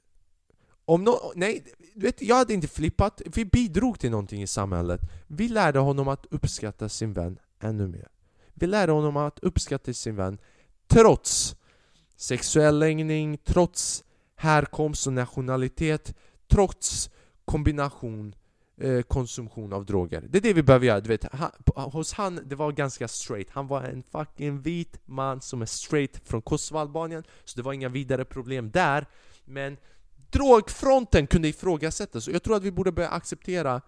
om 0.87 1.05
no 1.05 1.33
nej, 1.35 1.65
du 1.95 2.07
vet, 2.07 2.23
jag 2.23 2.37
hade 2.37 2.55
inte 2.55 2.69
flippat. 2.69 3.23
Vi 3.27 3.45
bidrog 3.45 3.99
till 3.99 4.11
någonting 4.11 4.43
i 4.43 4.47
samhället. 4.47 5.01
Vi 5.27 5.49
lärde 5.49 5.79
honom 5.79 6.09
att 6.09 6.27
uppskatta 6.31 6.89
sin 6.89 7.13
vän 7.13 7.39
ännu 7.61 7.87
mer. 7.87 8.09
Vi 8.55 8.67
lärde 8.67 8.93
honom 8.93 9.17
att 9.17 9.39
uppskatta 9.39 9.93
sin 9.93 10.17
vän 10.17 10.39
trots 10.87 11.57
sexuell 12.17 12.79
läggning, 12.79 13.39
trots 13.45 14.05
härkomst 14.37 15.07
och 15.07 15.13
nationalitet, 15.13 16.15
trots 16.49 17.11
kombination 17.45 18.35
eh, 18.81 19.03
konsumtion 19.03 19.73
av 19.73 19.87
droger. 19.87 20.25
Det 20.29 20.39
är 20.39 20.43
det 20.43 20.53
vi 20.53 20.63
behöver 20.63 20.87
göra. 20.87 21.01
Du 21.01 21.09
vet, 21.09 21.25
han, 21.33 21.51
hos 21.77 22.13
han, 22.13 22.41
det 22.45 22.57
var 22.57 22.73
ganska 22.73 23.09
straight. 23.09 23.51
Han 23.51 23.67
var 23.67 23.83
en 23.83 24.03
fucking 24.03 24.61
vit 24.61 25.01
man 25.05 25.41
som 25.41 25.63
är 25.63 25.67
straight 25.67 26.21
från 26.25 26.43
Kosovo, 26.43 26.79
Albanien. 26.79 27.25
Så 27.45 27.57
det 27.57 27.63
var 27.63 27.73
inga 27.73 27.89
vidare 27.89 28.25
problem 28.25 28.71
där. 28.71 29.07
Men 29.45 29.77
drogfronten 30.31 31.27
kunde 31.27 31.49
ifrågasättas 31.49 32.29
och 32.29 32.35
jag 32.35 32.43
tror 32.43 32.57
att 32.57 32.63
vi 32.63 32.73
borde 32.73 32.93
börja 32.93 33.09
acceptera 33.09 33.81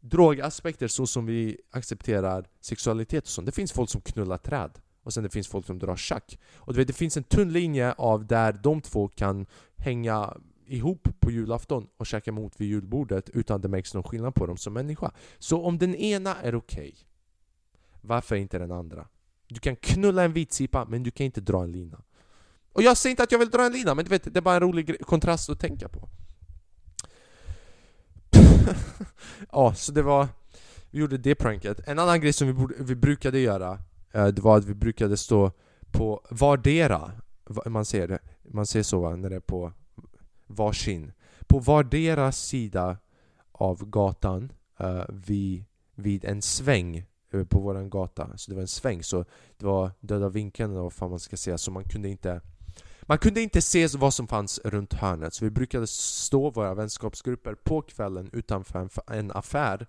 drogaspekter 0.00 0.88
så 0.88 1.06
som 1.06 1.26
vi 1.26 1.60
accepterar 1.70 2.48
sexualitet 2.60 3.24
och 3.24 3.30
sånt. 3.30 3.46
Det 3.46 3.52
finns 3.52 3.72
folk 3.72 3.90
som 3.90 4.00
knullar 4.00 4.38
träd 4.38 4.78
och 5.02 5.12
sen 5.12 5.22
det 5.22 5.30
finns 5.30 5.48
folk 5.48 5.66
som 5.66 5.78
drar 5.78 5.96
schack. 5.96 6.38
Och 6.54 6.72
du 6.72 6.78
vet, 6.78 6.86
det 6.86 6.92
finns 6.92 7.16
en 7.16 7.24
tunn 7.24 7.52
linje 7.52 7.92
av 7.92 8.26
där 8.26 8.52
de 8.52 8.80
två 8.80 9.08
kan 9.08 9.46
hänga 9.76 10.36
ihop 10.66 11.08
på 11.20 11.30
julafton 11.30 11.86
och 11.96 12.06
käka 12.06 12.32
mat 12.32 12.60
vid 12.60 12.68
julbordet 12.68 13.30
utan 13.30 13.56
att 13.56 13.62
det 13.62 13.68
märks 13.68 13.94
någon 13.94 14.02
skillnad 14.02 14.34
på 14.34 14.46
dem 14.46 14.56
som 14.56 14.72
människa. 14.72 15.12
Så 15.38 15.62
om 15.62 15.78
den 15.78 15.94
ena 15.94 16.36
är 16.42 16.54
okej, 16.54 16.88
okay, 16.88 17.04
varför 18.00 18.36
inte 18.36 18.58
den 18.58 18.72
andra? 18.72 19.08
Du 19.48 19.60
kan 19.60 19.76
knulla 19.76 20.24
en 20.24 20.32
vitsipa 20.32 20.84
men 20.84 21.02
du 21.02 21.10
kan 21.10 21.26
inte 21.26 21.40
dra 21.40 21.62
en 21.62 21.72
lina. 21.72 22.02
Och 22.76 22.82
jag 22.82 22.96
säger 22.96 23.10
inte 23.10 23.22
att 23.22 23.32
jag 23.32 23.38
vill 23.38 23.50
dra 23.50 23.66
en 23.66 23.72
lina, 23.72 23.94
men 23.94 24.04
du 24.04 24.08
vet, 24.08 24.34
det 24.34 24.36
är 24.36 24.42
bara 24.42 24.54
en 24.54 24.60
rolig 24.60 25.06
kontrast 25.06 25.50
att 25.50 25.60
tänka 25.60 25.88
på. 25.88 26.08
ja, 29.52 29.74
så 29.74 29.92
det 29.92 30.02
var... 30.02 30.28
Vi 30.90 30.98
gjorde 30.98 31.18
det 31.18 31.34
pranket. 31.34 31.88
En 31.88 31.98
annan 31.98 32.20
grej 32.20 32.32
som 32.32 32.46
vi, 32.46 32.52
borde, 32.52 32.74
vi 32.78 32.94
brukade 32.94 33.38
göra, 33.38 33.78
eh, 34.12 34.26
det 34.26 34.42
var 34.42 34.58
att 34.58 34.64
vi 34.64 34.74
brukade 34.74 35.16
stå 35.16 35.52
på 35.90 36.26
vardera, 36.30 37.12
man 37.66 37.84
ser 37.84 38.08
det, 38.08 38.18
man 38.42 38.66
ser 38.66 38.82
så 38.82 39.00
va, 39.00 39.16
när 39.16 39.30
det 39.30 39.36
är 39.36 39.40
på 39.40 39.72
varsin. 40.46 41.12
På 41.46 41.58
vardera 41.58 42.32
sida 42.32 42.96
av 43.52 43.90
gatan 43.90 44.52
eh, 44.80 44.86
uh, 44.86 45.04
vid, 45.08 45.64
vid 45.94 46.24
en 46.24 46.42
sväng 46.42 47.04
eh, 47.30 47.44
på 47.44 47.60
våran 47.60 47.90
gata. 47.90 48.36
Så 48.36 48.50
det 48.50 48.54
var 48.54 48.62
en 48.62 48.68
sväng, 48.68 49.02
så 49.02 49.24
det 49.58 49.66
var 49.66 49.90
döda 50.00 50.28
vinkeln 50.28 50.70
eller 50.70 50.82
vad 50.82 50.92
fan 50.92 51.10
man 51.10 51.20
ska 51.20 51.36
säga, 51.36 51.58
så 51.58 51.70
man 51.70 51.84
kunde 51.84 52.08
inte 52.08 52.40
man 53.06 53.18
kunde 53.18 53.42
inte 53.42 53.62
se 53.62 53.86
vad 53.86 54.14
som 54.14 54.28
fanns 54.28 54.60
runt 54.64 54.94
hörnet, 54.94 55.34
så 55.34 55.44
vi 55.44 55.50
brukade 55.50 55.86
stå 55.86 56.50
våra 56.50 56.74
vänskapsgrupper 56.74 57.54
på 57.54 57.82
kvällen 57.82 58.30
utanför 58.32 58.88
en 59.06 59.32
affär 59.32 59.86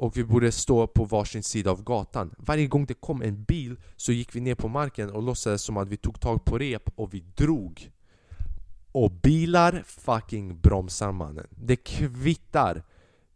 och 0.00 0.16
vi 0.16 0.24
borde 0.24 0.52
stå 0.52 0.86
på 0.86 1.04
varsin 1.04 1.42
sida 1.42 1.70
av 1.70 1.82
gatan. 1.82 2.34
Varje 2.38 2.66
gång 2.66 2.86
det 2.86 2.94
kom 2.94 3.22
en 3.22 3.44
bil 3.44 3.76
så 3.96 4.12
gick 4.12 4.36
vi 4.36 4.40
ner 4.40 4.54
på 4.54 4.68
marken 4.68 5.10
och 5.10 5.22
låtsades 5.22 5.62
som 5.62 5.76
att 5.76 5.88
vi 5.88 5.96
tog 5.96 6.20
tag 6.20 6.44
på 6.44 6.58
rep 6.58 6.90
och 6.94 7.14
vi 7.14 7.20
drog. 7.20 7.90
Och 8.92 9.10
bilar 9.10 9.82
fucking 9.86 10.60
bromsar 10.60 11.12
mannen. 11.12 11.46
Det 11.50 11.76
kvittar 11.76 12.82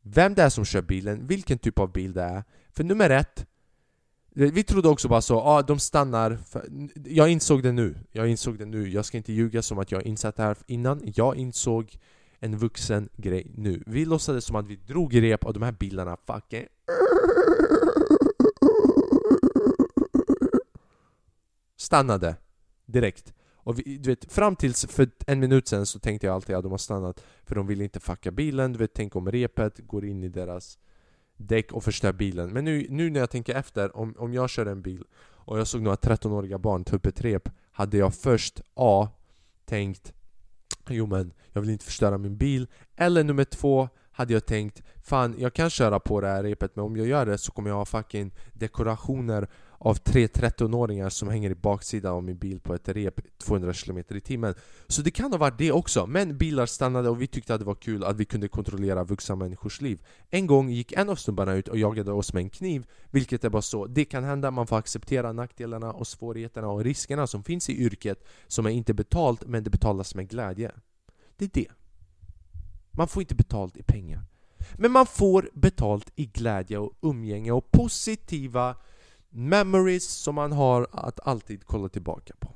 vem 0.03 0.35
det 0.35 0.43
är 0.43 0.49
som 0.49 0.65
kör 0.65 0.83
bilen, 0.83 1.27
vilken 1.27 1.59
typ 1.59 1.79
av 1.79 1.93
bil 1.93 2.13
det 2.13 2.23
är. 2.23 2.45
För 2.71 2.85
nummer 2.85 3.11
ett, 3.11 3.47
Eh, 4.37 4.53
vi 4.53 4.63
trodde 4.65 4.89
också 4.89 5.09
bara 5.09 5.21
så, 5.21 5.35
ja 5.35 5.43
ah, 5.45 5.63
de 5.63 5.79
stannar 5.79 6.37
för, 6.37 6.69
Jag 7.05 7.29
insåg 7.29 7.63
det 7.63 7.73
nu, 7.73 7.97
jag 8.13 8.29
insåg 8.29 8.59
det 8.59 8.65
nu. 8.65 8.89
Jag 8.89 9.05
ska 9.05 9.17
inte 9.17 9.33
ljuga 9.33 9.63
som 9.63 9.79
att 9.79 9.93
jag 9.93 10.03
insett 10.03 10.37
det 10.37 10.43
här 10.43 10.57
innan. 10.67 11.01
Jag 11.05 11.37
insåg 11.37 11.99
en 12.39 12.59
vuxen 12.59 13.09
grej 13.17 13.53
nu. 13.55 13.83
Vi 13.87 14.05
låtsades 14.05 14.45
som 14.45 14.57
att 14.57 14.67
vi 14.67 14.77
drog 14.77 15.15
i 15.15 15.21
rep 15.21 15.45
och 15.45 15.53
de 15.53 15.63
här 15.63 15.73
bilarna 15.73 16.17
fucking 16.27 16.67
Stannade 21.77 22.37
Direkt. 22.87 23.35
Och 23.57 23.79
vi, 23.79 23.99
du 23.99 24.11
vet, 24.11 24.33
fram 24.33 24.57
tills 24.57 24.87
för 24.87 25.09
en 25.27 25.41
minut 25.41 25.69
sen 25.69 25.87
så 25.87 25.99
tänkte 25.99 26.27
jag 26.27 26.35
alltid 26.35 26.57
att 26.57 26.63
de 26.63 26.71
har 26.71 26.79
stannat 26.79 27.25
För 27.45 27.55
de 27.55 27.67
vill 27.67 27.81
inte 27.81 28.01
fucka 28.01 28.31
bilen, 28.31 28.73
du 28.73 28.79
vet, 28.79 28.95
tänk 28.95 29.17
om 29.17 29.31
repet 29.31 29.79
går 29.79 30.05
in 30.05 30.25
i 30.25 30.29
deras 30.29 30.79
däck 31.37 31.73
och 31.73 31.85
förstör 31.85 32.13
bilen. 32.13 32.53
Men 32.53 32.65
nu, 32.65 32.87
nu 32.91 33.11
när 33.11 33.21
jag 33.21 33.31
tänker 33.31 33.55
efter, 33.55 33.97
om, 33.97 34.15
om 34.19 34.35
jag 34.35 34.51
kör 34.51 34.67
en 34.67 34.83
bil 34.83 35.05
och 35.45 35.59
jag 35.59 35.67
såg 35.67 35.83
några 35.83 35.97
13-åriga 35.97 36.59
barn 36.59 36.85
ta 36.85 36.97
upp 36.97 37.07
ett 37.07 37.21
rep 37.21 37.49
hade 37.73 37.97
jag 37.97 38.15
först 38.15 38.61
A 38.75 39.09
tänkt 39.65 40.13
Jo 40.89 41.07
men, 41.07 41.33
jag 41.53 41.61
vill 41.61 41.71
inte 41.71 41.85
förstöra 41.85 42.19
min 42.19 42.37
bil 42.37 42.67
Eller 42.97 43.25
nummer 43.25 43.45
två 43.45 43.89
hade 44.11 44.33
jag 44.33 44.47
tänkt 44.47 44.83
Fan, 45.03 45.35
jag 45.39 45.55
kan 45.55 45.71
köra 45.71 46.01
på 46.01 46.21
det 46.21 46.29
här 46.29 46.43
repet 46.43 46.77
men 46.77 46.85
om 46.85 46.97
jag 46.97 47.07
gör 47.07 47.27
det 47.27 47.39
så 47.39 47.53
kommer 47.53 47.71
jag 47.71 47.77
ha 47.77 47.85
fucking 47.85 48.35
dekorationer 48.53 49.49
av 49.79 49.95
tre 49.95 50.27
13-åringar 50.27 51.09
som 51.09 51.29
hänger 51.29 51.51
i 51.51 51.55
baksidan 51.55 52.15
av 52.15 52.23
min 52.23 52.39
bil 52.39 52.61
på 52.61 52.75
ett 52.75 52.89
rep 52.89 53.21
200 53.39 53.73
km 53.73 53.99
i 54.09 54.21
timmen. 54.21 54.55
Så 54.87 55.03
det 55.03 55.11
kan 55.11 55.33
ha 55.33 55.39
varit 55.39 55.59
det 55.59 55.73
också, 55.73 56.07
men 56.07 56.39
bilar 56.39 56.67
stannade 56.67 57.09
och 57.09 57.23
vi 57.23 57.27
tyckte 57.27 57.55
att 57.55 57.61
det 57.61 57.67
var 57.67 57.75
kul 57.75 58.05
att 58.05 58.17
vi 58.17 58.25
kunde 58.25 58.49
kontrollera 58.49 59.05
vuxna 59.05 59.37
människors 59.37 59.81
liv. 59.81 60.03
En 60.31 60.47
gång 60.47 60.71
gick 60.71 60.93
en 60.93 61.09
av 61.09 61.17
snubbarna 61.17 61.55
ut 61.55 61.69
och 61.69 61.79
jagade 61.79 62.13
oss 62.13 62.33
med 62.33 62.41
en 62.41 62.51
kniv, 62.51 62.87
vilket 63.11 63.45
är 63.45 63.51
bara 63.51 63.63
så. 63.63 63.87
Det 63.87 64.05
kan 64.05 64.25
hända, 64.25 64.51
man 64.51 64.67
får 64.67 64.77
acceptera 64.77 65.33
nackdelarna 65.33 65.93
och 65.93 66.07
svårigheterna 66.07 66.69
och 66.69 66.85
riskerna 66.85 67.27
som 67.27 67.45
finns 67.45 67.71
i 67.71 67.85
yrket 67.85 68.25
som 68.47 68.67
är 68.67 68.71
inte 68.71 68.95
betalt, 68.95 69.47
men 69.47 69.65
det 69.65 69.71
betalas 69.71 70.15
med 70.15 70.29
glädje. 70.29 70.73
Det 71.37 71.45
är 71.45 71.51
det. 71.53 71.69
Man 72.91 73.09
får 73.09 73.23
inte 73.23 73.35
betalt 73.35 73.77
i 73.77 73.83
pengar. 73.83 74.23
Men 74.75 74.93
man 74.93 75.07
får 75.07 75.51
betalt 75.55 76.13
i 76.17 76.27
glädje 76.27 76.79
och 76.79 76.93
umgänge 77.03 77.53
och 77.53 77.71
positiva 77.71 78.77
memories 79.35 80.09
som 80.09 80.35
man 80.35 80.53
har 80.53 80.87
att 80.93 81.21
alltid 81.21 81.65
kolla 81.65 81.89
tillbaka 81.89 82.35
på. 82.39 82.53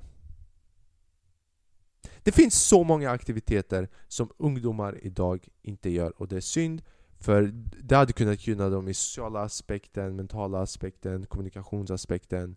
Det 2.23 2.33
finns 2.33 2.55
så 2.55 2.85
många 2.85 3.11
aktiviteter 3.11 3.89
som 4.09 4.31
ungdomar 4.37 4.99
idag 5.03 5.49
inte 5.63 5.91
gör 5.91 6.23
och 6.23 6.29
det 6.29 6.37
är 6.37 6.41
synd 6.41 6.83
för 7.21 7.43
det 7.83 7.97
hade 7.97 8.13
kunnat 8.13 8.47
gynna 8.47 8.69
dem 8.69 8.89
i 8.89 8.95
sociala 8.95 9.41
aspekten, 9.41 10.17
mentala 10.17 10.61
aspekten, 10.61 11.27
kommunikationsaspekten 11.27 12.57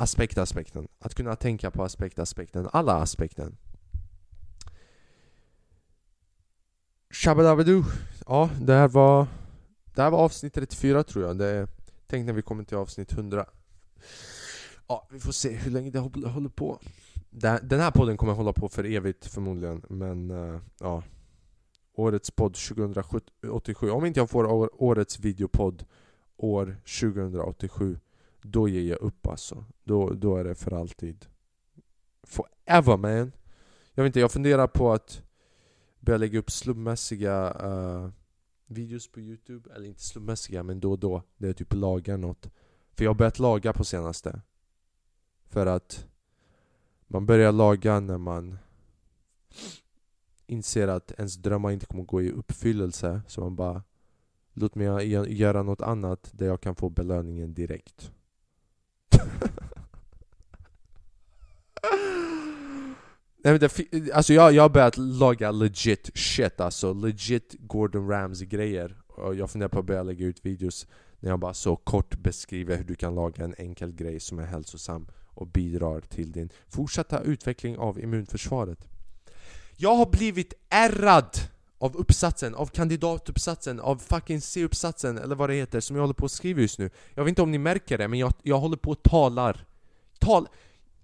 aspektaspekten. 0.00 0.88
Att 0.98 1.14
kunna 1.14 1.36
tänka 1.36 1.70
på 1.70 1.84
aspektaspekten, 1.84 2.68
alla 2.72 2.94
aspekten. 2.94 3.56
Shabba 7.10 7.42
Ja, 8.26 8.50
det 8.60 8.74
här 8.74 8.88
var 8.88 9.26
Det 9.94 10.02
här 10.02 10.10
var 10.10 10.18
avsnitt 10.18 10.54
34 10.54 11.02
tror 11.02 11.24
jag. 11.24 11.38
Det 11.38 11.66
Tänk 12.10 12.26
när 12.26 12.32
vi 12.32 12.42
kommer 12.42 12.64
till 12.64 12.76
avsnitt 12.76 13.12
100 13.12 13.46
Ja, 14.88 15.08
vi 15.10 15.20
får 15.20 15.32
se 15.32 15.50
hur 15.50 15.70
länge 15.70 15.90
det 15.90 15.98
håller 15.98 16.48
på. 16.48 16.78
Den 17.62 17.80
här 17.80 17.90
podden 17.90 18.16
kommer 18.16 18.32
hålla 18.32 18.52
på 18.52 18.68
för 18.68 18.84
evigt 18.84 19.26
förmodligen 19.26 19.82
Men 19.88 20.30
eh, 20.30 20.60
ja. 20.80 21.02
Årets 21.94 22.30
podd 22.30 22.54
2087 22.54 23.90
Om 23.90 24.04
inte 24.04 24.20
jag 24.20 24.30
får 24.30 24.82
årets 24.82 25.20
videopodd 25.20 25.84
år 26.36 26.76
2087 27.00 27.98
Då 28.42 28.68
ger 28.68 28.90
jag 28.90 29.00
upp 29.00 29.26
alltså. 29.26 29.64
Då, 29.84 30.10
då 30.10 30.36
är 30.36 30.44
det 30.44 30.54
för 30.54 30.72
alltid. 30.72 31.26
Forever 32.22 32.96
man. 32.96 33.32
Jag 33.94 34.02
vet 34.02 34.08
inte, 34.08 34.20
jag 34.20 34.32
funderar 34.32 34.66
på 34.66 34.92
att 34.92 35.22
Börja 36.00 36.18
lägga 36.18 36.38
upp 36.38 36.50
slumpmässiga 36.50 37.56
uh, 37.62 38.04
eh, 38.04 38.10
videos 38.70 39.08
på 39.08 39.20
youtube, 39.20 39.70
eller 39.74 39.86
inte 39.86 40.02
slumpmässiga 40.02 40.62
men 40.62 40.80
då 40.80 40.90
och 40.90 40.98
då 40.98 41.22
Där 41.36 41.48
jag 41.48 41.56
typ 41.56 41.74
lagar 41.74 42.16
något. 42.16 42.50
För 42.92 43.04
jag 43.04 43.10
har 43.10 43.14
börjat 43.14 43.38
laga 43.38 43.72
på 43.72 43.84
senaste. 43.84 44.40
För 45.44 45.66
att 45.66 46.06
Man 47.06 47.26
börjar 47.26 47.52
laga 47.52 48.00
när 48.00 48.18
man 48.18 48.58
Inser 50.46 50.88
att 50.88 51.12
ens 51.12 51.36
drömmar 51.36 51.70
inte 51.70 51.86
kommer 51.86 52.04
gå 52.04 52.22
i 52.22 52.30
uppfyllelse. 52.30 53.22
Så 53.28 53.40
man 53.40 53.56
bara 53.56 53.82
Låt 54.52 54.74
mig 54.74 55.08
göra 55.34 55.62
något 55.62 55.82
annat 55.82 56.30
där 56.32 56.46
jag 56.46 56.60
kan 56.60 56.74
få 56.74 56.88
belöningen 56.88 57.54
direkt. 57.54 58.12
Nej, 63.44 63.52
men 63.52 63.60
det, 63.60 64.12
alltså 64.12 64.32
jag, 64.32 64.52
jag 64.52 64.62
har 64.62 64.68
börjat 64.68 64.96
laga 64.96 65.50
legit 65.50 66.10
shit 66.14 66.60
alltså, 66.60 66.92
legit 66.92 67.54
Gordon 67.58 68.08
Ramsay 68.08 68.46
grejer. 68.46 68.96
Och 69.06 69.34
jag 69.34 69.50
funderar 69.50 69.68
på 69.68 69.78
att 69.78 69.84
börja 69.84 70.02
lägga 70.02 70.26
ut 70.26 70.46
videos 70.46 70.86
När 71.20 71.30
jag 71.30 71.38
bara 71.38 71.54
så 71.54 71.76
kort 71.76 72.16
beskriver 72.16 72.76
hur 72.76 72.84
du 72.84 72.94
kan 72.94 73.14
laga 73.14 73.44
en 73.44 73.54
enkel 73.58 73.92
grej 73.92 74.20
som 74.20 74.38
är 74.38 74.46
hälsosam 74.46 75.06
Och 75.26 75.46
bidrar 75.46 76.00
till 76.00 76.32
din 76.32 76.48
fortsatta 76.68 77.20
utveckling 77.20 77.78
av 77.78 78.00
immunförsvaret. 78.00 78.88
Jag 79.76 79.94
har 79.94 80.06
blivit 80.06 80.54
ärrad 80.68 81.36
av 81.78 81.96
uppsatsen, 81.96 82.54
av 82.54 82.66
kandidatuppsatsen, 82.66 83.80
av 83.80 83.96
fucking 83.96 84.40
C-uppsatsen 84.40 85.18
eller 85.18 85.34
vad 85.34 85.50
det 85.50 85.54
heter 85.54 85.80
som 85.80 85.96
jag 85.96 86.02
håller 86.02 86.14
på 86.14 86.24
att 86.24 86.32
skriva 86.32 86.60
just 86.60 86.78
nu. 86.78 86.90
Jag 87.14 87.24
vet 87.24 87.28
inte 87.28 87.42
om 87.42 87.50
ni 87.50 87.58
märker 87.58 87.98
det, 87.98 88.08
men 88.08 88.18
jag, 88.18 88.32
jag 88.42 88.58
håller 88.58 88.76
på 88.76 88.90
och 88.90 89.02
talar. 89.02 89.66
Tal 90.18 90.48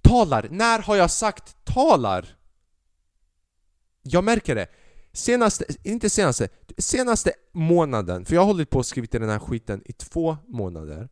talar. 0.09 0.49
När 0.51 0.79
har 0.79 0.97
jag 0.97 1.11
sagt 1.11 1.65
talar? 1.65 2.37
Jag 4.03 4.25
märker 4.25 4.55
det. 4.55 4.67
Senaste, 5.13 5.65
inte 5.83 6.11
senaste, 6.11 6.49
senaste 6.79 7.33
månaden, 7.53 8.25
för 8.25 8.35
jag 8.35 8.41
har 8.41 8.47
hållit 8.47 8.71
på 8.71 8.79
och 8.79 8.87
skrivit 8.87 9.13
den 9.13 9.29
här 9.29 9.39
skiten 9.39 9.83
i 9.85 9.93
två 9.93 10.37
månader. 10.47 11.09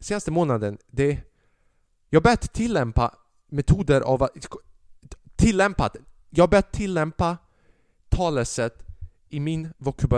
Senaste 0.00 0.30
månaden, 0.30 0.78
det... 0.86 1.20
Jag 2.10 2.20
har 2.20 2.22
börjat 2.22 2.52
tillämpa 2.52 3.14
metoder 3.48 4.00
av 4.00 4.22
att... 4.22 4.30
Tillämpat. 5.36 5.96
Jag 6.30 6.42
har 6.42 6.48
börjat 6.48 6.72
tillämpa 6.72 7.36
talesätt 8.08 8.82
i 9.28 9.40
min 9.40 9.72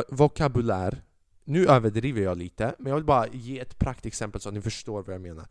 vokabulär. 0.08 1.02
Nu 1.44 1.66
överdriver 1.66 2.22
jag 2.22 2.38
lite, 2.38 2.74
men 2.78 2.90
jag 2.90 2.96
vill 2.96 3.04
bara 3.04 3.26
ge 3.28 3.60
ett 3.60 3.78
praktexempel 3.78 4.40
så 4.40 4.48
att 4.48 4.54
ni 4.54 4.60
förstår 4.60 5.02
vad 5.02 5.14
jag 5.14 5.22
menar. 5.22 5.46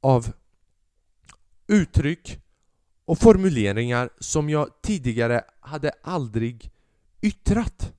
Av 0.00 0.32
uttryck 1.68 2.40
och 3.04 3.18
formuleringar 3.18 4.10
som 4.18 4.50
jag 4.50 4.68
tidigare 4.82 5.44
hade 5.60 5.92
aldrig 6.02 6.70
yttrat. 7.20 7.92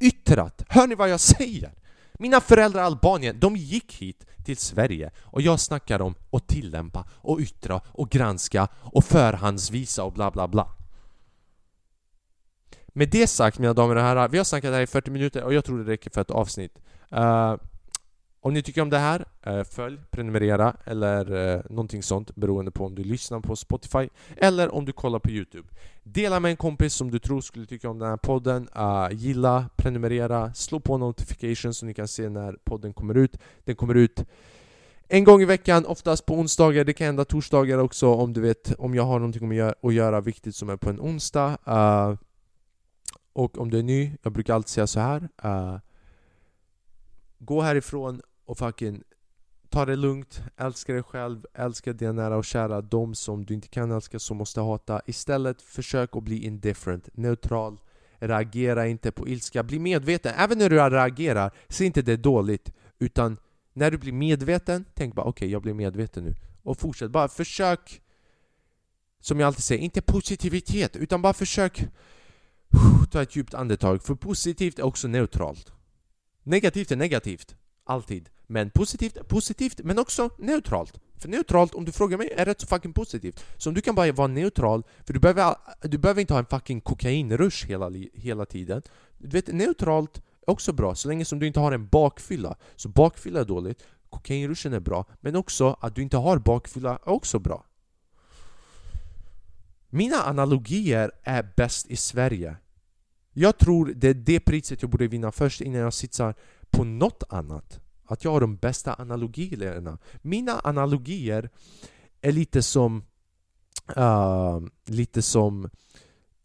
Yttrat! 0.00 0.64
Hör 0.68 0.86
ni 0.86 0.94
vad 0.94 1.08
jag 1.08 1.20
säger? 1.20 1.72
Mina 2.12 2.40
föräldrar 2.40 2.82
i 2.82 2.84
Albanien, 2.84 3.40
de 3.40 3.56
gick 3.56 3.94
hit 3.94 4.26
till 4.44 4.56
Sverige 4.56 5.10
och 5.20 5.42
jag 5.42 5.60
snackar 5.60 6.02
om 6.02 6.14
att 6.30 6.48
tillämpa 6.48 7.08
och 7.12 7.40
yttra 7.40 7.80
och 7.86 8.10
granska 8.10 8.68
och 8.74 9.04
förhandsvisa 9.04 10.04
och 10.04 10.12
bla 10.12 10.30
bla 10.30 10.48
bla. 10.48 10.68
Med 12.88 13.08
det 13.08 13.26
sagt 13.26 13.58
mina 13.58 13.74
damer 13.74 13.96
och 13.96 14.02
herrar, 14.02 14.28
vi 14.28 14.38
har 14.38 14.44
snackat 14.44 14.72
här 14.72 14.80
i 14.80 14.86
40 14.86 15.10
minuter 15.10 15.42
och 15.44 15.54
jag 15.54 15.64
tror 15.64 15.78
det 15.78 15.92
räcker 15.92 16.10
för 16.10 16.20
ett 16.20 16.30
avsnitt. 16.30 16.78
Uh, 17.16 17.56
om 18.42 18.54
ni 18.54 18.62
tycker 18.62 18.82
om 18.82 18.90
det 18.90 18.98
här, 18.98 19.24
eh, 19.42 19.64
följ, 19.64 19.98
prenumerera 20.10 20.76
eller 20.84 21.54
eh, 21.54 21.60
någonting 21.70 22.02
sånt 22.02 22.36
beroende 22.36 22.70
på 22.70 22.86
om 22.86 22.94
du 22.94 23.04
lyssnar 23.04 23.40
på 23.40 23.56
Spotify 23.56 24.08
eller 24.36 24.74
om 24.74 24.84
du 24.84 24.92
kollar 24.92 25.18
på 25.18 25.30
Youtube. 25.30 25.68
Dela 26.02 26.40
med 26.40 26.50
en 26.50 26.56
kompis 26.56 26.94
som 26.94 27.10
du 27.10 27.18
tror 27.18 27.40
skulle 27.40 27.66
tycka 27.66 27.90
om 27.90 27.98
den 27.98 28.08
här 28.08 28.16
podden. 28.16 28.68
Ah, 28.72 29.10
gilla, 29.10 29.68
prenumerera, 29.76 30.54
slå 30.54 30.80
på 30.80 30.98
notifications 30.98 31.78
så 31.78 31.86
ni 31.86 31.94
kan 31.94 32.08
se 32.08 32.28
när 32.28 32.56
podden 32.64 32.92
kommer 32.92 33.14
ut. 33.14 33.36
Den 33.64 33.76
kommer 33.76 33.94
ut 33.94 34.24
en 35.12 35.24
gång 35.24 35.42
i 35.42 35.44
veckan, 35.44 35.86
oftast 35.86 36.26
på 36.26 36.34
onsdagar, 36.34 36.84
det 36.84 36.92
kan 36.92 37.04
hända 37.04 37.24
torsdagar 37.24 37.78
också 37.78 38.14
om 38.14 38.32
du 38.32 38.40
vet 38.40 38.72
om 38.78 38.94
jag 38.94 39.02
har 39.02 39.18
någonting 39.18 39.60
att 39.60 39.94
göra 39.94 40.20
viktigt 40.20 40.56
som 40.56 40.70
är 40.70 40.76
på 40.76 40.90
en 40.90 41.00
onsdag. 41.00 41.58
Uh, 41.68 42.18
och 43.32 43.58
om 43.58 43.70
du 43.70 43.78
är 43.78 43.82
ny, 43.82 44.12
jag 44.22 44.32
brukar 44.32 44.54
alltid 44.54 44.68
säga 44.68 44.86
så 44.86 45.00
här. 45.00 45.28
Uh, 45.44 45.78
gå 47.38 47.60
härifrån 47.60 48.22
och 48.50 48.58
fucking 48.58 49.02
ta 49.68 49.84
det 49.84 49.96
lugnt, 49.96 50.42
älska 50.56 50.92
dig 50.92 51.02
själv, 51.02 51.46
älska 51.54 51.92
dina 51.92 52.12
nära 52.12 52.36
och 52.36 52.44
kära, 52.44 52.80
de 52.80 53.14
som 53.14 53.44
du 53.44 53.54
inte 53.54 53.68
kan 53.68 53.90
älska 53.90 54.18
som 54.18 54.36
måste 54.36 54.60
hata. 54.60 55.00
Istället 55.06 55.62
försök 55.62 56.16
att 56.16 56.22
bli 56.22 56.44
indifferent, 56.44 57.08
neutral, 57.12 57.78
reagera 58.18 58.86
inte 58.86 59.12
på 59.12 59.28
ilska, 59.28 59.62
bli 59.62 59.78
medveten. 59.78 60.34
Även 60.36 60.58
när 60.58 60.70
du 60.70 60.76
reagerar, 60.76 61.50
se 61.68 61.84
inte 61.84 62.02
det 62.02 62.16
dåligt, 62.16 62.72
utan 62.98 63.36
när 63.72 63.90
du 63.90 63.98
blir 63.98 64.12
medveten, 64.12 64.84
tänk 64.94 65.14
bara 65.14 65.26
okej, 65.26 65.46
okay, 65.46 65.52
jag 65.52 65.62
blir 65.62 65.74
medveten 65.74 66.24
nu. 66.24 66.34
Och 66.62 66.78
fortsätt, 66.78 67.10
bara 67.10 67.28
försök 67.28 68.02
som 69.20 69.40
jag 69.40 69.46
alltid 69.46 69.64
säger, 69.64 69.82
inte 69.82 70.02
positivitet, 70.02 70.96
utan 70.96 71.22
bara 71.22 71.32
försök 71.32 71.84
Ta 73.10 73.22
ett 73.22 73.36
djupt 73.36 73.54
andetag, 73.54 74.02
för 74.02 74.14
positivt 74.14 74.78
är 74.78 74.82
också 74.82 75.08
neutralt. 75.08 75.72
Negativt 76.42 76.90
är 76.90 76.96
negativt, 76.96 77.56
alltid. 77.84 78.28
Men 78.50 78.70
positivt 78.70 79.28
positivt, 79.28 79.80
men 79.84 79.98
också 79.98 80.30
neutralt. 80.38 81.00
För 81.16 81.28
neutralt, 81.28 81.74
om 81.74 81.84
du 81.84 81.92
frågar 81.92 82.18
mig, 82.18 82.32
är 82.36 82.44
rätt 82.44 82.60
så 82.60 82.66
fucking 82.66 82.92
positivt. 82.92 83.44
Så 83.56 83.70
om 83.70 83.74
du 83.74 83.80
kan 83.80 83.94
bara 83.94 84.12
vara 84.12 84.26
neutral, 84.26 84.82
för 85.06 85.12
du 85.12 85.20
behöver, 85.20 85.56
du 85.82 85.98
behöver 85.98 86.20
inte 86.20 86.34
ha 86.34 86.38
en 86.38 86.46
fucking 86.46 86.80
kokainrush 86.80 87.66
hela, 87.66 87.90
hela 88.14 88.46
tiden. 88.46 88.82
Du 89.18 89.28
vet, 89.28 89.46
neutralt 89.46 90.16
är 90.16 90.50
också 90.50 90.72
bra, 90.72 90.94
så 90.94 91.08
länge 91.08 91.24
som 91.24 91.38
du 91.38 91.46
inte 91.46 91.60
har 91.60 91.72
en 91.72 91.88
bakfylla. 91.88 92.56
Så 92.76 92.88
bakfylla 92.88 93.40
är 93.40 93.44
dåligt, 93.44 93.82
kokainrushen 94.08 94.72
är 94.72 94.80
bra, 94.80 95.04
men 95.20 95.36
också 95.36 95.76
att 95.80 95.94
du 95.94 96.02
inte 96.02 96.16
har 96.16 96.38
bakfylla 96.38 96.90
är 96.90 97.08
också 97.08 97.38
bra. 97.38 97.64
Mina 99.90 100.16
analogier 100.16 101.10
är 101.22 101.52
bäst 101.56 101.86
i 101.86 101.96
Sverige. 101.96 102.56
Jag 103.32 103.58
tror 103.58 103.92
det 103.96 104.08
är 104.08 104.14
det 104.14 104.40
priset 104.40 104.82
jag 104.82 104.90
borde 104.90 105.06
vinna 105.06 105.32
först 105.32 105.60
innan 105.60 105.80
jag 105.80 105.94
sitter 105.94 106.34
på 106.70 106.84
något 106.84 107.22
annat. 107.28 107.80
Att 108.10 108.24
jag 108.24 108.30
har 108.30 108.40
de 108.40 108.56
bästa 108.56 108.94
analogierna. 108.98 109.98
Mina 110.22 110.60
analogier 110.60 111.50
är 112.20 112.32
lite 112.32 112.62
som 112.62 113.04
uh, 113.96 114.60
lite 114.84 115.22
som 115.22 115.70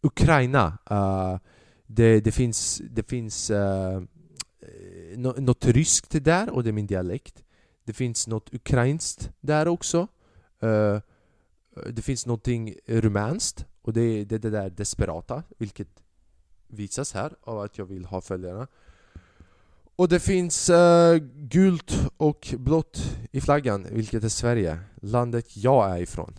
Ukraina. 0.00 0.78
Uh, 0.90 1.38
det, 1.86 2.20
det, 2.20 2.32
finns, 2.32 2.82
det 2.90 3.02
finns 3.02 3.50
uh, 3.50 4.02
något 5.16 5.64
ryskt 5.64 6.24
där 6.24 6.50
och 6.50 6.64
det 6.64 6.70
är 6.70 6.72
min 6.72 6.86
dialekt. 6.86 7.44
Det 7.84 7.92
finns 7.92 8.26
något 8.26 8.54
ukrainskt 8.54 9.30
där 9.40 9.68
också. 9.68 10.08
Uh, 10.62 10.98
det 11.90 12.02
finns 12.02 12.26
någonting 12.26 12.74
rumänskt 12.86 13.66
och 13.82 13.92
det 13.92 14.00
är 14.00 14.24
det, 14.24 14.38
det 14.38 14.50
där 14.50 14.70
desperata, 14.70 15.42
vilket 15.58 16.02
visas 16.68 17.12
här 17.14 17.32
av 17.40 17.60
att 17.60 17.78
jag 17.78 17.84
vill 17.84 18.04
ha 18.04 18.20
följarna. 18.20 18.66
Och 19.96 20.08
det 20.08 20.20
finns 20.20 20.70
uh, 20.70 21.16
gult 21.34 22.08
och 22.16 22.54
blått 22.58 23.18
i 23.32 23.40
flaggan, 23.40 23.86
vilket 23.90 24.24
är 24.24 24.28
Sverige, 24.28 24.78
landet 25.02 25.56
jag 25.56 25.90
är 25.90 25.98
ifrån. 26.02 26.34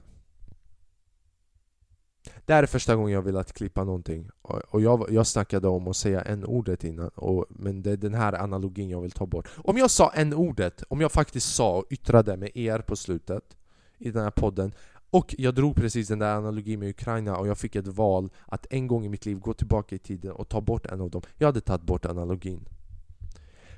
Det 2.46 2.54
här 2.54 2.64
är 2.64 2.68
första 2.68 2.96
gången 2.96 3.14
jag 3.14 3.22
velat 3.22 3.54
klippa 3.54 3.84
någonting 3.84 4.30
och 4.42 4.82
jag, 4.82 5.06
jag 5.10 5.28
snackade 5.28 5.68
om 5.68 5.88
att 5.88 5.96
säga 5.96 6.22
en 6.22 6.46
ordet 6.46 6.84
innan 6.84 7.08
och, 7.08 7.46
Men 7.50 7.82
det 7.82 7.92
är 7.92 7.98
den 7.98 8.14
här 8.14 8.34
analogin 8.34 8.90
jag 8.90 9.02
vill 9.02 9.12
ta 9.12 9.26
bort 9.26 9.48
Om 9.58 9.78
jag 9.78 9.92
sa 9.92 10.12
en 10.14 10.34
ordet, 10.34 10.84
om 10.90 11.02
jag 11.02 11.12
faktiskt 11.12 11.56
sa 11.56 11.78
och 11.78 11.86
yttrade 11.90 12.38
med 12.38 12.52
er 12.58 12.80
på 12.80 12.96
slutet 12.96 13.58
I 13.98 14.12
den 14.12 14.24
här 14.24 14.32
podden 14.32 14.72
och 15.10 15.36
jag 15.38 15.56
drog 15.56 15.76
precis 15.76 16.08
den 16.08 16.20
där 16.20 16.36
analogin 16.36 16.80
med 16.80 16.90
Ukraina 16.90 17.38
och 17.38 17.48
jag 17.48 17.58
fick 17.58 17.76
ett 17.76 17.88
val 17.88 18.30
att 18.46 18.68
en 18.70 18.88
gång 18.88 19.06
i 19.06 19.10
mitt 19.10 19.26
liv 19.26 19.40
gå 19.40 19.54
tillbaka 19.54 19.96
i 19.96 20.00
tiden 20.00 20.32
och 20.32 20.50
ta 20.50 20.62
bort 20.62 20.86
en 20.86 21.02
av 21.02 21.10
dem. 21.10 21.22
Jag 21.38 21.48
hade 21.48 21.62
tagit 21.62 21.82
bort 21.82 22.06
analogin. 22.06 22.68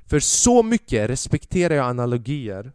För 0.09 0.19
så 0.19 0.63
mycket 0.63 1.09
respekterar 1.09 1.75
jag 1.75 1.85
analogier 1.85 2.71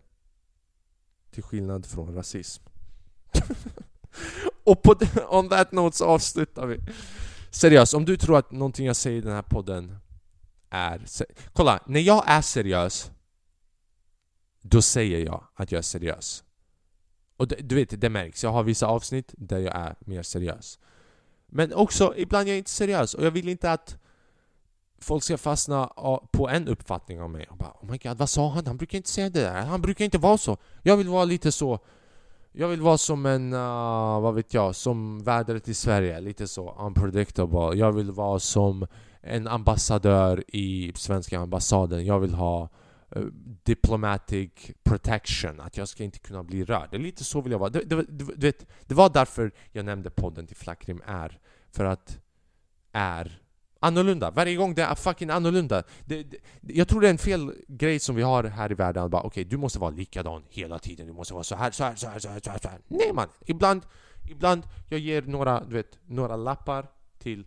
till 1.30 1.42
skillnad 1.42 1.86
från 1.86 2.14
rasism. 2.14 2.64
och 4.64 4.82
på 4.82 4.96
on 5.28 5.48
that 5.48 5.72
note 5.72 5.96
så 5.96 6.04
avslutar 6.04 6.66
vi. 6.66 6.80
Seriöst, 7.50 7.94
om 7.94 8.04
du 8.04 8.16
tror 8.16 8.38
att 8.38 8.52
någonting 8.52 8.86
jag 8.86 8.96
säger 8.96 9.18
i 9.18 9.20
den 9.20 9.32
här 9.32 9.42
podden 9.42 9.96
är... 10.70 11.02
Kolla, 11.52 11.80
när 11.86 12.00
jag 12.00 12.24
är 12.26 12.42
seriös 12.42 13.10
då 14.60 14.82
säger 14.82 15.18
jag 15.18 15.44
att 15.54 15.72
jag 15.72 15.78
är 15.78 15.82
seriös. 15.82 16.44
Och 17.36 17.48
det, 17.48 17.56
du 17.56 17.74
vet, 17.74 18.00
det 18.00 18.08
märks. 18.08 18.44
Jag 18.44 18.52
har 18.52 18.62
vissa 18.62 18.86
avsnitt 18.86 19.34
där 19.36 19.58
jag 19.58 19.76
är 19.76 19.96
mer 20.00 20.22
seriös. 20.22 20.78
Men 21.46 21.72
också, 21.72 22.14
ibland 22.16 22.48
är 22.48 22.52
jag 22.52 22.58
inte 22.58 22.70
seriös 22.70 23.14
och 23.14 23.26
jag 23.26 23.30
vill 23.30 23.48
inte 23.48 23.72
att 23.72 23.96
folk 25.04 25.22
ska 25.22 25.38
fastna 25.38 25.86
på 26.30 26.48
en 26.48 26.68
uppfattning 26.68 27.22
om 27.22 27.32
mig. 27.32 27.46
Och 27.50 27.56
bara, 27.56 27.76
oh 27.80 27.90
my 27.90 27.98
god, 27.98 28.18
vad 28.18 28.30
sa 28.30 28.48
han? 28.50 28.66
Han 28.66 28.76
brukar 28.76 28.96
inte 28.96 29.10
säga 29.10 29.30
det 29.30 29.40
där. 29.40 29.62
Han 29.62 29.82
brukar 29.82 30.04
inte 30.04 30.18
vara 30.18 30.38
så. 30.38 30.56
Jag 30.82 30.96
vill 30.96 31.08
vara 31.08 31.24
lite 31.24 31.52
så... 31.52 31.78
Jag 32.56 32.68
vill 32.68 32.80
vara 32.80 32.98
som 32.98 33.26
en, 33.26 33.52
uh, 33.52 34.20
vad 34.20 34.34
vet 34.34 34.54
jag, 34.54 34.74
som 34.74 35.24
vädret 35.24 35.68
i 35.68 35.74
Sverige. 35.74 36.20
Lite 36.20 36.48
så 36.48 36.74
unpredictable. 36.78 37.78
Jag 37.78 37.92
vill 37.92 38.10
vara 38.10 38.38
som 38.38 38.86
en 39.20 39.48
ambassadör 39.48 40.44
i 40.48 40.92
svenska 40.96 41.38
ambassaden. 41.38 42.06
Jag 42.06 42.20
vill 42.20 42.34
ha 42.34 42.68
eh, 43.10 43.22
diplomatic 43.62 44.50
protection, 44.82 45.60
att 45.60 45.76
jag 45.76 45.88
ska 45.88 46.04
inte 46.04 46.18
kunna 46.18 46.42
bli 46.42 46.64
rörd. 46.64 46.88
Det 46.90 46.96
är 46.96 47.00
lite 47.00 47.24
så 47.24 47.40
vill 47.40 47.52
jag 47.52 47.58
vara. 47.58 47.70
Det, 47.70 47.80
det, 47.84 48.04
det, 48.08 48.34
det, 48.36 48.66
det 48.86 48.94
var 48.94 49.10
därför 49.10 49.52
jag 49.72 49.84
nämnde 49.84 50.10
podden 50.10 50.46
till 50.46 50.56
Flackrim 50.56 51.02
är. 51.06 51.40
För 51.72 51.84
att 51.84 52.18
är 52.92 53.43
annorlunda. 53.84 54.30
Varje 54.30 54.56
gång 54.56 54.74
det 54.74 54.82
är 54.82 54.94
fucking 54.94 55.30
annorlunda. 55.30 55.82
Det, 56.04 56.22
det, 56.22 56.38
jag 56.60 56.88
tror 56.88 57.00
det 57.00 57.08
är 57.08 57.10
en 57.10 57.18
fel 57.18 57.52
grej 57.68 57.98
som 57.98 58.16
vi 58.16 58.22
har 58.22 58.44
här 58.44 58.72
i 58.72 58.74
världen. 58.74 59.04
Okej, 59.04 59.26
okay, 59.26 59.44
du 59.44 59.56
måste 59.56 59.78
vara 59.78 59.90
likadan 59.90 60.42
hela 60.48 60.78
tiden. 60.78 61.06
Du 61.06 61.12
måste 61.12 61.34
vara 61.34 61.44
så 61.44 61.56
här, 61.56 61.70
så 61.70 61.84
här, 61.84 61.94
så 61.94 62.08
här, 62.08 62.18
så 62.18 62.28
här, 62.28 62.40
så 62.40 62.50
här. 62.50 62.58
Så 62.58 62.68
här. 62.68 62.80
Nej 62.88 63.12
man! 63.12 63.28
Ibland, 63.46 63.82
ibland 64.30 64.62
jag 64.88 65.00
ger 65.00 65.22
några, 65.22 65.64
du 65.64 65.74
vet, 65.74 65.98
några 66.06 66.36
lappar 66.36 66.86
till 67.18 67.46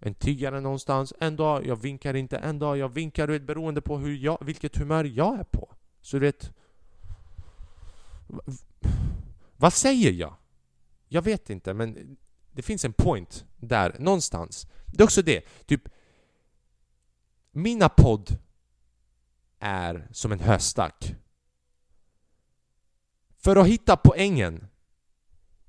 en 0.00 0.14
tiggare 0.14 0.60
någonstans. 0.60 1.14
En 1.20 1.36
dag 1.36 1.66
jag 1.66 1.76
vinkar 1.76 2.14
inte, 2.14 2.38
en 2.38 2.58
dag 2.58 2.78
jag 2.78 2.88
vinkar, 2.88 3.26
du 3.26 3.32
vet, 3.32 3.42
beroende 3.42 3.80
på 3.80 3.98
hur 3.98 4.16
jag, 4.16 4.38
vilket 4.40 4.76
humör 4.76 5.04
jag 5.04 5.38
är 5.38 5.44
på. 5.44 5.74
Så 6.00 6.16
du 6.16 6.20
vet... 6.20 6.52
Vad 9.56 9.72
säger 9.72 10.12
jag? 10.12 10.34
Jag 11.08 11.22
vet 11.22 11.50
inte, 11.50 11.74
men 11.74 12.16
det 12.54 12.62
finns 12.62 12.84
en 12.84 12.92
point 12.92 13.44
där, 13.56 13.96
någonstans. 13.98 14.66
Det 14.86 15.02
är 15.02 15.04
också 15.04 15.22
det, 15.22 15.44
typ... 15.66 15.88
Mina 17.56 17.88
podd 17.88 18.38
är 19.58 20.08
som 20.12 20.32
en 20.32 20.40
höstack. 20.40 21.14
För 23.36 23.56
att 23.56 23.66
hitta 23.66 23.96
poängen, 23.96 24.66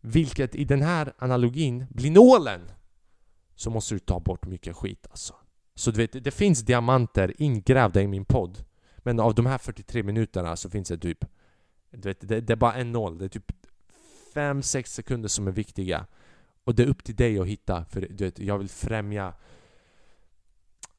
vilket 0.02 0.56
i 0.56 0.66
den 0.66 0.82
här 0.82 1.14
analogin 1.18 1.86
blir 1.90 2.12
nålen 2.12 2.72
så 3.56 3.70
måste 3.70 3.96
du 3.96 4.00
ta 4.00 4.20
bort 4.20 4.46
mycket 4.46 4.76
skit 4.76 5.08
alltså. 5.10 5.36
Så 5.76 5.92
du 5.92 5.98
vet, 5.98 6.24
det 6.24 6.32
finns 6.32 6.62
diamanter 6.62 7.34
ingrävda 7.38 8.02
i 8.02 8.08
min 8.08 8.26
podd. 8.26 8.66
Men 8.98 9.20
av 9.20 9.36
de 9.36 9.46
här 9.46 9.58
43 9.58 10.04
minuterna 10.04 10.56
så 10.56 10.70
finns 10.70 10.88
det 10.88 10.98
typ... 10.98 11.26
Du 11.92 12.10
vet, 12.10 12.28
det, 12.28 12.42
det 12.42 12.54
är 12.54 12.58
bara 12.58 12.74
en 12.74 12.92
noll. 12.92 13.18
Det 13.18 13.26
är 13.26 13.30
typ 13.30 13.52
5-6 14.34 14.84
sekunder 14.84 15.30
som 15.30 15.48
är 15.48 15.52
viktiga. 15.52 16.06
Och 16.66 16.76
det 16.76 16.84
är 16.84 16.88
upp 16.88 17.04
till 17.04 17.16
dig 17.16 17.40
att 17.40 17.48
hitta, 17.48 17.86
för 17.86 18.02
du 18.02 18.26
vet, 18.26 18.40
jag 18.40 18.58
vill 18.58 18.70
främja 18.70 19.34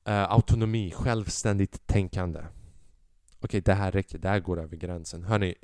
eh, 0.04 0.32
autonomi, 0.32 0.90
självständigt 0.90 1.86
tänkande. 1.86 2.38
Okej, 2.38 2.48
okay, 3.40 3.60
det 3.60 3.74
här 3.74 3.92
räcker. 3.92 4.18
Det 4.18 4.28
här 4.28 4.40
går 4.40 4.60
över 4.60 4.76
gränsen. 4.76 5.24
Hörni, 5.24 5.54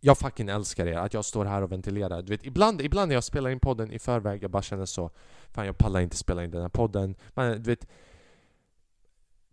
jag 0.00 0.18
fucking 0.18 0.48
älskar 0.48 0.86
er, 0.86 0.96
att 0.96 1.14
jag 1.14 1.24
står 1.24 1.44
här 1.44 1.62
och 1.62 1.72
ventilerar. 1.72 2.22
Du 2.22 2.30
vet, 2.30 2.44
ibland, 2.44 2.80
ibland 2.80 3.08
när 3.08 3.14
jag 3.14 3.24
spelar 3.24 3.50
in 3.50 3.60
podden 3.60 3.92
i 3.92 3.98
förväg, 3.98 4.42
jag 4.42 4.50
bara 4.50 4.62
känner 4.62 4.86
så 4.86 5.10
Fan 5.52 5.66
jag 5.66 5.78
pallar 5.78 6.00
inte 6.00 6.16
spela 6.16 6.44
in 6.44 6.50
den 6.50 6.62
här 6.62 6.68
podden. 6.68 7.14
Men 7.34 7.62
du 7.62 7.70
vet 7.70 7.86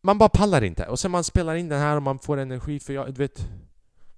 man 0.02 0.18
bara 0.18 0.30
pallar 0.30 0.64
inte. 0.64 0.88
Och 0.88 1.00
sen 1.00 1.12
man 1.12 1.24
spelar 1.24 1.56
in 1.56 1.70
den 1.70 1.80
här 1.80 1.96
och 1.96 2.04
man 2.04 2.20
får 2.20 2.38
energi 2.38 2.80
för 2.80 2.94
jag, 2.94 3.14
du 3.14 3.18
vet... 3.18 3.48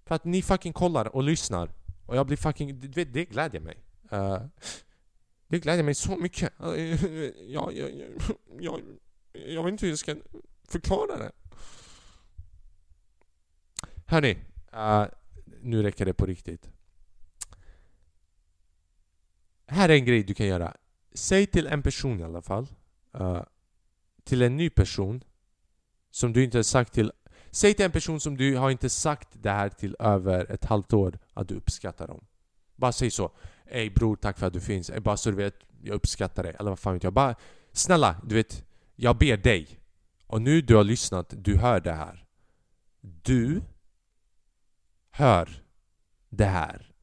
För 0.06 0.16
att 0.16 0.26
ni 0.26 0.42
fucking 0.42 0.74
kollar 0.74 1.16
och 1.16 1.24
lyssnar. 1.24 1.70
Och 2.06 2.16
jag 2.16 2.28
blir 2.28 2.38
fucking... 2.38 2.80
Du 2.80 2.88
vet, 2.88 3.14
det 3.14 3.26
glädjer 3.26 3.62
mig. 3.62 3.78
Uh, 4.14 4.38
det 5.54 5.60
gläder 5.60 5.84
mig 5.84 5.96
så 5.96 6.18
mycket. 6.18 6.54
Jag, 7.48 7.74
jag, 7.74 7.92
jag, 8.60 8.82
jag 9.34 9.64
vet 9.64 9.72
inte 9.72 9.86
hur 9.86 9.92
jag 9.92 10.00
ska 10.00 10.16
förklara 10.68 11.18
det. 11.18 11.32
Hörni, 14.06 14.38
uh, 14.74 15.06
nu 15.62 15.84
räcker 15.84 16.06
det 16.06 16.14
på 16.14 16.26
riktigt. 16.26 16.70
Här 19.68 19.90
är 19.90 19.94
en 19.94 20.06
grej 20.06 20.24
du 20.24 20.34
kan 20.34 20.48
göra. 20.48 20.78
Säg 21.14 21.48
till 21.48 21.68
en 21.68 21.84
person 21.84 22.20
i 22.20 22.24
alla 22.24 22.42
fall, 22.42 22.68
uh, 23.20 23.44
till 24.24 24.42
en 24.42 24.58
ny 24.58 24.70
person 24.70 25.24
som 26.12 26.34
du 26.34 26.44
inte 26.44 26.58
har 26.58 26.64
sagt 26.64 26.94
till 26.94 27.12
Säg 27.52 27.74
till 27.74 27.86
en 27.86 27.92
person 27.92 28.20
som 28.20 28.38
du 28.38 28.58
har 28.58 28.72
inte 28.72 28.90
sagt 28.90 29.30
det 29.34 29.52
här 29.52 29.70
till 29.70 29.96
över 30.00 30.52
ett 30.52 30.66
halvt 30.66 30.94
år 30.94 31.20
att 31.34 31.48
du 31.48 31.56
uppskattar 31.56 32.08
dem. 32.08 32.26
Bara 32.76 32.92
säg 32.92 33.12
så. 33.12 33.32
Ey 33.66 33.90
bror, 33.90 34.16
tack 34.16 34.38
för 34.38 34.48
att 34.48 34.54
du 34.54 34.62
finns. 34.62 34.90
Ey, 34.90 35.00
bara 35.00 35.18
så 35.18 35.32
du 35.32 35.38
vet, 35.38 35.56
jag 35.84 35.96
uppskattar 35.96 36.44
dig. 36.44 36.56
Eller 36.60 36.70
vad 36.70 36.80
fan 36.80 36.94
vet 36.94 37.04
jag. 37.04 37.14
Bara, 37.14 37.36
snälla, 37.72 38.16
du 38.26 38.36
vet, 38.36 38.66
jag 38.96 39.18
ber 39.18 39.38
dig. 39.38 39.80
Och 40.28 40.42
nu 40.42 40.62
du 40.62 40.76
har 40.76 40.84
lyssnat, 40.84 41.34
du 41.38 41.58
hör 41.58 41.80
det 41.80 41.94
här. 41.94 42.26
Du 43.02 43.62
hör 45.12 45.64
det 46.30 46.46
här. 46.46 46.94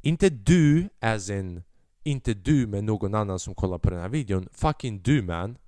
Inte 0.00 0.30
du 0.30 0.88
as 1.00 1.30
in, 1.30 1.62
inte 2.02 2.34
du 2.34 2.66
med 2.66 2.84
någon 2.84 3.14
annan 3.14 3.38
som 3.38 3.54
kollar 3.54 3.78
på 3.78 3.90
den 3.90 4.00
här 4.00 4.08
videon. 4.08 4.48
Fucking 4.52 5.02
du 5.02 5.22
man. 5.22 5.58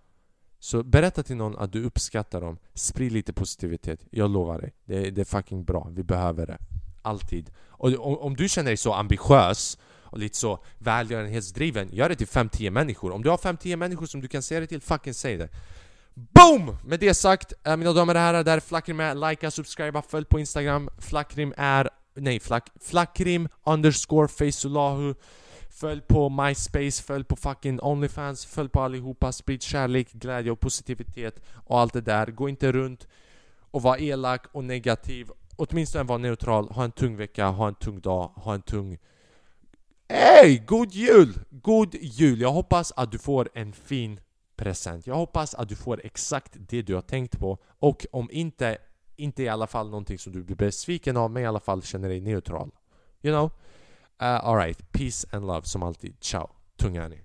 Så 0.58 0.82
berätta 0.82 1.22
till 1.22 1.36
någon 1.36 1.58
att 1.58 1.72
du 1.72 1.84
uppskattar 1.84 2.40
dem. 2.40 2.58
Sprid 2.74 3.12
lite 3.12 3.32
positivitet. 3.32 4.06
Jag 4.10 4.30
lovar 4.30 4.60
dig. 4.60 4.72
Det 4.84 5.06
är, 5.06 5.10
det 5.10 5.20
är 5.20 5.24
fucking 5.24 5.64
bra. 5.64 5.88
Vi 5.90 6.02
behöver 6.02 6.46
det. 6.46 6.58
Alltid. 7.04 7.50
Och 7.68 7.88
om, 7.88 8.18
om 8.18 8.36
du 8.36 8.48
känner 8.48 8.70
dig 8.70 8.76
så 8.76 8.92
ambitiös 8.92 9.78
och 10.04 10.18
lite 10.18 10.36
så 10.36 10.64
välgörenhetsdriven, 10.78 11.88
gör 11.92 12.08
det 12.08 12.16
till 12.16 12.26
5-10 12.26 12.70
människor. 12.70 13.12
Om 13.12 13.22
du 13.22 13.30
har 13.30 13.36
5-10 13.36 13.76
människor 13.76 14.06
som 14.06 14.20
du 14.20 14.28
kan 14.28 14.42
säga 14.42 14.60
det 14.60 14.66
till, 14.66 14.80
fucking 14.80 15.14
säg 15.14 15.36
det. 15.36 15.48
BOOM! 16.14 16.76
Med 16.84 17.00
det 17.00 17.14
sagt, 17.14 17.52
äh, 17.64 17.76
mina 17.76 17.92
damer 17.92 18.14
och 18.14 18.20
herrar, 18.20 18.44
där 18.44 18.60
Flackrim 18.60 19.00
är. 19.00 19.14
Likea, 19.14 19.50
subscriba, 19.50 20.02
följ 20.02 20.24
på 20.24 20.40
Instagram. 20.40 20.90
Flackrim 20.98 21.54
är... 21.56 21.90
Nej, 22.16 22.40
flack, 22.40 22.70
Flackrim 22.80 23.48
underscore 23.64 24.28
Faceullahu. 24.28 25.14
Följ 25.70 26.00
på 26.00 26.28
MySpace, 26.28 27.02
följ 27.02 27.24
på 27.24 27.36
fucking 27.36 27.80
Onlyfans, 27.82 28.46
följ 28.46 28.68
på 28.68 28.80
allihopa, 28.80 29.32
sprid 29.32 29.62
kärlek, 29.62 30.12
glädje 30.12 30.52
och 30.52 30.60
positivitet 30.60 31.40
och 31.66 31.80
allt 31.80 31.92
det 31.92 32.00
där. 32.00 32.26
Gå 32.26 32.48
inte 32.48 32.72
runt 32.72 33.08
och 33.70 33.82
var 33.82 33.96
elak 33.96 34.46
och 34.52 34.64
negativ. 34.64 35.30
Åtminstone 35.56 36.04
var 36.04 36.18
neutral, 36.18 36.68
ha 36.68 36.84
en 36.84 36.92
tung 36.92 37.16
vecka, 37.16 37.46
ha 37.46 37.68
en 37.68 37.74
tung 37.74 38.00
dag, 38.00 38.32
ha 38.36 38.54
en 38.54 38.62
tung... 38.62 38.98
Hej! 40.08 40.58
God 40.66 40.92
jul! 40.92 41.34
God 41.50 41.94
jul! 41.94 42.40
Jag 42.40 42.52
hoppas 42.52 42.92
att 42.96 43.12
du 43.12 43.18
får 43.18 43.48
en 43.54 43.72
fin 43.72 44.20
present. 44.56 45.06
Jag 45.06 45.14
hoppas 45.14 45.54
att 45.54 45.68
du 45.68 45.76
får 45.76 46.00
exakt 46.04 46.52
det 46.54 46.82
du 46.82 46.94
har 46.94 47.02
tänkt 47.02 47.38
på 47.38 47.58
och 47.78 48.06
om 48.12 48.28
inte, 48.32 48.78
inte 49.16 49.42
i 49.42 49.48
alla 49.48 49.66
fall 49.66 49.90
någonting 49.90 50.18
som 50.18 50.32
du 50.32 50.42
blir 50.42 50.56
besviken 50.56 51.16
av 51.16 51.30
men 51.30 51.42
i 51.42 51.46
alla 51.46 51.60
fall 51.60 51.82
känner 51.82 52.08
dig 52.08 52.20
neutral. 52.20 52.70
You 53.22 53.34
know? 53.34 53.44
Uh, 54.22 54.46
Alright, 54.46 54.92
peace 54.92 55.26
and 55.32 55.46
love 55.46 55.64
som 55.64 55.82
alltid. 55.82 56.16
Ciao, 56.20 56.50
Tungani. 56.76 57.24